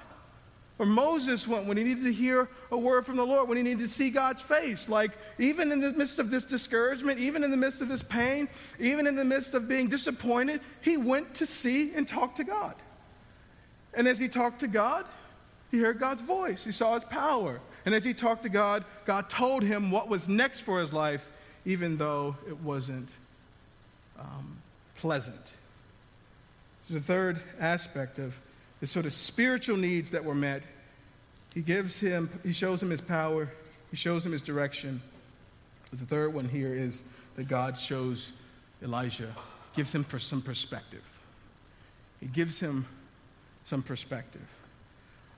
Where 0.76 0.88
Moses 0.88 1.48
went 1.48 1.66
when 1.66 1.78
he 1.78 1.84
needed 1.84 2.04
to 2.04 2.12
hear 2.12 2.48
a 2.70 2.76
word 2.76 3.06
from 3.06 3.16
the 3.16 3.24
Lord, 3.24 3.48
when 3.48 3.56
he 3.56 3.62
needed 3.62 3.88
to 3.88 3.88
see 3.88 4.10
God's 4.10 4.42
face. 4.42 4.90
Like, 4.90 5.12
even 5.38 5.72
in 5.72 5.80
the 5.80 5.92
midst 5.92 6.18
of 6.18 6.30
this 6.30 6.44
discouragement, 6.44 7.18
even 7.18 7.42
in 7.42 7.50
the 7.50 7.56
midst 7.56 7.80
of 7.80 7.88
this 7.88 8.02
pain, 8.02 8.46
even 8.78 9.06
in 9.06 9.16
the 9.16 9.24
midst 9.24 9.54
of 9.54 9.68
being 9.68 9.88
disappointed, 9.88 10.60
he 10.82 10.98
went 10.98 11.34
to 11.36 11.46
see 11.46 11.94
and 11.94 12.06
talk 12.06 12.36
to 12.36 12.44
God. 12.44 12.74
And 13.94 14.06
as 14.06 14.18
he 14.18 14.28
talked 14.28 14.60
to 14.60 14.68
God, 14.68 15.06
he 15.76 15.82
heard 15.82 16.00
God's 16.00 16.22
voice. 16.22 16.64
He 16.64 16.72
saw 16.72 16.94
his 16.94 17.04
power. 17.04 17.60
And 17.84 17.94
as 17.94 18.02
he 18.02 18.14
talked 18.14 18.44
to 18.44 18.48
God, 18.48 18.84
God 19.04 19.28
told 19.28 19.62
him 19.62 19.90
what 19.90 20.08
was 20.08 20.26
next 20.26 20.60
for 20.60 20.80
his 20.80 20.92
life, 20.92 21.28
even 21.66 21.98
though 21.98 22.34
it 22.48 22.58
wasn't 22.62 23.08
um, 24.18 24.56
pleasant. 24.96 25.54
So 26.88 26.94
the 26.94 27.00
third 27.00 27.40
aspect 27.60 28.18
of 28.18 28.34
the 28.80 28.86
sort 28.86 29.04
of 29.04 29.12
spiritual 29.12 29.76
needs 29.76 30.12
that 30.12 30.24
were 30.24 30.34
met. 30.34 30.62
He 31.54 31.60
gives 31.60 31.98
him, 31.98 32.30
he 32.42 32.52
shows 32.52 32.82
him 32.82 32.90
his 32.90 33.00
power, 33.00 33.48
he 33.90 33.96
shows 33.96 34.24
him 34.24 34.32
his 34.32 34.42
direction. 34.42 35.02
But 35.90 35.98
the 35.98 36.06
third 36.06 36.32
one 36.32 36.48
here 36.48 36.74
is 36.74 37.02
that 37.36 37.48
God 37.48 37.78
shows 37.78 38.32
Elijah, 38.82 39.34
gives 39.74 39.94
him 39.94 40.04
for 40.04 40.18
some 40.18 40.40
perspective. 40.40 41.04
He 42.20 42.26
gives 42.26 42.58
him 42.58 42.86
some 43.64 43.82
perspective. 43.82 44.46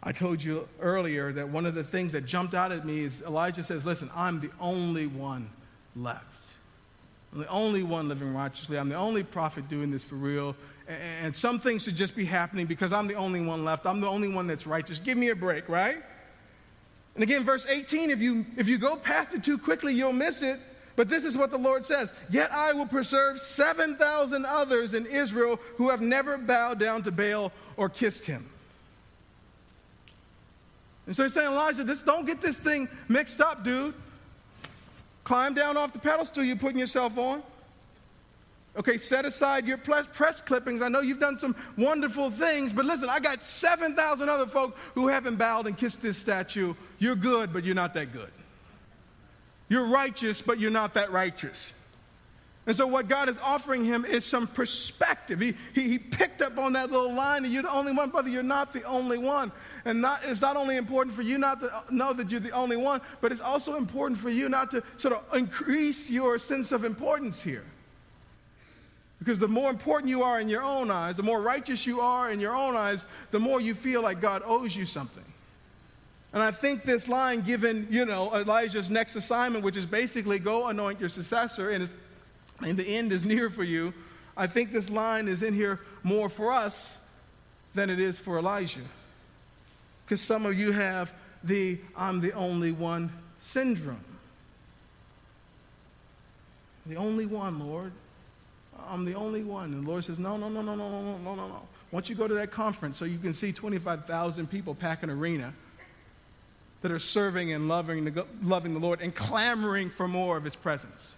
I 0.03 0.13
told 0.13 0.43
you 0.43 0.69
earlier 0.81 1.33
that 1.33 1.49
one 1.49 1.67
of 1.67 1.75
the 1.75 1.83
things 1.83 2.13
that 2.13 2.25
jumped 2.25 2.55
out 2.55 2.71
at 2.71 2.87
me 2.87 3.05
is 3.05 3.23
Elijah 3.23 3.65
says, 3.65 3.85
Listen, 3.85 4.11
I'm 4.15 4.41
the 4.41 4.51
only 4.61 5.07
one 5.07 5.51
left. 5.97 6.25
I'm 7.33 7.41
the 7.41 7.49
only 7.49 7.83
one 7.83 8.09
living 8.09 8.33
righteously. 8.33 8.79
I'm 8.79 8.89
the 8.89 8.95
only 8.95 9.23
prophet 9.23 9.69
doing 9.69 9.91
this 9.91 10.05
for 10.05 10.15
real. 10.15 10.57
And 11.21 11.35
some 11.35 11.61
things 11.61 11.85
should 11.85 11.97
just 11.97 12.17
be 12.17 12.25
happening 12.25 12.67
because 12.67 12.93
I'm 12.93 13.07
the 13.07 13.17
only 13.17 13.41
one 13.41 13.65
left. 13.65 13.87
I'm 13.87 14.01
the 14.01 14.09
only 14.09 14.29
one 14.29 14.47
that's 14.47 14.67
righteous. 14.67 14.99
Give 14.99 15.19
me 15.19 15.29
a 15.29 15.37
break, 15.37 15.69
right? 15.69 15.99
And 17.15 17.23
again, 17.23 17.45
verse 17.45 17.67
18, 17.67 18.11
if 18.11 18.21
you, 18.21 18.47
if 18.57 18.69
you 18.69 18.79
go 18.79 18.97
past 18.97 19.35
it 19.35 19.45
too 19.45 19.59
quickly, 19.59 19.93
you'll 19.93 20.13
miss 20.13 20.41
it. 20.41 20.59
But 20.97 21.09
this 21.09 21.25
is 21.25 21.37
what 21.37 21.51
the 21.51 21.59
Lord 21.59 21.85
says 21.85 22.11
Yet 22.31 22.53
I 22.53 22.73
will 22.73 22.87
preserve 22.87 23.39
7,000 23.39 24.47
others 24.47 24.95
in 24.95 25.05
Israel 25.07 25.61
who 25.77 25.91
have 25.91 26.01
never 26.01 26.39
bowed 26.39 26.79
down 26.79 27.03
to 27.03 27.13
Baal 27.13 27.53
or 27.77 27.89
kissed 27.89 28.25
him. 28.25 28.49
And 31.09 31.17
so 31.17 31.23
he's 31.23 31.33
saying, 31.33 31.51
Elijah, 31.51 31.85
this, 31.85 32.03
don't 32.03 32.27
get 32.27 32.43
this 32.43 32.59
thing 32.59 32.87
mixed 33.09 33.41
up, 33.41 33.65
dude. 33.65 33.95
Climb 35.25 35.55
down 35.55 35.79
off 35.79 35.95
the 35.95 35.99
pedestal 35.99 36.45
you're 36.45 36.55
putting 36.55 36.79
yourself 36.79 37.17
on. 37.17 37.43
Okay, 38.77 38.99
set 38.99 39.25
aside 39.25 39.67
your 39.67 39.79
press 39.79 40.43
clippings. 40.43 40.83
I 40.83 40.89
know 40.89 41.01
you've 41.01 41.19
done 41.19 41.39
some 41.39 41.57
wonderful 41.79 42.31
things, 42.31 42.75
but 42.75 42.85
listen, 42.85 43.09
I 43.09 43.21
got 43.21 43.43
7,000 43.43 44.29
other 44.29 44.47
folk 44.47 44.77
who 44.95 45.09
haven't 45.09 45.37
bowed 45.37 45.67
and 45.67 45.79
kissed 45.79 46.03
this 46.03 46.19
statue. 46.19 46.75
You're 46.99 47.17
good, 47.17 47.55
but 47.55 47.65
you're 47.65 47.75
not 47.75 47.95
that 47.95 48.13
good. 48.13 48.31
You're 49.71 49.87
righteous, 49.87 50.43
but 50.43 50.61
you're 50.61 50.71
not 50.71 50.93
that 50.93 51.11
righteous. 51.11 51.73
And 52.69 52.77
so, 52.77 52.87
what 52.87 53.09
God 53.09 53.31
is 53.31 53.39
offering 53.39 53.83
him 53.83 54.05
is 54.05 54.27
some 54.27 54.47
perspective. 54.47 55.41
He, 55.41 55.55
he, 55.75 55.89
he, 55.89 55.99
picked 55.99 56.43
up 56.43 56.59
on 56.59 56.75
that 56.75 56.91
little 56.91 57.11
line, 57.11 57.47
and 57.47 57.53
you're 57.53 57.63
the 57.63 57.73
only 57.73 57.93
one, 57.93 58.11
brother. 58.11 58.29
You're 58.29 58.43
not 58.43 58.75
the 58.75 58.83
only 58.83 59.17
one. 59.17 59.51
And 59.87 60.03
not, 60.03 60.21
it's 60.27 60.43
not 60.43 60.55
only 60.55 60.77
important 60.77 61.17
for 61.17 61.23
you 61.23 61.39
not 61.39 61.61
to 61.61 61.83
know 61.91 62.13
that 62.13 62.31
you're 62.31 62.41
the 62.41 62.51
only 62.51 62.77
one, 62.77 63.01
but 63.23 63.33
it's 63.33 63.41
also 63.41 63.77
important 63.77 64.21
for 64.21 64.29
you 64.29 64.51
not 64.51 64.71
to 64.73 64.83
sort 64.99 65.15
of 65.15 65.25
increase 65.35 66.11
your 66.11 66.39
sense 66.39 66.71
of 66.71 66.85
importance 66.85 67.41
here. 67.41 67.65
Because 69.19 69.39
the 69.39 69.49
more 69.49 69.71
important 69.71 70.11
you 70.11 70.23
are 70.23 70.39
in 70.39 70.51
your 70.51 70.63
own 70.63 70.91
eyes, 70.91 71.17
the 71.17 71.23
more 71.23 71.41
righteous 71.41 71.87
you 71.87 72.03
are 72.03 72.31
in 72.31 72.39
your 72.39 72.55
own 72.55 72.77
eyes, 72.77 73.07
the 73.31 73.41
more 73.41 73.63
you 73.63 73.73
feel 73.73 74.03
like 74.03 74.21
God 74.21 74.43
owes 74.45 74.77
you 74.77 74.85
something. 74.85 75.25
And 76.35 76.43
I 76.43 76.51
think 76.51 76.83
this 76.83 77.09
line, 77.09 77.41
given, 77.41 77.89
you 77.91 78.05
know, 78.05 78.35
Elijah's 78.35 78.91
next 78.91 79.17
assignment, 79.17 79.65
which 79.65 79.79
is 79.79 79.87
basically 79.87 80.39
go 80.39 80.69
anoint 80.69 81.01
your 81.01 81.09
successor, 81.09 81.71
and, 81.71 81.89
and 82.61 82.77
the 82.77 82.87
end 82.87 83.13
is 83.13 83.25
near 83.25 83.51
for 83.51 83.65
you, 83.65 83.93
I 84.37 84.47
think 84.47 84.73
this 84.73 84.91
line 84.91 85.29
is 85.29 85.43
in 85.43 85.55
here 85.55 85.81
more 86.03 86.29
for 86.29 86.53
us 86.53 86.99
than 87.75 87.91
it 87.91 87.99
is 87.99 88.19
for 88.19 88.39
Elijah. 88.39 88.81
Because 90.05 90.21
some 90.21 90.47
of 90.47 90.59
you 90.59 90.73
have 90.73 91.13
the 91.45 91.79
I'm 91.97 92.21
the 92.21 92.33
only 92.33 92.73
one 92.73 93.13
syndrome. 93.41 94.05
The 96.87 96.97
only 96.97 97.27
one, 97.27 97.59
Lord. 97.59 97.93
I'm 98.89 99.05
the 99.05 99.15
only 99.15 99.43
one. 99.43 99.75
And 99.75 99.85
the 99.85 99.91
Lord 99.91 100.05
says, 100.05 100.19
No, 100.19 100.37
no, 100.37 100.49
no, 100.49 100.63
no, 100.63 100.75
no, 100.75 100.89
no, 100.89 101.19
no, 101.19 101.35
no, 101.35 101.49
no. 101.49 101.63
Once 101.91 102.09
you 102.09 102.15
go 102.15 102.27
to 102.29 102.35
that 102.35 102.51
conference 102.51 102.97
so 102.97 103.05
you 103.05 103.19
can 103.19 103.33
see 103.33 103.53
25,000 103.53 104.47
people 104.49 104.75
pack 104.75 105.03
an 105.03 105.11
arena 105.11 105.53
that 106.81 106.91
are 106.91 106.99
serving 106.99 107.53
and 107.53 107.69
loving 107.69 108.05
the, 108.05 108.27
loving 108.43 108.73
the 108.73 108.81
Lord 108.81 109.01
and 109.01 109.15
clamoring 109.15 109.91
for 109.91 110.07
more 110.07 110.37
of 110.37 110.45
His 110.45 110.57
presence. 110.57 111.15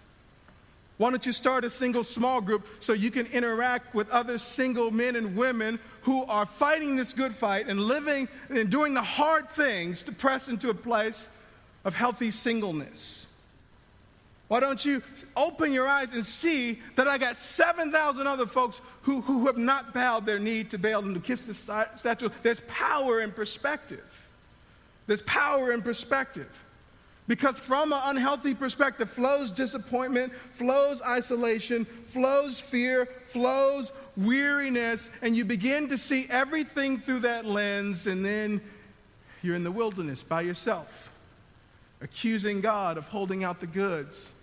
Why 1.01 1.09
don't 1.09 1.25
you 1.25 1.31
start 1.31 1.65
a 1.65 1.69
single 1.71 2.03
small 2.03 2.41
group 2.41 2.67
so 2.79 2.93
you 2.93 3.09
can 3.09 3.25
interact 3.25 3.95
with 3.95 4.07
other 4.11 4.37
single 4.37 4.91
men 4.91 5.15
and 5.15 5.35
women 5.35 5.79
who 6.03 6.23
are 6.25 6.45
fighting 6.45 6.95
this 6.95 7.11
good 7.11 7.33
fight 7.33 7.65
and 7.67 7.81
living 7.81 8.27
and 8.51 8.69
doing 8.69 8.93
the 8.93 9.01
hard 9.01 9.49
things 9.49 10.03
to 10.03 10.11
press 10.11 10.47
into 10.47 10.69
a 10.69 10.75
place 10.75 11.27
of 11.85 11.95
healthy 11.95 12.29
singleness? 12.29 13.25
Why 14.47 14.59
don't 14.59 14.85
you 14.85 15.01
open 15.35 15.73
your 15.73 15.87
eyes 15.87 16.13
and 16.13 16.23
see 16.23 16.77
that 16.93 17.07
I 17.07 17.17
got 17.17 17.35
7,000 17.35 18.27
other 18.27 18.45
folks 18.45 18.79
who, 19.01 19.21
who 19.21 19.47
have 19.47 19.57
not 19.57 19.95
bowed 19.95 20.27
their 20.27 20.37
knee 20.37 20.63
to 20.65 20.77
Baal 20.77 21.03
and 21.03 21.15
to 21.15 21.19
kiss 21.19 21.47
the 21.47 21.55
statue? 21.95 22.29
There's 22.43 22.61
power 22.67 23.21
in 23.21 23.31
perspective. 23.31 24.29
There's 25.07 25.23
power 25.23 25.71
in 25.71 25.81
perspective. 25.81 26.63
Because 27.27 27.57
from 27.57 27.93
an 27.93 28.01
unhealthy 28.03 28.53
perspective 28.53 29.09
flows 29.09 29.51
disappointment, 29.51 30.33
flows 30.53 31.01
isolation, 31.01 31.85
flows 31.85 32.59
fear, 32.59 33.05
flows 33.05 33.93
weariness, 34.17 35.09
and 35.21 35.35
you 35.35 35.45
begin 35.45 35.87
to 35.89 35.97
see 35.97 36.27
everything 36.29 36.97
through 36.97 37.19
that 37.19 37.45
lens, 37.45 38.07
and 38.07 38.25
then 38.25 38.59
you're 39.43 39.55
in 39.55 39.63
the 39.63 39.71
wilderness 39.71 40.23
by 40.23 40.41
yourself, 40.41 41.11
accusing 42.01 42.59
God 42.59 42.97
of 42.97 43.07
holding 43.07 43.43
out 43.43 43.59
the 43.59 43.67
goods 43.67 44.33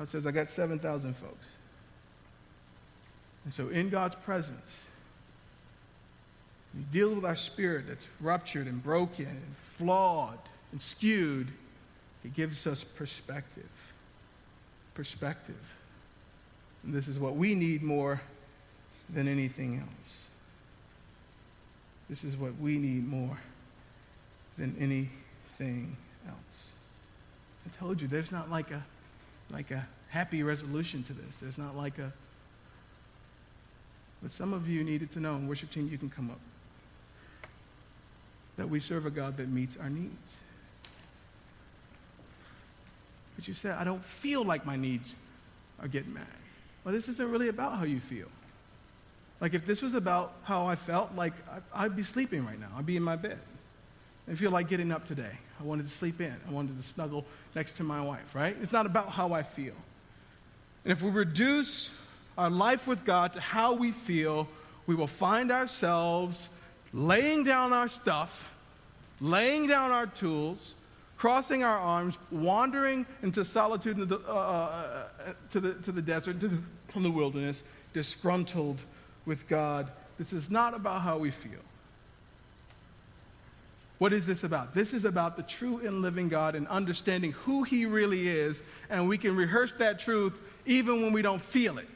God 0.00 0.08
says, 0.08 0.26
I 0.26 0.30
got 0.30 0.48
7,000 0.48 1.14
folks. 1.14 1.46
And 3.44 3.52
so, 3.52 3.68
in 3.68 3.90
God's 3.90 4.14
presence, 4.14 4.86
we 6.74 6.80
deal 6.84 7.14
with 7.14 7.26
our 7.26 7.36
spirit 7.36 7.84
that's 7.86 8.08
ruptured 8.18 8.66
and 8.66 8.82
broken 8.82 9.26
and 9.26 9.54
flawed 9.80 10.38
and 10.72 10.80
skewed. 10.80 11.48
He 12.22 12.28
gives 12.28 12.66
us 12.66 12.84
perspective. 12.84 13.70
Perspective. 14.94 15.56
And 16.84 16.94
this 16.94 17.08
is 17.08 17.18
what 17.18 17.34
we 17.34 17.54
need 17.54 17.82
more 17.82 18.20
than 19.08 19.26
anything 19.26 19.78
else. 19.78 20.22
This 22.08 22.24
is 22.24 22.36
what 22.36 22.56
we 22.60 22.76
need 22.78 23.08
more 23.08 23.38
than 24.58 24.76
anything 24.78 25.96
else. 26.28 26.70
I 27.66 27.76
told 27.78 28.00
you, 28.00 28.08
there's 28.08 28.32
not 28.32 28.50
like 28.50 28.70
a 28.70 28.84
like 29.50 29.70
a 29.70 29.84
happy 30.08 30.42
resolution 30.42 31.02
to 31.04 31.12
this. 31.12 31.36
There's 31.36 31.58
not 31.58 31.76
like 31.76 31.98
a. 31.98 32.12
But 34.22 34.30
some 34.30 34.52
of 34.52 34.68
you 34.68 34.84
needed 34.84 35.10
to 35.12 35.20
know, 35.20 35.34
and 35.34 35.48
worship 35.48 35.70
team, 35.70 35.88
you 35.90 35.98
can 35.98 36.10
come 36.10 36.30
up, 36.30 36.38
that 38.60 38.68
we 38.68 38.78
serve 38.78 39.06
a 39.06 39.10
God 39.10 39.38
that 39.38 39.48
meets 39.48 39.78
our 39.78 39.88
needs. 39.88 40.36
But 43.36 43.48
you 43.48 43.54
said, 43.54 43.76
I 43.76 43.84
don't 43.84 44.04
feel 44.04 44.44
like 44.44 44.66
my 44.66 44.76
needs 44.76 45.16
are 45.80 45.88
getting 45.88 46.12
met. 46.12 46.26
Well, 46.84 46.94
this 46.94 47.08
isn't 47.08 47.30
really 47.30 47.48
about 47.48 47.78
how 47.78 47.84
you 47.84 48.00
feel. 48.00 48.26
Like, 49.40 49.54
if 49.54 49.64
this 49.64 49.80
was 49.80 49.94
about 49.94 50.34
how 50.42 50.66
I 50.66 50.76
felt, 50.76 51.14
like, 51.16 51.32
I'd 51.74 51.96
be 51.96 52.02
sleeping 52.02 52.44
right 52.44 52.60
now. 52.60 52.68
I'd 52.76 52.84
be 52.84 52.98
in 52.98 53.02
my 53.02 53.16
bed. 53.16 53.38
I 54.30 54.34
feel 54.34 54.50
like 54.50 54.68
getting 54.68 54.92
up 54.92 55.06
today. 55.06 55.32
I 55.58 55.62
wanted 55.62 55.86
to 55.86 55.92
sleep 55.92 56.20
in. 56.20 56.34
I 56.46 56.52
wanted 56.52 56.76
to 56.76 56.82
snuggle 56.82 57.24
next 57.54 57.78
to 57.78 57.82
my 57.82 58.02
wife, 58.02 58.34
right? 58.34 58.54
It's 58.60 58.72
not 58.72 58.84
about 58.84 59.08
how 59.08 59.32
I 59.32 59.42
feel. 59.42 59.74
And 60.84 60.92
if 60.92 61.00
we 61.00 61.10
reduce 61.10 61.90
our 62.36 62.50
life 62.50 62.86
with 62.86 63.06
God 63.06 63.32
to 63.32 63.40
how 63.40 63.72
we 63.72 63.92
feel, 63.92 64.46
we 64.86 64.94
will 64.94 65.06
find 65.06 65.50
ourselves 65.50 66.50
laying 66.92 67.44
down 67.44 67.72
our 67.72 67.88
stuff, 67.88 68.54
laying 69.20 69.66
down 69.66 69.90
our 69.90 70.06
tools, 70.06 70.74
crossing 71.16 71.62
our 71.62 71.78
arms, 71.78 72.18
wandering 72.30 73.06
into 73.22 73.44
solitude 73.44 73.96
the, 74.08 74.16
uh, 74.26 74.32
uh, 74.32 74.34
uh 74.34 75.32
to, 75.50 75.60
the, 75.60 75.74
to 75.74 75.92
the 75.92 76.02
desert, 76.02 76.40
to 76.40 76.48
the, 76.48 76.58
to 76.88 77.00
the 77.00 77.10
wilderness, 77.10 77.62
disgruntled 77.92 78.80
with 79.26 79.46
God. 79.48 79.90
This 80.18 80.32
is 80.32 80.50
not 80.50 80.74
about 80.74 81.02
how 81.02 81.18
we 81.18 81.30
feel. 81.30 81.60
What 83.98 84.14
is 84.14 84.26
this 84.26 84.44
about? 84.44 84.74
This 84.74 84.94
is 84.94 85.04
about 85.04 85.36
the 85.36 85.42
true 85.42 85.86
and 85.86 86.00
living 86.00 86.30
God 86.30 86.54
and 86.54 86.66
understanding 86.68 87.32
who 87.32 87.64
He 87.64 87.84
really 87.84 88.28
is, 88.28 88.62
and 88.88 89.06
we 89.06 89.18
can 89.18 89.36
rehearse 89.36 89.74
that 89.74 89.98
truth 89.98 90.38
even 90.64 91.02
when 91.02 91.12
we 91.12 91.20
don't 91.20 91.42
feel 91.42 91.76
it. 91.76 91.86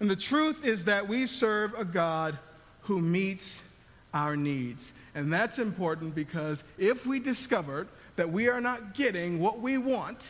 And 0.00 0.08
the 0.08 0.16
truth 0.16 0.64
is 0.64 0.86
that 0.86 1.06
we 1.06 1.26
serve 1.26 1.74
a 1.74 1.84
God 1.84 2.38
who 2.86 3.00
meets 3.00 3.62
our 4.14 4.36
needs. 4.36 4.92
And 5.14 5.32
that's 5.32 5.58
important 5.58 6.14
because 6.14 6.64
if 6.78 7.06
we 7.06 7.20
discovered 7.20 7.88
that 8.16 8.30
we 8.30 8.48
are 8.48 8.60
not 8.60 8.94
getting 8.94 9.40
what 9.40 9.60
we 9.60 9.78
want, 9.78 10.26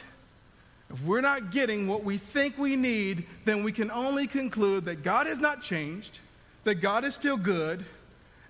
if 0.91 1.03
we're 1.05 1.21
not 1.21 1.51
getting 1.51 1.89
what 1.89 2.05
we 2.05 2.19
think 2.19 2.59
we 2.59 2.77
need, 2.77 3.27
then 3.45 3.63
we 3.65 3.73
can 3.73 3.91
only 3.91 4.27
conclude 4.27 4.85
that 4.85 5.03
God 5.03 5.27
has 5.27 5.39
not 5.39 5.63
changed, 5.63 6.21
that 6.65 6.77
God 6.77 7.05
is 7.05 7.15
still 7.15 7.37
good, 7.37 7.85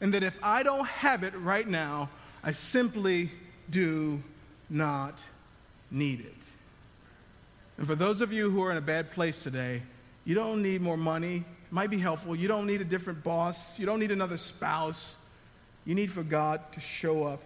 And 0.01 0.13
that 0.15 0.23
if 0.23 0.39
I 0.43 0.63
don't 0.63 0.87
have 0.87 1.25
it 1.25 1.35
right 1.39 1.67
now, 1.67 2.11
I 2.45 2.53
simply 2.53 3.31
do 3.71 4.23
not 4.69 5.23
need 5.91 6.21
it. 6.21 6.35
And 7.79 7.87
for 7.87 7.95
those 7.95 8.21
of 8.21 8.33
you 8.33 8.51
who 8.51 8.63
are 8.63 8.71
in 8.71 8.77
a 8.77 8.83
bad 8.83 9.11
place 9.11 9.39
today, 9.39 9.83
you 10.25 10.35
don't 10.35 10.63
need 10.63 10.81
more 10.81 10.97
money. 10.97 11.45
Might 11.71 11.91
be 11.91 11.99
helpful. 11.99 12.37
You 12.37 12.49
don't 12.49 12.67
need 12.67 12.81
a 12.81 12.85
different 12.85 13.25
boss. 13.25 13.79
You 13.79 13.87
don't 13.87 14.01
need 14.01 14.13
another 14.13 14.39
spouse. 14.39 15.17
You 15.85 15.95
need 15.95 16.11
for 16.11 16.23
God 16.23 16.61
to 16.73 16.81
show 16.81 17.25
up 17.25 17.43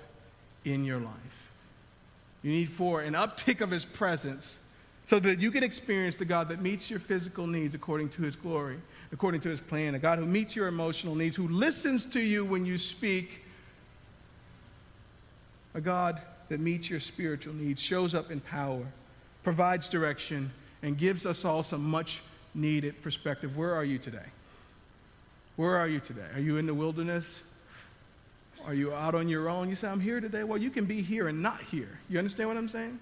in 0.64 0.84
your 0.84 0.98
life. 0.98 1.52
You 2.42 2.52
need 2.52 2.70
for 2.70 3.02
an 3.02 3.14
uptick 3.14 3.60
of 3.60 3.70
His 3.70 3.84
presence 3.84 4.58
so 5.06 5.18
that 5.20 5.40
you 5.40 5.50
can 5.50 5.62
experience 5.62 6.16
the 6.16 6.24
God 6.24 6.48
that 6.48 6.62
meets 6.62 6.90
your 6.90 7.00
physical 7.00 7.46
needs 7.46 7.74
according 7.74 8.10
to 8.10 8.22
His 8.22 8.36
glory, 8.36 8.78
according 9.12 9.40
to 9.42 9.48
His 9.48 9.60
plan, 9.60 9.94
a 9.94 9.98
God 9.98 10.18
who 10.18 10.26
meets 10.26 10.54
your 10.54 10.68
emotional 10.68 11.14
needs, 11.14 11.36
who 11.36 11.48
listens 11.48 12.06
to 12.06 12.20
you 12.20 12.44
when 12.44 12.64
you 12.64 12.78
speak, 12.78 13.42
a 15.74 15.80
God 15.80 16.20
that 16.48 16.60
meets 16.60 16.88
your 16.88 17.00
spiritual 17.00 17.54
needs, 17.54 17.80
shows 17.80 18.14
up 18.14 18.30
in 18.30 18.40
power, 18.40 18.84
provides 19.42 19.88
direction, 19.88 20.50
and 20.82 20.96
gives 20.96 21.26
us 21.26 21.44
all 21.44 21.62
some 21.62 21.82
much 21.82 22.22
needed 22.54 23.02
perspective. 23.02 23.56
Where 23.56 23.74
are 23.74 23.84
you 23.84 23.98
today? 23.98 24.26
Where 25.56 25.76
are 25.76 25.88
you 25.88 26.00
today? 26.00 26.26
Are 26.34 26.40
you 26.40 26.56
in 26.56 26.66
the 26.66 26.74
wilderness? 26.74 27.42
Are 28.64 28.74
you 28.74 28.94
out 28.94 29.14
on 29.14 29.28
your 29.28 29.48
own? 29.48 29.68
You 29.68 29.74
say, 29.74 29.88
I'm 29.88 30.00
here 30.00 30.20
today. 30.20 30.44
Well, 30.44 30.58
you 30.58 30.70
can 30.70 30.84
be 30.84 31.02
here 31.02 31.28
and 31.28 31.42
not 31.42 31.62
here. 31.62 31.98
You 32.08 32.18
understand 32.18 32.48
what 32.48 32.58
I'm 32.58 32.68
saying? 32.68 32.98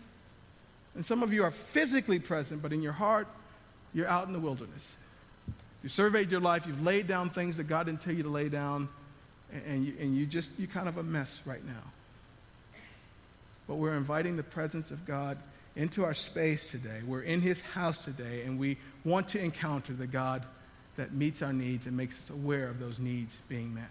And 0.94 1.04
some 1.04 1.22
of 1.22 1.32
you 1.32 1.44
are 1.44 1.50
physically 1.50 2.18
present, 2.18 2.62
but 2.62 2.72
in 2.72 2.82
your 2.82 2.92
heart, 2.92 3.28
you're 3.94 4.08
out 4.08 4.26
in 4.26 4.32
the 4.32 4.38
wilderness. 4.40 4.96
You 5.82 5.88
surveyed 5.88 6.30
your 6.30 6.40
life, 6.40 6.66
you've 6.66 6.82
laid 6.82 7.06
down 7.06 7.30
things 7.30 7.56
that 7.56 7.64
God 7.64 7.86
didn't 7.86 8.02
tell 8.02 8.14
you 8.14 8.24
to 8.24 8.28
lay 8.28 8.48
down, 8.48 8.88
and 9.66 9.86
you, 9.86 9.94
and 10.00 10.16
you 10.16 10.26
just, 10.26 10.50
you're 10.58 10.68
kind 10.68 10.88
of 10.88 10.96
a 10.96 11.02
mess 11.02 11.40
right 11.44 11.64
now. 11.64 12.80
But 13.68 13.76
we're 13.76 13.96
inviting 13.96 14.36
the 14.36 14.42
presence 14.42 14.90
of 14.90 15.06
God 15.06 15.38
into 15.78 16.04
our 16.04 16.12
space 16.12 16.68
today. 16.68 17.00
We're 17.06 17.22
in 17.22 17.40
His 17.40 17.60
house 17.60 18.00
today, 18.04 18.42
and 18.42 18.58
we 18.58 18.76
want 19.04 19.28
to 19.28 19.40
encounter 19.40 19.94
the 19.94 20.08
God 20.08 20.44
that 20.96 21.14
meets 21.14 21.40
our 21.40 21.52
needs 21.52 21.86
and 21.86 21.96
makes 21.96 22.18
us 22.18 22.30
aware 22.30 22.68
of 22.68 22.80
those 22.80 22.98
needs 22.98 23.36
being 23.48 23.72
met. 23.72 23.88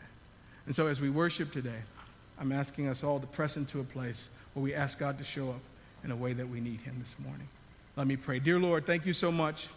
And 0.65 0.75
so 0.75 0.87
as 0.87 0.99
we 0.99 1.09
worship 1.09 1.51
today, 1.51 1.79
I'm 2.37 2.51
asking 2.51 2.89
us 2.89 3.03
all 3.05 3.21
to 3.21 3.25
press 3.25 3.55
into 3.55 3.79
a 3.79 3.85
place 3.85 4.27
where 4.53 4.61
we 4.61 4.75
ask 4.75 4.99
God 4.99 5.17
to 5.17 5.23
show 5.23 5.49
up 5.49 5.61
in 6.03 6.11
a 6.11 6.15
way 6.15 6.33
that 6.33 6.47
we 6.47 6.59
need 6.59 6.81
Him 6.81 6.97
this 6.99 7.15
morning. 7.25 7.47
Let 7.95 8.05
me 8.05 8.17
pray. 8.17 8.39
Dear 8.39 8.59
Lord, 8.59 8.85
thank 8.85 9.05
you 9.05 9.13
so 9.13 9.31
much 9.31 9.69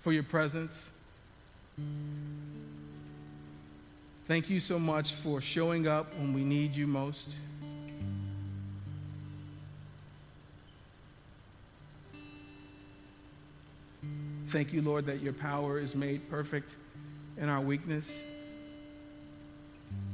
for 0.00 0.12
your 0.12 0.22
presence. 0.22 0.88
Thank 4.28 4.48
you 4.48 4.60
so 4.60 4.78
much 4.78 5.14
for 5.14 5.40
showing 5.40 5.88
up 5.88 6.14
when 6.14 6.32
we 6.32 6.44
need 6.44 6.76
you 6.76 6.86
most. 6.86 7.34
Thank 14.56 14.72
you, 14.72 14.80
Lord, 14.80 15.04
that 15.04 15.20
your 15.20 15.34
power 15.34 15.78
is 15.78 15.94
made 15.94 16.30
perfect 16.30 16.70
in 17.36 17.50
our 17.50 17.60
weakness. 17.60 18.10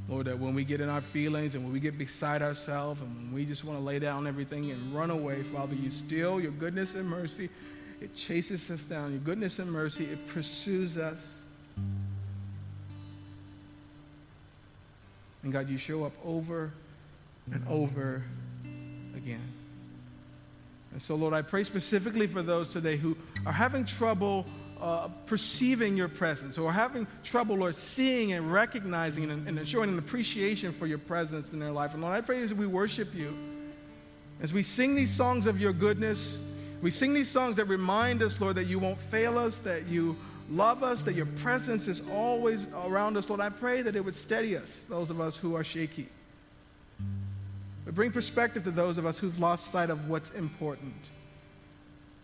Lord, 0.09 0.26
that 0.26 0.36
when 0.36 0.53
we 0.53 0.64
get 0.64 0.80
in 0.80 0.88
our 0.88 1.01
feelings 1.01 1.55
and 1.55 1.62
when 1.62 1.72
we 1.72 1.78
get 1.78 1.97
beside 1.97 2.43
ourselves 2.43 3.03
and 3.03 3.14
when 3.14 3.32
we 3.32 3.45
just 3.45 3.62
want 3.62 3.78
to 3.78 3.84
lay 3.84 4.01
down 4.01 4.26
everything 4.26 4.72
and 4.72 4.93
run 4.93 5.11
away, 5.12 5.45
Father, 5.45 5.76
you 5.76 5.93
still, 5.93 6.40
your 6.40 6.51
goodness 6.51 6.97
and 6.97 7.09
mercy, 7.09 7.51
it 8.01 8.16
chases 8.16 8.68
us 8.68 8.82
down. 8.82 9.12
Your 9.12 9.20
goodness 9.20 9.61
and 9.61 9.70
mercy, 9.70 10.07
it 10.07 10.26
pursues 10.26 10.99
us. 10.99 11.18
And 15.45 15.53
God, 15.53 15.68
you 15.68 15.78
show 15.78 16.03
up 16.03 16.14
over 16.24 16.72
and 17.53 17.64
over 17.68 18.24
again. 19.16 19.53
And 20.93 21.01
so, 21.01 21.14
Lord, 21.14 21.34
I 21.34 21.43
pray 21.43 21.64
specifically 21.64 22.26
for 22.26 22.43
those 22.43 22.68
today 22.68 22.97
who 22.97 23.16
are 23.47 23.53
having 23.53 23.84
trouble 23.84 24.47
uh, 24.80 25.09
perceiving 25.26 25.97
your 25.97 26.09
presence 26.09 26.59
or 26.59 26.72
having 26.72 27.07
trouble, 27.22 27.57
Lord, 27.57 27.76
seeing 27.76 28.32
and 28.32 28.53
recognizing 28.53 29.30
and, 29.30 29.47
and 29.47 29.66
showing 29.66 29.90
an 29.90 29.99
appreciation 29.99 30.72
for 30.72 30.86
your 30.86 30.99
presence 30.99 31.53
in 31.53 31.61
their 31.61 31.70
life. 31.70 31.95
And 31.95 32.03
Lord, 32.03 32.14
I 32.14 32.20
pray 32.20 32.43
as 32.43 32.53
we 32.53 32.66
worship 32.66 33.14
you, 33.14 33.36
as 34.40 34.53
we 34.53 34.62
sing 34.62 34.95
these 34.95 35.11
songs 35.11 35.47
of 35.47 35.61
your 35.61 35.72
goodness, 35.72 36.36
we 36.82 36.90
sing 36.90 37.14
these 37.14 37.30
songs 37.30 37.57
that 37.57 37.66
remind 37.66 38.22
us, 38.22 38.40
Lord, 38.40 38.57
that 38.57 38.64
you 38.64 38.80
won't 38.80 38.99
fail 38.99 39.38
us, 39.38 39.61
that 39.61 39.86
you 39.86 40.16
love 40.51 40.82
us, 40.82 41.05
that 41.05 41.14
your 41.14 41.26
presence 41.26 41.86
is 41.86 42.03
always 42.11 42.66
around 42.84 43.16
us. 43.16 43.28
Lord, 43.28 43.40
I 43.40 43.51
pray 43.51 43.82
that 43.82 43.95
it 43.95 44.05
would 44.05 44.16
steady 44.16 44.57
us, 44.57 44.84
those 44.88 45.11
of 45.11 45.20
us 45.20 45.36
who 45.36 45.55
are 45.55 45.62
shaky. 45.62 46.09
But 47.85 47.95
bring 47.95 48.12
perspective 48.12 48.64
to 48.64 48.70
those 48.70 48.99
of 48.99 49.07
us 49.07 49.18
who've 49.18 49.39
lost 49.39 49.66
sight 49.66 49.91
of 49.91 50.09
what's 50.09 50.30
important. 50.30 50.95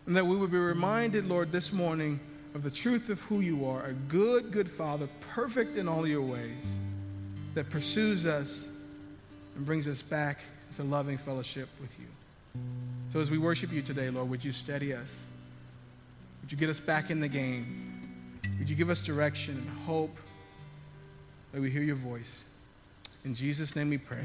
And 0.07 0.17
that 0.17 0.27
we 0.27 0.37
would 0.37 0.51
be 0.51 0.59
reminded, 0.59 1.27
Lord, 1.27 1.53
this 1.53 1.73
morning 1.73 2.21
of 2.55 2.63
the 2.63 2.71
truth 2.71 3.09
of 3.09 3.21
who 3.23 3.41
you 3.41 3.67
are 3.67 3.85
a 3.87 3.93
good, 3.93 4.53
good 4.53 4.71
Father, 4.71 5.09
perfect 5.35 5.77
in 5.77 5.89
all 5.89 6.07
your 6.07 6.23
ways, 6.23 6.65
that 7.55 7.69
pursues 7.71 8.25
us 8.25 8.67
and 9.57 9.67
brings 9.67 9.87
us 9.87 10.01
back 10.01 10.39
to 10.77 10.83
loving 10.83 11.19
fellowship 11.19 11.69
with 11.81 11.91
you. 11.99 12.07
So 13.13 13.21
as 13.21 13.31
we 13.31 13.39
worship 13.39 13.73
you 13.73 13.83
today, 13.83 14.11
Lord, 14.11 14.31
would 14.31 14.45
you 14.45 14.53
steady 14.53 14.95
us? 14.95 15.13
Would 16.43 16.53
you 16.53 16.59
get 16.59 16.71
us 16.71 16.81
back 16.81 17.11
in 17.11 17.21
the 17.21 17.29
game? 17.29 18.39
Would 18.59 18.71
you 18.71 18.77
give 18.77 18.91
us 18.91 19.01
direction 19.01 19.57
and 19.57 19.69
hope 19.87 20.17
that 21.53 21.61
we 21.61 21.71
hear 21.71 21.83
your 21.83 21.97
voice? 21.97 22.45
In 23.25 23.35
Jesus' 23.35 23.77
name 23.77 23.91
we 23.91 23.99
pray. 23.99 24.25